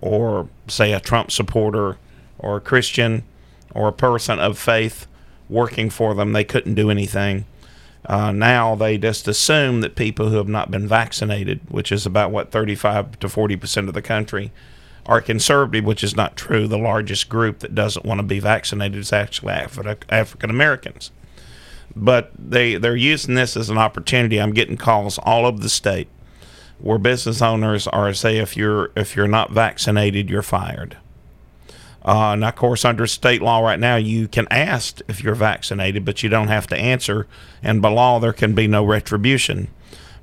or, 0.00 0.48
say, 0.68 0.92
a 0.92 1.00
Trump 1.00 1.32
supporter 1.32 1.98
or 2.38 2.58
a 2.58 2.60
Christian 2.60 3.24
or 3.74 3.88
a 3.88 3.92
person 3.92 4.38
of 4.38 4.56
faith 4.56 5.08
working 5.48 5.90
for 5.90 6.14
them, 6.14 6.32
they 6.32 6.44
couldn't 6.44 6.74
do 6.74 6.90
anything. 6.90 7.44
Uh, 8.06 8.30
now 8.30 8.74
they 8.74 8.98
just 8.98 9.26
assume 9.26 9.80
that 9.80 9.96
people 9.96 10.28
who 10.28 10.36
have 10.36 10.48
not 10.48 10.70
been 10.70 10.86
vaccinated, 10.86 11.60
which 11.70 11.90
is 11.90 12.06
about 12.06 12.30
what 12.30 12.52
35 12.52 13.18
to 13.18 13.28
40 13.28 13.56
percent 13.56 13.88
of 13.88 13.94
the 13.94 14.02
country, 14.02 14.52
are 15.06 15.20
conservative, 15.20 15.84
which 15.84 16.02
is 16.02 16.16
not 16.16 16.36
true. 16.36 16.66
The 16.66 16.78
largest 16.78 17.28
group 17.28 17.60
that 17.60 17.74
doesn't 17.74 18.06
want 18.06 18.18
to 18.18 18.26
be 18.26 18.38
vaccinated 18.38 18.98
is 18.98 19.12
actually 19.12 19.52
Afri- 19.52 20.02
African 20.08 20.50
Americans. 20.50 21.10
But 21.94 22.32
they 22.38 22.76
they're 22.76 22.96
using 22.96 23.34
this 23.34 23.56
as 23.56 23.70
an 23.70 23.78
opportunity. 23.78 24.40
I'm 24.40 24.52
getting 24.52 24.76
calls 24.76 25.18
all 25.18 25.46
over 25.46 25.58
the 25.58 25.68
state 25.68 26.08
where 26.78 26.98
business 26.98 27.40
owners 27.40 27.86
are 27.88 28.12
say 28.14 28.38
if 28.38 28.56
you're 28.56 28.90
if 28.96 29.14
you're 29.16 29.28
not 29.28 29.50
vaccinated, 29.52 30.28
you're 30.28 30.42
fired. 30.42 30.96
Uh, 32.04 32.32
and 32.32 32.44
of 32.44 32.54
course, 32.54 32.84
under 32.84 33.06
state 33.06 33.40
law 33.40 33.60
right 33.60 33.80
now, 33.80 33.96
you 33.96 34.28
can 34.28 34.46
ask 34.50 35.00
if 35.08 35.22
you're 35.22 35.34
vaccinated, 35.34 36.04
but 36.04 36.22
you 36.22 36.28
don't 36.28 36.48
have 36.48 36.66
to 36.66 36.76
answer. 36.76 37.26
And 37.62 37.80
by 37.80 37.88
law, 37.88 38.18
there 38.18 38.34
can 38.34 38.54
be 38.54 38.66
no 38.66 38.84
retribution. 38.84 39.68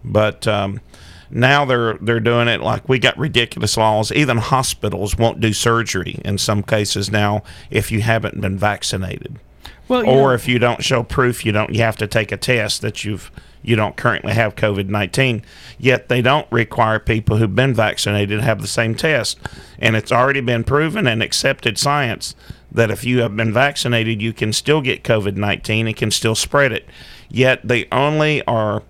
But 0.03 0.47
um, 0.47 0.79
now 1.31 1.65
they're 1.65 1.93
they're 1.95 2.19
doing 2.19 2.47
it 2.47 2.61
like 2.61 2.87
we 2.87 2.99
got 2.99 3.17
ridiculous 3.17 3.77
laws. 3.77 4.11
Even 4.11 4.37
hospitals 4.37 5.17
won't 5.17 5.39
do 5.39 5.53
surgery 5.53 6.19
in 6.25 6.37
some 6.37 6.63
cases 6.63 7.11
now 7.11 7.43
if 7.69 7.91
you 7.91 8.01
haven't 8.01 8.39
been 8.41 8.57
vaccinated. 8.57 9.39
Well, 9.87 10.01
or 10.07 10.29
know, 10.29 10.29
if 10.29 10.47
you 10.47 10.59
don't 10.59 10.83
show 10.83 11.03
proof, 11.03 11.45
you 11.45 11.51
don't 11.51 11.73
you 11.73 11.81
have 11.81 11.97
to 11.97 12.07
take 12.07 12.31
a 12.31 12.37
test 12.37 12.81
that 12.81 13.03
you've 13.03 13.31
you 13.63 13.75
don't 13.75 13.95
currently 13.95 14.33
have 14.33 14.55
COVID 14.55 14.89
19. 14.89 15.43
Yet 15.77 16.09
they 16.09 16.21
don't 16.21 16.47
require 16.51 16.99
people 16.99 17.37
who've 17.37 17.55
been 17.55 17.73
vaccinated 17.73 18.39
to 18.39 18.45
have 18.45 18.61
the 18.61 18.67
same 18.67 18.95
test. 18.95 19.39
And 19.79 19.95
it's 19.95 20.11
already 20.11 20.41
been 20.41 20.63
proven 20.63 21.07
and 21.07 21.21
accepted 21.21 21.77
science 21.77 22.35
that 22.71 22.89
if 22.89 23.03
you 23.03 23.19
have 23.19 23.35
been 23.35 23.53
vaccinated, 23.53 24.21
you 24.21 24.33
can 24.33 24.53
still 24.53 24.81
get 24.81 25.03
COVID 25.03 25.35
19 25.35 25.87
and 25.87 25.95
can 25.95 26.11
still 26.11 26.35
spread 26.35 26.71
it. 26.71 26.87
Yet 27.29 27.61
they 27.63 27.87
only 27.91 28.43
are 28.45 28.83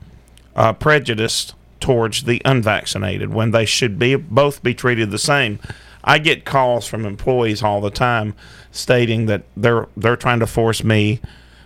uh, 0.55 0.73
prejudiced 0.73 1.53
towards 1.82 2.23
the 2.23 2.41
unvaccinated 2.45 3.34
when 3.34 3.51
they 3.51 3.65
should 3.65 3.99
be 3.99 4.15
both 4.15 4.63
be 4.63 4.73
treated 4.73 5.11
the 5.11 5.17
same. 5.17 5.59
I 6.03 6.19
get 6.19 6.45
calls 6.45 6.88
from 6.88 7.05
employees 7.05 7.61
all 7.61 7.82
the 7.82 7.91
time 7.91 8.36
stating 8.71 9.25
that 9.25 9.43
they're 9.57 9.88
they're 9.97 10.15
trying 10.15 10.39
to 10.39 10.47
force 10.47 10.84
me 10.84 11.19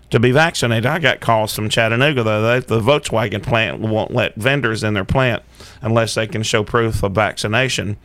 to 0.09 0.19
be 0.19 0.31
vaccinated. 0.31 0.85
I 0.85 0.99
got 0.99 1.19
calls 1.19 1.53
from 1.53 1.69
Chattanooga 1.69 2.23
though. 2.23 2.59
the 2.59 2.79
Volkswagen 2.79 3.43
plant 3.43 3.79
won't 3.79 4.13
let 4.13 4.35
vendors 4.35 4.83
in 4.83 4.93
their 4.93 5.05
plant 5.05 5.43
unless 5.81 6.15
they 6.15 6.27
can 6.27 6.43
show 6.43 6.63
proof 6.63 7.03
of 7.03 7.13
vaccination 7.13 7.97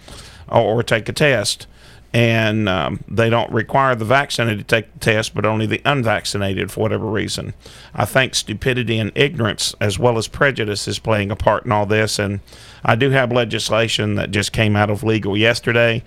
or, 0.49 0.63
or 0.63 0.83
take 0.83 1.09
a 1.09 1.13
test 1.13 1.67
and 2.13 2.69
um, 2.69 3.05
they 3.07 3.31
don't 3.31 3.51
require 3.53 3.95
the 3.95 4.05
vaccinated 4.05 4.67
to 4.67 4.77
take 4.77 4.93
the 4.93 4.99
test, 4.99 5.35
but 5.35 5.47
only 5.47 5.67
the 5.67 5.81
unvaccinated 5.85 6.73
for 6.73 6.81
whatever 6.81 7.07
reason. 7.07 7.55
I 7.95 8.05
think 8.05 8.35
stupidity 8.35 8.99
and 8.99 9.13
ignorance, 9.15 9.75
as 9.81 9.99
well 9.99 10.19
as 10.19 10.27
prejudice, 10.27 10.89
is 10.89 10.99
playing 10.99 11.31
a 11.31 11.37
part 11.37 11.65
in 11.65 11.73
all 11.73 11.87
this. 11.87 12.19
And 12.19 12.41
I 12.85 12.97
do 12.97 13.11
have 13.11 13.31
legislation 13.31 14.17
that 14.17 14.33
just 14.33 14.53
came 14.53 14.75
out 14.75 14.91
of 14.91 15.05
legal 15.05 15.37
yesterday 15.37 16.03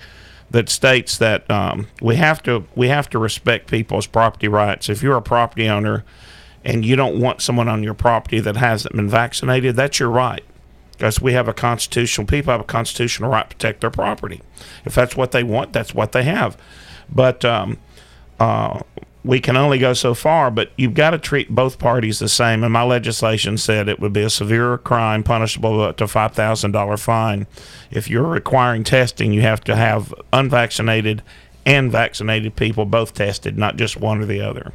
that 0.52 0.68
states 0.70 1.18
that 1.18 1.50
um, 1.50 1.88
we 2.02 2.18
have 2.18 2.44
to 2.44 2.66
we 2.76 2.90
have 2.90 3.10
to 3.10 3.18
respect 3.18 3.72
people's 3.72 4.06
property 4.06 4.50
rights. 4.50 4.90
If 4.90 5.02
you're 5.02 5.18
a 5.18 5.22
property 5.22 5.70
owner 5.70 6.04
and 6.66 6.84
you 6.86 6.98
don't 6.98 7.20
want 7.20 7.42
someone 7.42 7.70
on 7.70 7.82
your 7.82 7.94
property 7.94 8.42
that 8.42 8.58
hasn't 8.58 8.96
been 8.96 9.10
vaccinated, 9.10 9.78
that's 9.78 10.00
your 10.00 10.10
right 10.10 10.44
because 10.94 11.22
we 11.22 11.34
have 11.34 11.48
a 11.48 11.54
constitutional 11.54 12.26
people 12.26 12.52
have 12.52 12.62
a 12.62 12.66
constitutional 12.66 13.30
right 13.30 13.50
to 13.50 13.56
protect 13.56 13.82
their 13.82 13.92
property. 13.92 14.42
If 14.86 14.96
that's 14.96 15.16
what 15.16 15.32
they 15.32 15.44
want, 15.44 15.74
that's 15.74 15.94
what 15.94 16.14
they 16.14 16.24
have. 16.24 16.58
But 17.10 17.44
um, 17.44 17.78
uh, 18.40 18.80
we 19.26 19.40
can 19.40 19.56
only 19.58 19.78
go 19.80 19.94
so 19.94 20.14
far. 20.14 20.52
But 20.52 20.72
you've 20.78 20.94
got 20.94 21.12
to 21.12 21.18
treat 21.18 21.50
both 21.50 21.80
parties 21.80 22.20
the 22.20 22.30
same. 22.30 22.64
And 22.64 22.74
my 22.74 22.84
legislation 22.84 23.58
said 23.58 23.88
it 23.88 24.00
would 24.00 24.14
be 24.14 24.22
a 24.22 24.30
severe 24.30 24.78
crime, 24.78 25.24
punishable 25.24 25.82
up 25.82 25.98
to 25.98 26.08
five 26.08 26.34
thousand 26.34 26.72
dollar 26.72 26.98
fine. 26.98 27.48
If 27.92 28.10
you're 28.10 28.24
requiring 28.24 28.84
testing, 28.84 29.34
you 29.34 29.42
have 29.42 29.64
to 29.66 29.76
have 29.76 30.14
unvaccinated 30.32 31.22
and 31.66 31.92
vaccinated 31.92 32.56
people 32.56 32.86
both 32.86 33.14
tested, 33.14 33.58
not 33.58 33.78
just 33.78 33.98
one 33.98 34.22
or 34.22 34.26
the 34.26 34.42
other. 34.42 34.74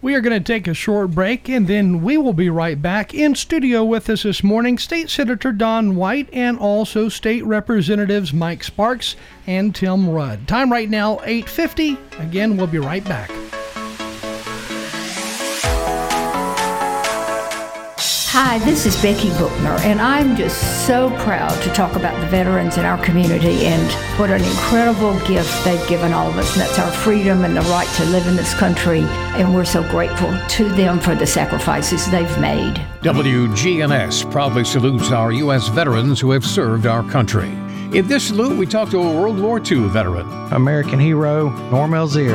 We 0.00 0.14
are 0.14 0.20
going 0.20 0.38
to 0.38 0.52
take 0.52 0.66
a 0.66 0.74
short 0.74 1.12
break 1.12 1.48
and 1.48 1.66
then 1.66 2.02
we 2.02 2.18
will 2.18 2.32
be 2.32 2.50
right 2.50 2.80
back. 2.80 3.14
In 3.14 3.34
studio 3.34 3.84
with 3.84 4.10
us 4.10 4.24
this 4.24 4.42
morning, 4.42 4.78
State 4.78 5.10
Senator 5.10 5.52
Dawn 5.52 5.96
White 5.96 6.28
and 6.32 6.58
also 6.58 7.08
State 7.08 7.44
Representatives 7.44 8.32
Mike 8.32 8.64
Sparks 8.64 9.16
and 9.46 9.74
Tim 9.74 10.08
Rudd. 10.08 10.46
Time 10.48 10.72
right 10.72 10.90
now 10.90 11.18
8:50. 11.24 11.98
Again, 12.18 12.56
we'll 12.56 12.66
be 12.66 12.78
right 12.78 13.04
back. 13.04 13.30
Hi, 18.34 18.58
this 18.60 18.86
is 18.86 18.96
Becky 19.02 19.28
Bookner, 19.36 19.78
and 19.80 20.00
I'm 20.00 20.36
just 20.36 20.86
so 20.86 21.10
proud 21.18 21.52
to 21.64 21.68
talk 21.74 21.96
about 21.96 22.18
the 22.18 22.26
veterans 22.28 22.78
in 22.78 22.86
our 22.86 22.96
community 23.04 23.66
and 23.66 23.92
what 24.18 24.30
an 24.30 24.42
incredible 24.42 25.12
gift 25.28 25.62
they've 25.66 25.86
given 25.86 26.14
all 26.14 26.30
of 26.30 26.38
us. 26.38 26.50
And 26.54 26.62
that's 26.62 26.78
our 26.78 26.90
freedom 26.90 27.44
and 27.44 27.54
the 27.54 27.60
right 27.60 27.86
to 27.96 28.06
live 28.06 28.26
in 28.26 28.34
this 28.34 28.54
country. 28.54 29.00
And 29.36 29.54
we're 29.54 29.66
so 29.66 29.82
grateful 29.90 30.34
to 30.48 30.68
them 30.70 30.98
for 30.98 31.14
the 31.14 31.26
sacrifices 31.26 32.10
they've 32.10 32.38
made. 32.38 32.76
WGNS 33.02 34.32
proudly 34.32 34.64
salutes 34.64 35.12
our 35.12 35.30
U.S. 35.32 35.68
veterans 35.68 36.18
who 36.18 36.30
have 36.30 36.46
served 36.46 36.86
our 36.86 37.02
country. 37.10 37.50
In 37.92 38.08
this 38.08 38.28
salute, 38.28 38.56
we 38.56 38.64
talk 38.64 38.88
to 38.92 38.98
a 39.02 39.14
World 39.14 39.38
War 39.38 39.60
II 39.60 39.88
veteran. 39.88 40.26
American 40.54 40.98
hero, 40.98 41.50
Norm 41.68 41.92
Elzier. 41.92 42.32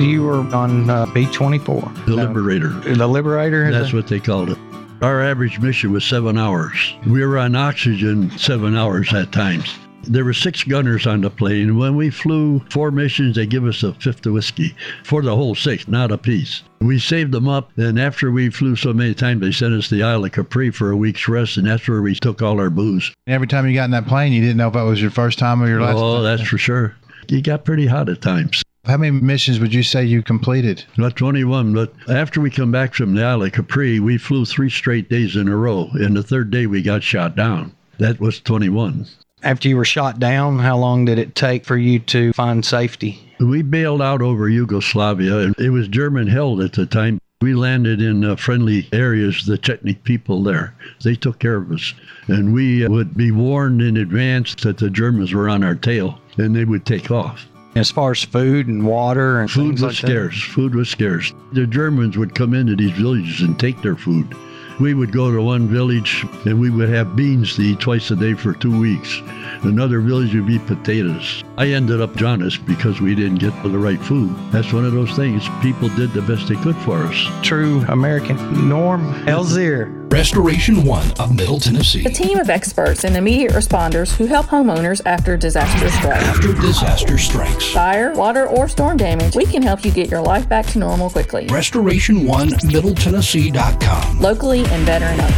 You 0.00 0.22
were 0.22 0.54
on 0.54 0.88
uh, 0.88 1.06
B 1.06 1.26
24. 1.26 1.92
The 2.06 2.14
Liberator. 2.14 2.68
The 2.68 3.08
Liberator? 3.08 3.72
That's 3.72 3.92
what 3.92 4.06
they 4.06 4.20
called 4.20 4.50
it. 4.50 4.58
Our 5.02 5.20
average 5.20 5.58
mission 5.58 5.90
was 5.90 6.04
seven 6.04 6.38
hours. 6.38 6.94
We 7.08 7.26
were 7.26 7.36
on 7.36 7.56
oxygen 7.56 8.30
seven 8.38 8.76
hours 8.76 9.12
at 9.12 9.32
times. 9.32 9.74
There 10.04 10.24
were 10.24 10.32
six 10.32 10.62
gunners 10.62 11.08
on 11.08 11.22
the 11.22 11.30
plane. 11.30 11.76
When 11.76 11.96
we 11.96 12.08
flew 12.08 12.60
four 12.70 12.92
missions, 12.92 13.34
they 13.34 13.46
give 13.46 13.64
us 13.64 13.82
a 13.82 13.94
fifth 13.94 14.24
of 14.26 14.34
whiskey 14.34 14.76
for 15.02 15.20
the 15.20 15.34
whole 15.34 15.56
six, 15.56 15.88
not 15.88 16.12
a 16.12 16.18
piece. 16.18 16.62
We 16.80 17.00
saved 17.00 17.32
them 17.32 17.48
up, 17.48 17.76
and 17.76 17.98
after 17.98 18.30
we 18.30 18.50
flew 18.50 18.76
so 18.76 18.92
many 18.92 19.12
times, 19.12 19.40
they 19.40 19.50
sent 19.50 19.74
us 19.74 19.88
to 19.88 19.96
the 19.96 20.04
Isle 20.04 20.24
of 20.24 20.30
Capri 20.30 20.70
for 20.70 20.92
a 20.92 20.96
week's 20.96 21.26
rest, 21.26 21.56
and 21.56 21.66
that's 21.66 21.88
where 21.88 22.02
we 22.02 22.14
took 22.14 22.40
all 22.40 22.60
our 22.60 22.70
booze. 22.70 23.12
Every 23.26 23.48
time 23.48 23.66
you 23.66 23.74
got 23.74 23.86
in 23.86 23.90
that 23.90 24.06
plane, 24.06 24.32
you 24.32 24.40
didn't 24.40 24.56
know 24.56 24.68
if 24.68 24.74
that 24.74 24.82
was 24.82 25.02
your 25.02 25.10
first 25.10 25.36
time 25.36 25.60
or 25.60 25.66
your 25.66 25.80
last. 25.80 25.96
Oh, 25.98 26.22
that's 26.22 26.42
for 26.42 26.58
sure. 26.58 26.94
You 27.28 27.42
got 27.42 27.64
pretty 27.64 27.86
hot 27.86 28.08
at 28.08 28.22
times. 28.22 28.61
How 28.84 28.96
many 28.96 29.12
missions 29.12 29.60
would 29.60 29.72
you 29.72 29.84
say 29.84 30.04
you 30.04 30.24
completed? 30.24 30.82
Not 30.96 31.14
21, 31.14 31.72
but 31.72 31.94
after 32.08 32.40
we 32.40 32.50
come 32.50 32.72
back 32.72 32.94
from 32.94 33.14
the 33.14 33.22
Isle 33.22 33.44
of 33.44 33.52
Capri, 33.52 34.00
we 34.00 34.18
flew 34.18 34.44
three 34.44 34.70
straight 34.70 35.08
days 35.08 35.36
in 35.36 35.46
a 35.46 35.54
row, 35.56 35.88
and 35.92 36.16
the 36.16 36.22
third 36.24 36.50
day 36.50 36.66
we 36.66 36.82
got 36.82 37.04
shot 37.04 37.36
down. 37.36 37.76
That 37.98 38.18
was 38.18 38.40
21. 38.40 39.06
After 39.44 39.68
you 39.68 39.76
were 39.76 39.84
shot 39.84 40.18
down, 40.18 40.58
how 40.58 40.76
long 40.78 41.04
did 41.04 41.20
it 41.20 41.36
take 41.36 41.64
for 41.64 41.76
you 41.76 42.00
to 42.00 42.32
find 42.32 42.64
safety? 42.64 43.20
We 43.38 43.62
bailed 43.62 44.02
out 44.02 44.20
over 44.20 44.48
Yugoslavia, 44.48 45.38
and 45.38 45.54
it 45.60 45.70
was 45.70 45.86
German 45.86 46.26
held 46.26 46.60
at 46.60 46.72
the 46.72 46.84
time. 46.84 47.20
We 47.40 47.54
landed 47.54 48.02
in 48.02 48.24
uh, 48.24 48.34
friendly 48.34 48.88
areas, 48.92 49.46
the 49.46 49.58
Chetnik 49.58 50.02
people 50.02 50.42
there. 50.42 50.74
They 51.04 51.14
took 51.14 51.38
care 51.38 51.56
of 51.56 51.70
us. 51.70 51.94
And 52.26 52.52
we 52.52 52.84
uh, 52.84 52.90
would 52.90 53.16
be 53.16 53.30
warned 53.30 53.80
in 53.80 53.96
advance 53.96 54.56
that 54.56 54.78
the 54.78 54.90
Germans 54.90 55.32
were 55.32 55.48
on 55.48 55.62
our 55.62 55.76
tail, 55.76 56.18
and 56.36 56.56
they 56.56 56.64
would 56.64 56.84
take 56.84 57.12
off. 57.12 57.46
As 57.74 57.90
far 57.90 58.10
as 58.10 58.22
food 58.22 58.68
and 58.68 58.84
water 58.86 59.40
and 59.40 59.50
food 59.50 59.72
was 59.72 59.82
like 59.82 59.94
scarce. 59.94 60.42
Food 60.42 60.74
was 60.74 60.90
scarce. 60.90 61.32
The 61.52 61.66
Germans 61.66 62.18
would 62.18 62.34
come 62.34 62.52
into 62.52 62.76
these 62.76 62.92
villages 62.92 63.40
and 63.40 63.58
take 63.58 63.80
their 63.80 63.96
food. 63.96 64.34
We 64.78 64.94
would 64.94 65.12
go 65.12 65.30
to 65.30 65.40
one 65.40 65.68
village 65.68 66.24
and 66.44 66.58
we 66.58 66.70
would 66.70 66.88
have 66.88 67.14
beans 67.16 67.56
to 67.56 67.62
eat 67.62 67.80
twice 67.80 68.10
a 68.10 68.16
day 68.16 68.34
for 68.34 68.52
two 68.52 68.78
weeks. 68.78 69.20
Another 69.62 70.00
village 70.00 70.34
would 70.34 70.46
be 70.46 70.58
potatoes. 70.58 71.44
I 71.56 71.68
ended 71.68 72.00
up 72.00 72.16
jaundice 72.16 72.56
because 72.56 73.00
we 73.00 73.14
didn't 73.14 73.38
get 73.38 73.52
the 73.62 73.78
right 73.78 74.00
food. 74.00 74.34
That's 74.50 74.72
one 74.72 74.84
of 74.84 74.92
those 74.92 75.14
things. 75.14 75.46
People 75.62 75.88
did 75.90 76.12
the 76.12 76.22
best 76.22 76.48
they 76.48 76.56
could 76.56 76.76
for 76.76 76.98
us. 76.98 77.26
True 77.42 77.84
American 77.88 78.68
Norm 78.68 79.02
Elzier. 79.28 80.01
Restoration 80.12 80.84
One 80.84 81.10
of 81.18 81.34
Middle 81.34 81.58
Tennessee. 81.58 82.04
A 82.04 82.10
team 82.10 82.38
of 82.38 82.50
experts 82.50 83.04
and 83.04 83.16
immediate 83.16 83.52
responders 83.52 84.14
who 84.14 84.26
help 84.26 84.44
homeowners 84.44 85.00
after 85.06 85.38
disaster 85.38 85.88
strikes. 85.88 86.22
After 86.24 86.52
disaster 86.52 87.16
strikes. 87.16 87.72
Fire, 87.72 88.12
water, 88.12 88.46
or 88.46 88.68
storm 88.68 88.98
damage, 88.98 89.34
we 89.34 89.46
can 89.46 89.62
help 89.62 89.86
you 89.86 89.90
get 89.90 90.10
your 90.10 90.20
life 90.20 90.46
back 90.46 90.66
to 90.66 90.78
normal 90.78 91.08
quickly. 91.08 91.46
Restoration 91.46 92.26
One 92.26 92.50
Middle 92.66 92.90
MiddleTennessee.com. 92.90 94.20
Locally 94.20 94.66
and 94.66 94.84
veteran 94.84 95.18
owned. 95.18 95.32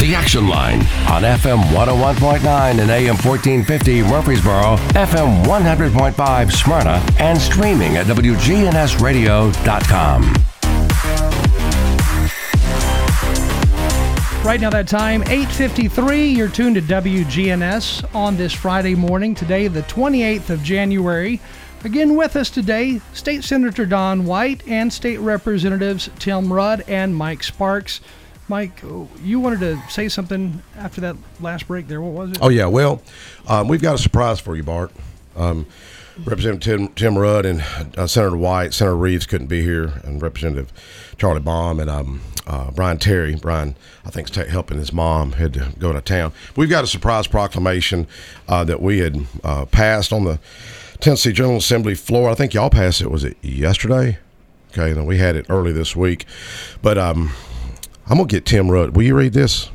The 0.00 0.14
Action 0.14 0.48
Line 0.48 0.80
on 1.10 1.22
FM 1.22 1.62
101.9 1.64 2.80
and 2.80 2.90
AM 2.90 3.16
1450 3.16 4.04
Murfreesboro, 4.04 4.76
FM 4.94 5.44
100.5 5.44 6.52
Smyrna, 6.52 7.04
and 7.18 7.38
streaming 7.38 7.98
at 7.98 8.06
WGNSradio.com. 8.06 10.47
Right 14.48 14.62
now, 14.62 14.70
that 14.70 14.88
time, 14.88 15.24
8.53, 15.24 16.34
you're 16.34 16.48
tuned 16.48 16.76
to 16.76 16.80
WGNS 16.80 18.14
on 18.14 18.38
this 18.38 18.54
Friday 18.54 18.94
morning, 18.94 19.34
today, 19.34 19.68
the 19.68 19.82
28th 19.82 20.48
of 20.48 20.62
January. 20.62 21.38
Again, 21.84 22.16
with 22.16 22.34
us 22.34 22.48
today, 22.48 23.02
State 23.12 23.44
Senator 23.44 23.84
Dawn 23.84 24.24
White 24.24 24.66
and 24.66 24.90
State 24.90 25.18
Representatives 25.18 26.08
Tim 26.18 26.50
Rudd 26.50 26.82
and 26.88 27.14
Mike 27.14 27.42
Sparks. 27.42 28.00
Mike, 28.48 28.82
you 29.22 29.38
wanted 29.38 29.60
to 29.60 29.82
say 29.90 30.08
something 30.08 30.62
after 30.78 31.02
that 31.02 31.16
last 31.42 31.68
break 31.68 31.86
there. 31.86 32.00
What 32.00 32.14
was 32.14 32.30
it? 32.30 32.38
Oh, 32.40 32.48
yeah. 32.48 32.68
Well, 32.68 33.02
um, 33.48 33.68
we've 33.68 33.82
got 33.82 33.96
a 33.96 33.98
surprise 33.98 34.40
for 34.40 34.56
you, 34.56 34.62
Bart. 34.62 34.92
Um, 35.36 35.66
Representative 36.24 36.62
Tim, 36.62 36.88
Tim, 36.94 37.18
Rudd 37.18 37.44
and 37.44 37.62
uh, 37.98 38.06
Senator 38.06 38.36
White, 38.36 38.72
Senator 38.72 38.96
Reeves 38.96 39.26
couldn't 39.26 39.48
be 39.48 39.62
here, 39.62 40.00
and 40.04 40.22
Representative 40.22 40.72
Charlie 41.18 41.40
Baum 41.40 41.78
and 41.78 41.90
um, 41.90 42.22
uh, 42.48 42.70
Brian 42.70 42.98
Terry. 42.98 43.36
Brian, 43.36 43.76
I 44.04 44.10
think, 44.10 44.30
is 44.30 44.48
helping 44.48 44.78
his 44.78 44.92
mom 44.92 45.32
had 45.32 45.52
to 45.54 45.72
go 45.78 45.92
to 45.92 46.00
town. 46.00 46.32
We've 46.56 46.70
got 46.70 46.82
a 46.82 46.86
surprise 46.86 47.26
proclamation 47.26 48.06
uh, 48.48 48.64
that 48.64 48.80
we 48.80 48.98
had 48.98 49.26
uh, 49.44 49.66
passed 49.66 50.12
on 50.12 50.24
the 50.24 50.40
Tennessee 50.98 51.32
General 51.32 51.58
Assembly 51.58 51.94
floor. 51.94 52.30
I 52.30 52.34
think 52.34 52.54
y'all 52.54 52.70
passed 52.70 53.02
it. 53.02 53.10
Was 53.10 53.22
it 53.22 53.36
yesterday? 53.42 54.18
Okay, 54.72 54.92
then 54.92 55.06
we 55.06 55.18
had 55.18 55.36
it 55.36 55.46
early 55.48 55.72
this 55.72 55.94
week, 55.94 56.26
but 56.82 56.98
um, 56.98 57.32
I'm 58.06 58.16
gonna 58.16 58.28
get 58.28 58.44
Tim 58.44 58.70
Rudd. 58.70 58.96
Will 58.96 59.04
you 59.04 59.14
read 59.14 59.32
this? 59.32 59.70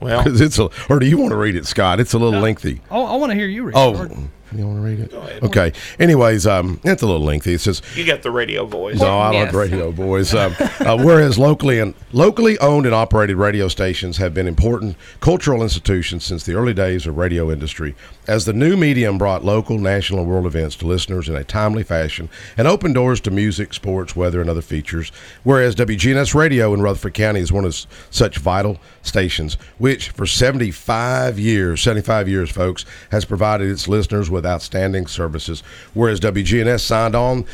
Well, 0.00 0.22
it's 0.40 0.58
a, 0.58 0.68
or 0.88 0.98
do 0.98 1.06
you 1.06 1.18
want 1.18 1.30
to 1.30 1.36
read 1.36 1.56
it, 1.56 1.66
Scott? 1.66 2.00
It's 2.00 2.12
a 2.12 2.18
little 2.18 2.40
lengthy. 2.40 2.80
Oh, 2.90 3.04
I 3.04 3.16
want 3.16 3.30
to 3.30 3.36
hear 3.36 3.46
you 3.46 3.64
read. 3.64 3.76
Oh. 3.76 4.02
it. 4.02 4.12
You 4.52 4.66
want 4.66 4.78
to 4.78 4.82
read 4.82 5.00
it? 5.00 5.42
Okay. 5.42 5.72
Anyways, 5.98 6.46
um, 6.46 6.80
it's 6.84 7.02
a 7.02 7.06
little 7.06 7.22
lengthy. 7.22 7.54
It 7.54 7.60
says 7.60 7.82
you 7.94 8.04
got 8.04 8.22
the 8.22 8.30
radio 8.30 8.66
voice. 8.66 8.98
No, 8.98 9.18
I 9.18 9.32
yes. 9.32 9.46
like 9.46 9.54
radio 9.54 9.90
voice. 9.92 10.34
Um, 10.34 10.54
uh, 10.58 10.96
whereas 11.02 11.38
locally 11.38 11.78
and 11.78 11.94
locally 12.12 12.58
owned 12.58 12.86
and 12.86 12.94
operated 12.94 13.36
radio 13.36 13.68
stations 13.68 14.16
have 14.16 14.34
been 14.34 14.48
important 14.48 14.96
cultural 15.20 15.62
institutions 15.62 16.24
since 16.24 16.44
the 16.44 16.54
early 16.54 16.74
days 16.74 17.06
of 17.06 17.16
radio 17.16 17.50
industry, 17.50 17.94
as 18.26 18.44
the 18.44 18.52
new 18.52 18.76
medium 18.76 19.18
brought 19.18 19.44
local, 19.44 19.78
national, 19.78 20.20
and 20.20 20.28
world 20.28 20.46
events 20.46 20.76
to 20.76 20.86
listeners 20.86 21.28
in 21.28 21.36
a 21.36 21.44
timely 21.44 21.82
fashion 21.82 22.28
and 22.56 22.66
opened 22.66 22.94
doors 22.94 23.20
to 23.20 23.30
music, 23.30 23.72
sports, 23.72 24.16
weather, 24.16 24.40
and 24.40 24.50
other 24.50 24.62
features. 24.62 25.12
Whereas 25.44 25.76
WGNS 25.76 26.34
Radio 26.34 26.74
in 26.74 26.82
Rutherford 26.82 27.14
County 27.14 27.40
is 27.40 27.52
one 27.52 27.64
of 27.64 27.86
such 28.10 28.38
vital 28.38 28.78
stations, 29.02 29.54
which 29.78 30.10
for 30.10 30.26
75 30.26 31.38
years, 31.38 31.80
75 31.82 32.28
years, 32.28 32.50
folks, 32.50 32.84
has 33.10 33.24
provided 33.24 33.70
its 33.70 33.88
listeners 33.88 34.30
with 34.30 34.39
outstanding 34.46 35.06
services. 35.06 35.62
Whereas 35.94 36.20
WGNS 36.20 36.80
signed 36.80 37.14
on 37.14 37.44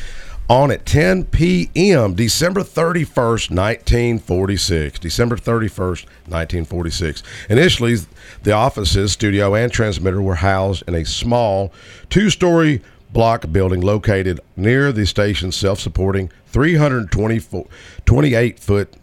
on 0.49 0.71
at 0.71 0.85
10 0.85 1.25
p.m. 1.25 2.13
December 2.13 2.61
31st, 2.61 3.51
1946. 3.51 4.99
December 4.99 5.35
31st, 5.35 6.05
1946. 6.25 7.23
Initially, 7.49 7.97
the 8.43 8.51
offices, 8.51 9.11
studio, 9.11 9.55
and 9.55 9.71
transmitter 9.71 10.21
were 10.21 10.35
housed 10.35 10.83
in 10.87 10.95
a 10.95 11.03
small 11.03 11.73
two-story 12.09 12.81
block 13.11 13.51
building 13.51 13.81
located 13.81 14.39
near 14.55 14.91
the 14.91 15.05
station's 15.05 15.55
self-supporting 15.55 16.29
328 16.47 18.59
foot 18.59 18.95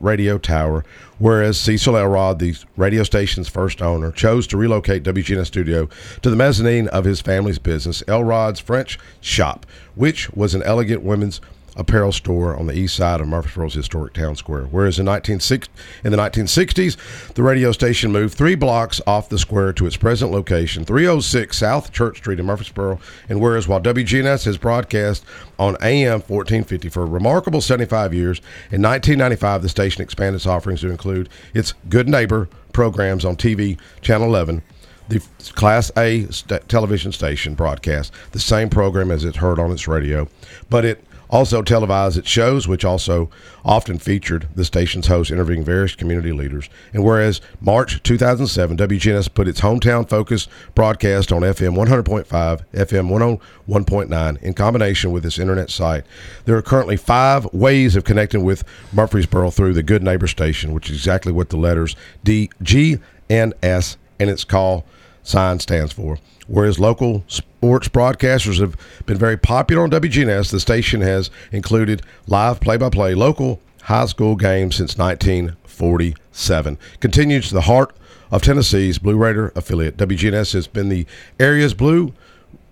radio 0.00 0.38
tower, 0.38 0.84
whereas 1.22 1.56
Cecil 1.56 1.96
Elrod, 1.96 2.40
the 2.40 2.56
radio 2.76 3.04
station's 3.04 3.48
first 3.48 3.80
owner, 3.80 4.10
chose 4.10 4.44
to 4.48 4.56
relocate 4.56 5.04
WGNS 5.04 5.46
studio 5.46 5.88
to 6.20 6.28
the 6.28 6.34
mezzanine 6.34 6.88
of 6.88 7.04
his 7.04 7.20
family's 7.20 7.60
business, 7.60 8.02
Elrod's 8.08 8.58
French 8.58 8.98
Shop, 9.20 9.64
which 9.94 10.28
was 10.32 10.52
an 10.52 10.64
elegant 10.64 11.04
women's 11.04 11.40
apparel 11.76 12.12
store 12.12 12.56
on 12.56 12.66
the 12.66 12.76
east 12.76 12.96
side 12.96 13.20
of 13.20 13.28
Murfreesboro's 13.28 13.74
historic 13.74 14.12
town 14.12 14.36
square. 14.36 14.64
Whereas 14.64 14.98
in, 14.98 15.06
1960, 15.06 15.72
in 16.04 16.12
the 16.12 16.18
1960s, 16.18 17.34
the 17.34 17.42
radio 17.42 17.72
station 17.72 18.12
moved 18.12 18.36
three 18.36 18.54
blocks 18.54 19.00
off 19.06 19.28
the 19.28 19.38
square 19.38 19.72
to 19.74 19.86
its 19.86 19.96
present 19.96 20.30
location, 20.30 20.84
306 20.84 21.56
South 21.56 21.92
Church 21.92 22.18
Street 22.18 22.40
in 22.40 22.46
Murfreesboro. 22.46 22.98
And 23.28 23.40
whereas 23.40 23.66
while 23.68 23.80
WGNS 23.80 24.44
has 24.44 24.58
broadcast 24.58 25.24
on 25.58 25.76
AM 25.82 26.20
1450 26.20 26.88
for 26.88 27.02
a 27.02 27.06
remarkable 27.06 27.60
75 27.60 28.12
years, 28.12 28.38
in 28.70 28.82
1995 28.82 29.62
the 29.62 29.68
station 29.68 30.02
expanded 30.02 30.36
its 30.36 30.46
offerings 30.46 30.80
to 30.82 30.90
include 30.90 31.28
its 31.54 31.74
Good 31.88 32.08
Neighbor 32.08 32.48
programs 32.72 33.24
on 33.24 33.36
TV, 33.36 33.78
Channel 34.00 34.28
11, 34.28 34.62
the 35.08 35.22
Class 35.54 35.90
A 35.96 36.26
st- 36.30 36.68
television 36.68 37.12
station 37.12 37.54
broadcast 37.54 38.12
the 38.32 38.38
same 38.38 38.70
program 38.70 39.10
as 39.10 39.24
it's 39.24 39.36
heard 39.36 39.58
on 39.58 39.70
its 39.70 39.88
radio, 39.88 40.28
but 40.70 40.84
it 40.84 41.04
also 41.32 41.62
televised 41.62 42.18
its 42.18 42.28
shows, 42.28 42.68
which 42.68 42.84
also 42.84 43.30
often 43.64 43.98
featured 43.98 44.46
the 44.54 44.64
station's 44.64 45.06
host 45.06 45.30
interviewing 45.30 45.64
various 45.64 45.94
community 45.94 46.30
leaders. 46.30 46.68
And 46.92 47.02
whereas 47.02 47.40
March 47.60 48.02
2007, 48.02 48.76
WGNS 48.76 49.32
put 49.32 49.48
its 49.48 49.62
hometown 49.62 50.06
focus 50.06 50.46
broadcast 50.74 51.32
on 51.32 51.40
FM 51.40 51.74
100.5, 51.74 52.26
FM 52.74 53.40
101.9 53.66 54.42
in 54.42 54.52
combination 54.54 55.10
with 55.10 55.24
its 55.24 55.38
internet 55.38 55.70
site, 55.70 56.04
there 56.44 56.56
are 56.56 56.62
currently 56.62 56.98
five 56.98 57.46
ways 57.52 57.96
of 57.96 58.04
connecting 58.04 58.44
with 58.44 58.62
Murfreesboro 58.92 59.50
through 59.50 59.72
the 59.72 59.82
Good 59.82 60.02
Neighbor 60.02 60.26
station, 60.26 60.74
which 60.74 60.90
is 60.90 60.96
exactly 60.96 61.32
what 61.32 61.48
the 61.48 61.56
letters 61.56 61.96
D, 62.22 62.50
G, 62.60 62.98
and 63.30 63.54
S 63.62 63.96
and 64.20 64.28
its 64.28 64.44
call 64.44 64.84
sign 65.22 65.58
stands 65.60 65.92
for. 65.92 66.18
Whereas 66.46 66.78
local 66.78 67.24
sports 67.28 67.88
broadcasters 67.88 68.60
have 68.60 68.76
been 69.06 69.18
very 69.18 69.36
popular 69.36 69.82
on 69.82 69.90
WGNS, 69.90 70.50
the 70.50 70.60
station 70.60 71.00
has 71.00 71.30
included 71.52 72.02
live 72.26 72.60
play 72.60 72.76
by 72.76 72.90
play 72.90 73.14
local 73.14 73.60
high 73.82 74.06
school 74.06 74.36
games 74.36 74.76
since 74.76 74.96
1947. 74.96 76.78
Continues 77.00 77.50
the 77.50 77.62
heart 77.62 77.94
of 78.30 78.42
Tennessee's 78.42 78.98
Blue 78.98 79.16
Raider 79.16 79.52
affiliate. 79.54 79.96
WGNS 79.96 80.52
has 80.54 80.66
been 80.66 80.88
the 80.88 81.06
area's 81.38 81.74
blue 81.74 82.12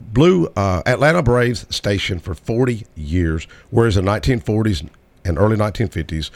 blue 0.00 0.46
uh, 0.56 0.82
Atlanta 0.86 1.22
Braves 1.22 1.66
station 1.74 2.18
for 2.18 2.34
40 2.34 2.86
years, 2.96 3.46
whereas 3.70 3.96
in 3.96 4.06
the 4.06 4.10
1940s 4.10 4.88
and 5.24 5.38
early 5.38 5.56
1950s, 5.56 6.30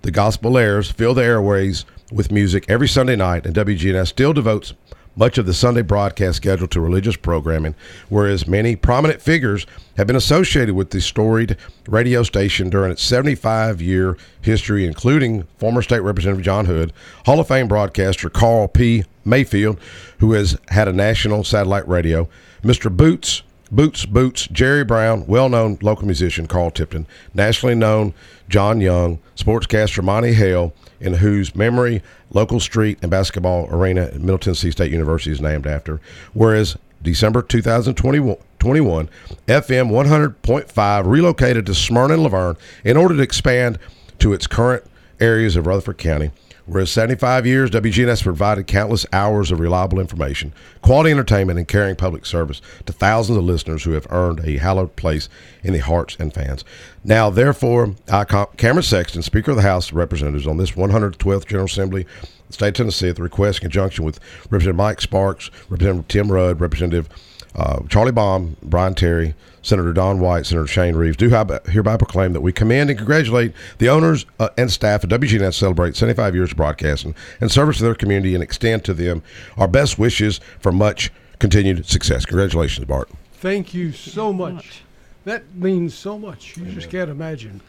the 0.00 0.10
gospel 0.10 0.58
airs 0.58 0.90
fill 0.90 1.14
the 1.14 1.22
airways 1.22 1.84
with 2.10 2.32
music 2.32 2.64
every 2.68 2.88
Sunday 2.88 3.16
night, 3.16 3.46
and 3.46 3.54
WGNS 3.54 4.08
still 4.08 4.32
devotes 4.32 4.72
much 5.16 5.38
of 5.38 5.46
the 5.46 5.54
Sunday 5.54 5.82
broadcast 5.82 6.36
schedule 6.36 6.66
to 6.68 6.80
religious 6.80 7.16
programming, 7.16 7.74
whereas 8.08 8.46
many 8.46 8.76
prominent 8.76 9.20
figures 9.20 9.66
have 9.96 10.06
been 10.06 10.16
associated 10.16 10.74
with 10.74 10.90
the 10.90 11.00
storied 11.00 11.56
radio 11.86 12.22
station 12.22 12.70
during 12.70 12.90
its 12.90 13.02
75 13.02 13.82
year 13.82 14.16
history, 14.40 14.86
including 14.86 15.44
former 15.58 15.82
state 15.82 16.00
representative 16.00 16.44
John 16.44 16.66
Hood, 16.66 16.92
Hall 17.26 17.40
of 17.40 17.48
Fame 17.48 17.68
broadcaster 17.68 18.30
Carl 18.30 18.68
P. 18.68 19.04
Mayfield, 19.24 19.78
who 20.18 20.32
has 20.32 20.58
had 20.68 20.88
a 20.88 20.92
national 20.92 21.44
satellite 21.44 21.86
radio, 21.86 22.28
Mr. 22.62 22.94
Boots. 22.94 23.42
Boots 23.72 24.04
Boots, 24.04 24.46
Jerry 24.48 24.84
Brown, 24.84 25.26
well 25.26 25.48
known 25.48 25.78
local 25.80 26.04
musician 26.04 26.46
Carl 26.46 26.70
Tipton, 26.70 27.06
nationally 27.32 27.74
known 27.74 28.12
John 28.50 28.82
Young, 28.82 29.18
sportscaster 29.34 30.04
Monte 30.04 30.34
Hale, 30.34 30.74
in 31.00 31.14
whose 31.14 31.56
memory 31.56 32.02
local 32.30 32.60
street 32.60 32.98
and 33.00 33.10
basketball 33.10 33.66
arena 33.70 34.02
at 34.02 34.20
Middle 34.20 34.38
Tennessee 34.38 34.70
State 34.70 34.92
University 34.92 35.30
is 35.30 35.40
named 35.40 35.66
after. 35.66 36.02
Whereas 36.34 36.76
December 37.02 37.40
2021, 37.40 38.36
21, 38.58 39.08
FM 39.48 39.90
100.5 39.90 41.06
relocated 41.06 41.64
to 41.64 41.74
Smyrna 41.74 42.14
and 42.14 42.22
La 42.24 42.28
Vergne 42.28 42.58
in 42.84 42.98
order 42.98 43.16
to 43.16 43.22
expand 43.22 43.78
to 44.18 44.34
its 44.34 44.46
current 44.46 44.84
areas 45.18 45.56
of 45.56 45.66
Rutherford 45.66 45.96
County. 45.96 46.30
Whereas 46.66 46.90
75 46.92 47.44
years, 47.44 47.70
WGNS 47.70 48.22
provided 48.22 48.66
countless 48.68 49.04
hours 49.12 49.50
of 49.50 49.58
reliable 49.58 49.98
information, 49.98 50.52
quality 50.80 51.10
entertainment, 51.10 51.58
and 51.58 51.66
caring 51.66 51.96
public 51.96 52.24
service 52.24 52.62
to 52.86 52.92
thousands 52.92 53.38
of 53.38 53.44
listeners 53.44 53.82
who 53.82 53.92
have 53.92 54.06
earned 54.10 54.40
a 54.44 54.58
hallowed 54.58 54.94
place 54.94 55.28
in 55.64 55.72
the 55.72 55.80
hearts 55.80 56.16
and 56.20 56.32
fans. 56.32 56.64
Now, 57.02 57.30
therefore, 57.30 57.94
I, 58.08 58.24
Cameron 58.56 58.84
Sexton, 58.84 59.22
Speaker 59.22 59.50
of 59.50 59.56
the 59.56 59.62
House 59.62 59.90
of 59.90 59.96
Representatives, 59.96 60.46
on 60.46 60.56
this 60.56 60.72
112th 60.72 61.46
General 61.46 61.66
Assembly, 61.66 62.06
State 62.50 62.68
of 62.68 62.74
Tennessee, 62.74 63.08
at 63.08 63.16
the 63.16 63.22
request 63.22 63.58
in 63.58 63.62
conjunction 63.62 64.04
with 64.04 64.20
Representative 64.44 64.76
Mike 64.76 65.00
Sparks, 65.00 65.50
Representative 65.68 66.06
Tim 66.08 66.30
Rudd, 66.30 66.60
Representative 66.60 67.08
uh, 67.54 67.80
Charlie 67.88 68.12
Baum, 68.12 68.56
Brian 68.62 68.94
Terry, 68.94 69.34
Senator 69.62 69.92
Dawn 69.92 70.20
White, 70.20 70.46
Senator 70.46 70.66
Shane 70.66 70.96
Reeves 70.96 71.16
do 71.16 71.28
hereby 71.28 71.96
proclaim 71.96 72.32
that 72.32 72.40
we 72.40 72.52
commend 72.52 72.90
and 72.90 72.98
congratulate 72.98 73.52
the 73.78 73.88
owners 73.88 74.26
uh, 74.40 74.48
and 74.58 74.70
staff 74.70 75.04
of 75.04 75.10
WGNet 75.10 75.54
celebrate 75.54 75.94
75 75.94 76.34
years 76.34 76.50
of 76.50 76.56
broadcasting 76.56 77.14
and 77.40 77.50
service 77.50 77.78
to 77.78 77.84
their 77.84 77.94
community 77.94 78.34
and 78.34 78.42
extend 78.42 78.84
to 78.84 78.94
them 78.94 79.22
our 79.56 79.68
best 79.68 79.98
wishes 79.98 80.40
for 80.58 80.72
much 80.72 81.10
continued 81.38 81.86
success. 81.86 82.24
Congratulations, 82.24 82.86
Bart. 82.86 83.08
Thank 83.34 83.74
you 83.74 83.92
so 83.92 84.32
much. 84.32 84.82
That 85.24 85.54
means 85.54 85.94
so 85.94 86.18
much. 86.18 86.56
You 86.56 86.66
just 86.72 86.90
can't 86.90 87.10
imagine. 87.10 87.60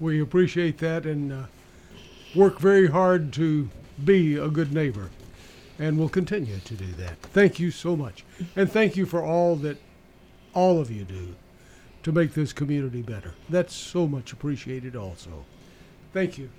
We 0.00 0.20
appreciate 0.20 0.78
that 0.78 1.06
and 1.06 1.32
uh, 1.32 1.42
work 2.34 2.58
very 2.58 2.88
hard 2.88 3.32
to 3.34 3.68
be 4.04 4.36
a 4.36 4.48
good 4.48 4.72
neighbor. 4.72 5.10
And 5.78 5.98
we'll 5.98 6.08
continue 6.08 6.58
to 6.58 6.74
do 6.74 6.92
that. 6.92 7.18
Thank 7.20 7.60
you 7.60 7.70
so 7.70 7.96
much. 7.96 8.24
And 8.54 8.70
thank 8.70 8.96
you 8.96 9.04
for 9.06 9.22
all 9.22 9.56
that 9.56 9.78
all 10.54 10.80
of 10.80 10.90
you 10.90 11.04
do 11.04 11.34
to 12.02 12.12
make 12.12 12.34
this 12.34 12.52
community 12.52 13.02
better. 13.02 13.34
That's 13.48 13.74
so 13.74 14.06
much 14.06 14.32
appreciated 14.32 14.96
also. 14.96 15.44
Thank 16.12 16.38
you. 16.38 16.50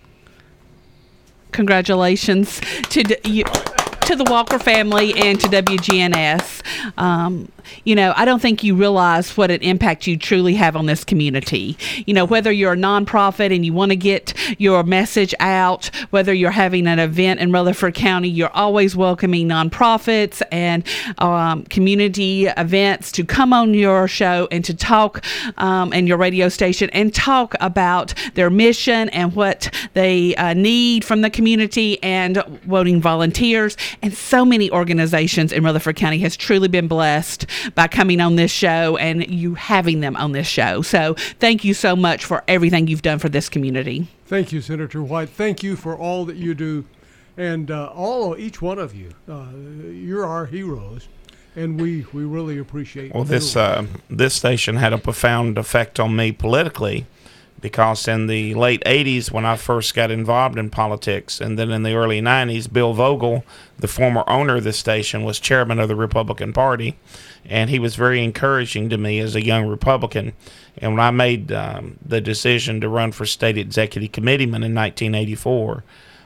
Congratulations 1.51 2.59
to 2.89 3.03
you, 3.27 3.43
to 3.43 4.15
the 4.15 4.25
Walker 4.29 4.59
family 4.59 5.13
and 5.15 5.39
to 5.41 5.47
WGNS. 5.47 6.61
Um, 6.97 7.51
you 7.83 7.95
know, 7.95 8.13
I 8.15 8.25
don't 8.25 8.41
think 8.41 8.63
you 8.63 8.75
realize 8.75 9.35
what 9.37 9.51
an 9.51 9.61
impact 9.61 10.07
you 10.07 10.17
truly 10.17 10.55
have 10.55 10.75
on 10.75 10.85
this 10.85 11.03
community. 11.03 11.77
You 12.05 12.13
know, 12.13 12.25
whether 12.25 12.51
you're 12.51 12.73
a 12.73 12.77
nonprofit 12.77 13.53
and 13.53 13.65
you 13.65 13.73
want 13.73 13.91
to 13.91 13.95
get 13.95 14.33
your 14.57 14.83
message 14.83 15.33
out, 15.39 15.89
whether 16.09 16.33
you're 16.33 16.51
having 16.51 16.87
an 16.87 16.99
event 16.99 17.39
in 17.39 17.51
Rutherford 17.51 17.93
County, 17.93 18.29
you're 18.29 18.53
always 18.53 18.95
welcoming 18.95 19.47
nonprofits 19.47 20.41
and 20.51 20.83
um, 21.17 21.63
community 21.65 22.45
events 22.47 23.11
to 23.13 23.23
come 23.23 23.53
on 23.53 23.73
your 23.73 24.07
show 24.07 24.47
and 24.51 24.63
to 24.65 24.73
talk 24.73 25.23
um, 25.57 25.93
and 25.93 26.07
your 26.07 26.17
radio 26.17 26.49
station 26.49 26.89
and 26.91 27.13
talk 27.13 27.55
about 27.59 28.13
their 28.35 28.49
mission 28.49 29.09
and 29.09 29.35
what 29.35 29.73
they 29.93 30.35
uh, 30.35 30.53
need 30.53 31.03
from 31.03 31.21
the 31.21 31.29
community 31.29 32.01
and 32.03 32.43
voting 32.65 33.01
volunteers. 33.01 33.77
And 34.01 34.13
so 34.13 34.45
many 34.45 34.71
organizations 34.71 35.51
in 35.51 35.63
Rutherford 35.63 35.95
County 35.95 36.19
has 36.19 36.35
truly 36.37 36.67
been 36.67 36.87
blessed 36.87 37.45
by 37.75 37.87
coming 37.87 38.21
on 38.21 38.35
this 38.35 38.51
show 38.51 38.97
and 38.97 39.29
you 39.29 39.55
having 39.55 39.99
them 39.99 40.15
on 40.15 40.31
this 40.31 40.47
show. 40.47 40.81
So 40.81 41.15
thank 41.39 41.63
you 41.63 41.73
so 41.73 41.95
much 41.95 42.25
for 42.25 42.43
everything 42.47 42.87
you've 42.87 43.01
done 43.01 43.19
for 43.19 43.29
this 43.29 43.49
community. 43.49 44.07
Thank 44.25 44.51
you, 44.51 44.61
Senator 44.61 45.01
White. 45.01 45.29
Thank 45.29 45.63
you 45.63 45.75
for 45.75 45.95
all 45.95 46.25
that 46.25 46.35
you 46.35 46.53
do, 46.53 46.85
and 47.37 47.71
uh, 47.71 47.87
all 47.95 48.37
each 48.37 48.61
one 48.61 48.77
of 48.77 48.93
you. 48.93 49.11
Uh, 49.27 49.47
you're 49.89 50.25
our 50.25 50.47
heroes, 50.47 51.07
and 51.55 51.79
we 51.79 52.05
we 52.11 52.25
really 52.25 52.57
appreciate. 52.57 53.13
Well, 53.13 53.23
this 53.23 53.55
uh, 53.55 53.85
this 54.09 54.33
station 54.33 54.75
had 54.75 54.91
a 54.91 54.97
profound 54.97 55.57
effect 55.57 55.99
on 55.99 56.15
me 56.15 56.31
politically, 56.33 57.05
because 57.59 58.07
in 58.07 58.27
the 58.27 58.53
late 58.55 58.83
'80s, 58.85 59.31
when 59.31 59.45
I 59.45 59.55
first 59.55 59.95
got 59.95 60.11
involved 60.11 60.57
in 60.57 60.69
politics, 60.69 61.41
and 61.41 61.57
then 61.57 61.71
in 61.71 61.83
the 61.83 61.95
early 61.95 62.21
'90s, 62.21 62.71
Bill 62.71 62.93
Vogel, 62.93 63.43
the 63.77 63.87
former 63.87 64.23
owner 64.27 64.57
of 64.57 64.63
the 64.63 64.73
station, 64.73 65.23
was 65.23 65.39
chairman 65.39 65.79
of 65.79 65.87
the 65.87 65.95
Republican 65.95 66.53
Party, 66.53 66.97
and 67.45 67.69
he 67.69 67.79
was 67.79 67.95
very 67.95 68.23
encouraging 68.23 68.89
to 68.89 68.97
me 68.97 69.19
as 69.19 69.35
a 69.35 69.45
young 69.45 69.67
Republican. 69.67 70.33
And 70.77 70.93
when 70.93 70.99
I 70.99 71.11
made 71.11 71.51
um, 71.51 71.97
the 72.05 72.21
decision 72.21 72.81
to 72.81 72.89
run 72.89 73.11
for 73.11 73.25
state 73.25 73.57
executive 73.57 74.11
committeeman 74.11 74.63
in 74.63 74.75
1984, 74.75 75.83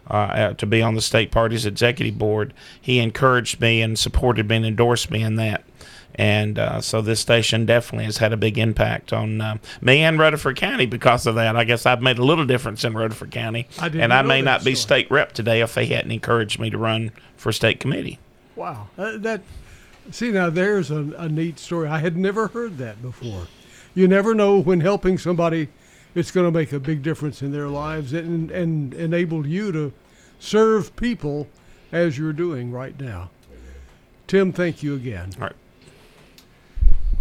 uh, 0.07 0.53
to 0.53 0.65
be 0.65 0.81
on 0.81 0.95
the 0.95 1.01
state 1.01 1.31
party's 1.31 1.65
executive 1.65 2.17
board, 2.17 2.53
he 2.79 2.99
encouraged 2.99 3.61
me 3.61 3.81
and 3.81 3.97
supported 3.97 4.49
me 4.49 4.57
and 4.57 4.65
endorsed 4.65 5.09
me 5.09 5.21
in 5.21 5.35
that. 5.35 5.63
And 6.15 6.59
uh, 6.59 6.81
so 6.81 7.01
this 7.01 7.19
station 7.19 7.65
definitely 7.65 8.05
has 8.05 8.17
had 8.17 8.33
a 8.33 8.37
big 8.37 8.57
impact 8.57 9.13
on 9.13 9.41
uh, 9.41 9.57
me 9.81 10.01
and 10.01 10.19
Rutherford 10.19 10.57
County 10.57 10.85
because 10.85 11.25
of 11.25 11.35
that. 11.35 11.55
I 11.55 11.63
guess 11.63 11.85
I've 11.85 12.01
made 12.01 12.17
a 12.17 12.23
little 12.23 12.45
difference 12.45 12.83
in 12.83 12.93
Rutherford 12.93 13.31
County. 13.31 13.67
I 13.79 13.89
didn't 13.89 14.01
and 14.01 14.13
I 14.13 14.21
may 14.21 14.41
not 14.41 14.63
be 14.63 14.75
story. 14.75 15.01
state 15.03 15.11
rep 15.11 15.31
today 15.33 15.61
if 15.61 15.73
they 15.73 15.85
hadn't 15.85 16.11
encouraged 16.11 16.59
me 16.59 16.69
to 16.69 16.77
run 16.77 17.11
for 17.37 17.51
state 17.51 17.79
committee. 17.79 18.19
Wow, 18.55 18.89
uh, 18.97 19.17
that 19.17 19.41
see 20.11 20.31
now 20.31 20.49
there's 20.49 20.91
a, 20.91 21.13
a 21.17 21.29
neat 21.29 21.59
story. 21.59 21.87
I 21.87 21.99
had 21.99 22.17
never 22.17 22.47
heard 22.47 22.77
that 22.79 23.01
before. 23.01 23.47
You 23.93 24.07
never 24.07 24.33
know 24.33 24.59
when 24.59 24.81
helping 24.81 25.17
somebody, 25.17 25.69
it's 26.15 26.31
going 26.31 26.45
to 26.45 26.57
make 26.57 26.71
a 26.71 26.79
big 26.79 27.01
difference 27.03 27.41
in 27.41 27.51
their 27.51 27.67
lives 27.67 28.13
and 28.13 28.51
and 28.51 28.93
enable 28.93 29.47
you 29.47 29.71
to 29.71 29.93
serve 30.39 30.95
people 30.95 31.47
as 31.91 32.17
you're 32.17 32.33
doing 32.33 32.71
right 32.71 32.99
now. 32.99 33.29
Tim, 34.27 34.53
thank 34.53 34.81
you 34.81 34.95
again. 34.95 35.31
All 35.35 35.47
right. 35.47 35.55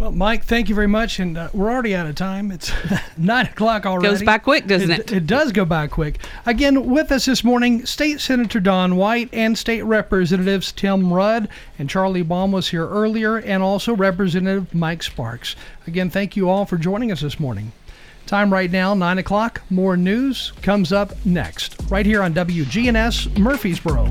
Well, 0.01 0.11
Mike, 0.11 0.45
thank 0.45 0.67
you 0.67 0.73
very 0.73 0.87
much. 0.87 1.19
And 1.19 1.37
uh, 1.37 1.49
we're 1.53 1.69
already 1.69 1.93
out 1.93 2.07
of 2.07 2.15
time. 2.15 2.49
It's 2.49 2.71
nine 3.17 3.45
o'clock 3.45 3.85
already. 3.85 4.07
Goes 4.07 4.23
by 4.23 4.39
quick, 4.39 4.65
doesn't 4.65 4.89
it? 4.89 5.11
It 5.11 5.27
does 5.27 5.51
go 5.51 5.63
by 5.63 5.85
quick. 5.85 6.17
Again, 6.47 6.89
with 6.89 7.11
us 7.11 7.25
this 7.25 7.43
morning, 7.43 7.85
State 7.85 8.19
Senator 8.19 8.59
Dawn 8.59 8.95
White 8.95 9.29
and 9.31 9.55
State 9.55 9.83
Representatives 9.83 10.71
Tim 10.71 11.13
Rudd 11.13 11.49
and 11.77 11.87
Charlie 11.87 12.23
Baum 12.23 12.51
was 12.51 12.69
here 12.69 12.89
earlier, 12.89 13.37
and 13.37 13.61
also 13.61 13.95
Representative 13.95 14.73
Mike 14.73 15.03
Sparks. 15.03 15.55
Again, 15.85 16.09
thank 16.09 16.35
you 16.35 16.49
all 16.49 16.65
for 16.65 16.77
joining 16.77 17.11
us 17.11 17.21
this 17.21 17.39
morning. 17.39 17.71
Time 18.25 18.51
right 18.51 18.71
now, 18.71 18.95
9 18.95 19.19
o'clock. 19.19 19.61
More 19.69 19.95
news 19.95 20.51
comes 20.63 20.91
up 20.91 21.13
next, 21.27 21.75
right 21.91 22.07
here 22.07 22.23
on 22.23 22.33
WGNS 22.33 23.37
Murfreesboro. 23.37 24.09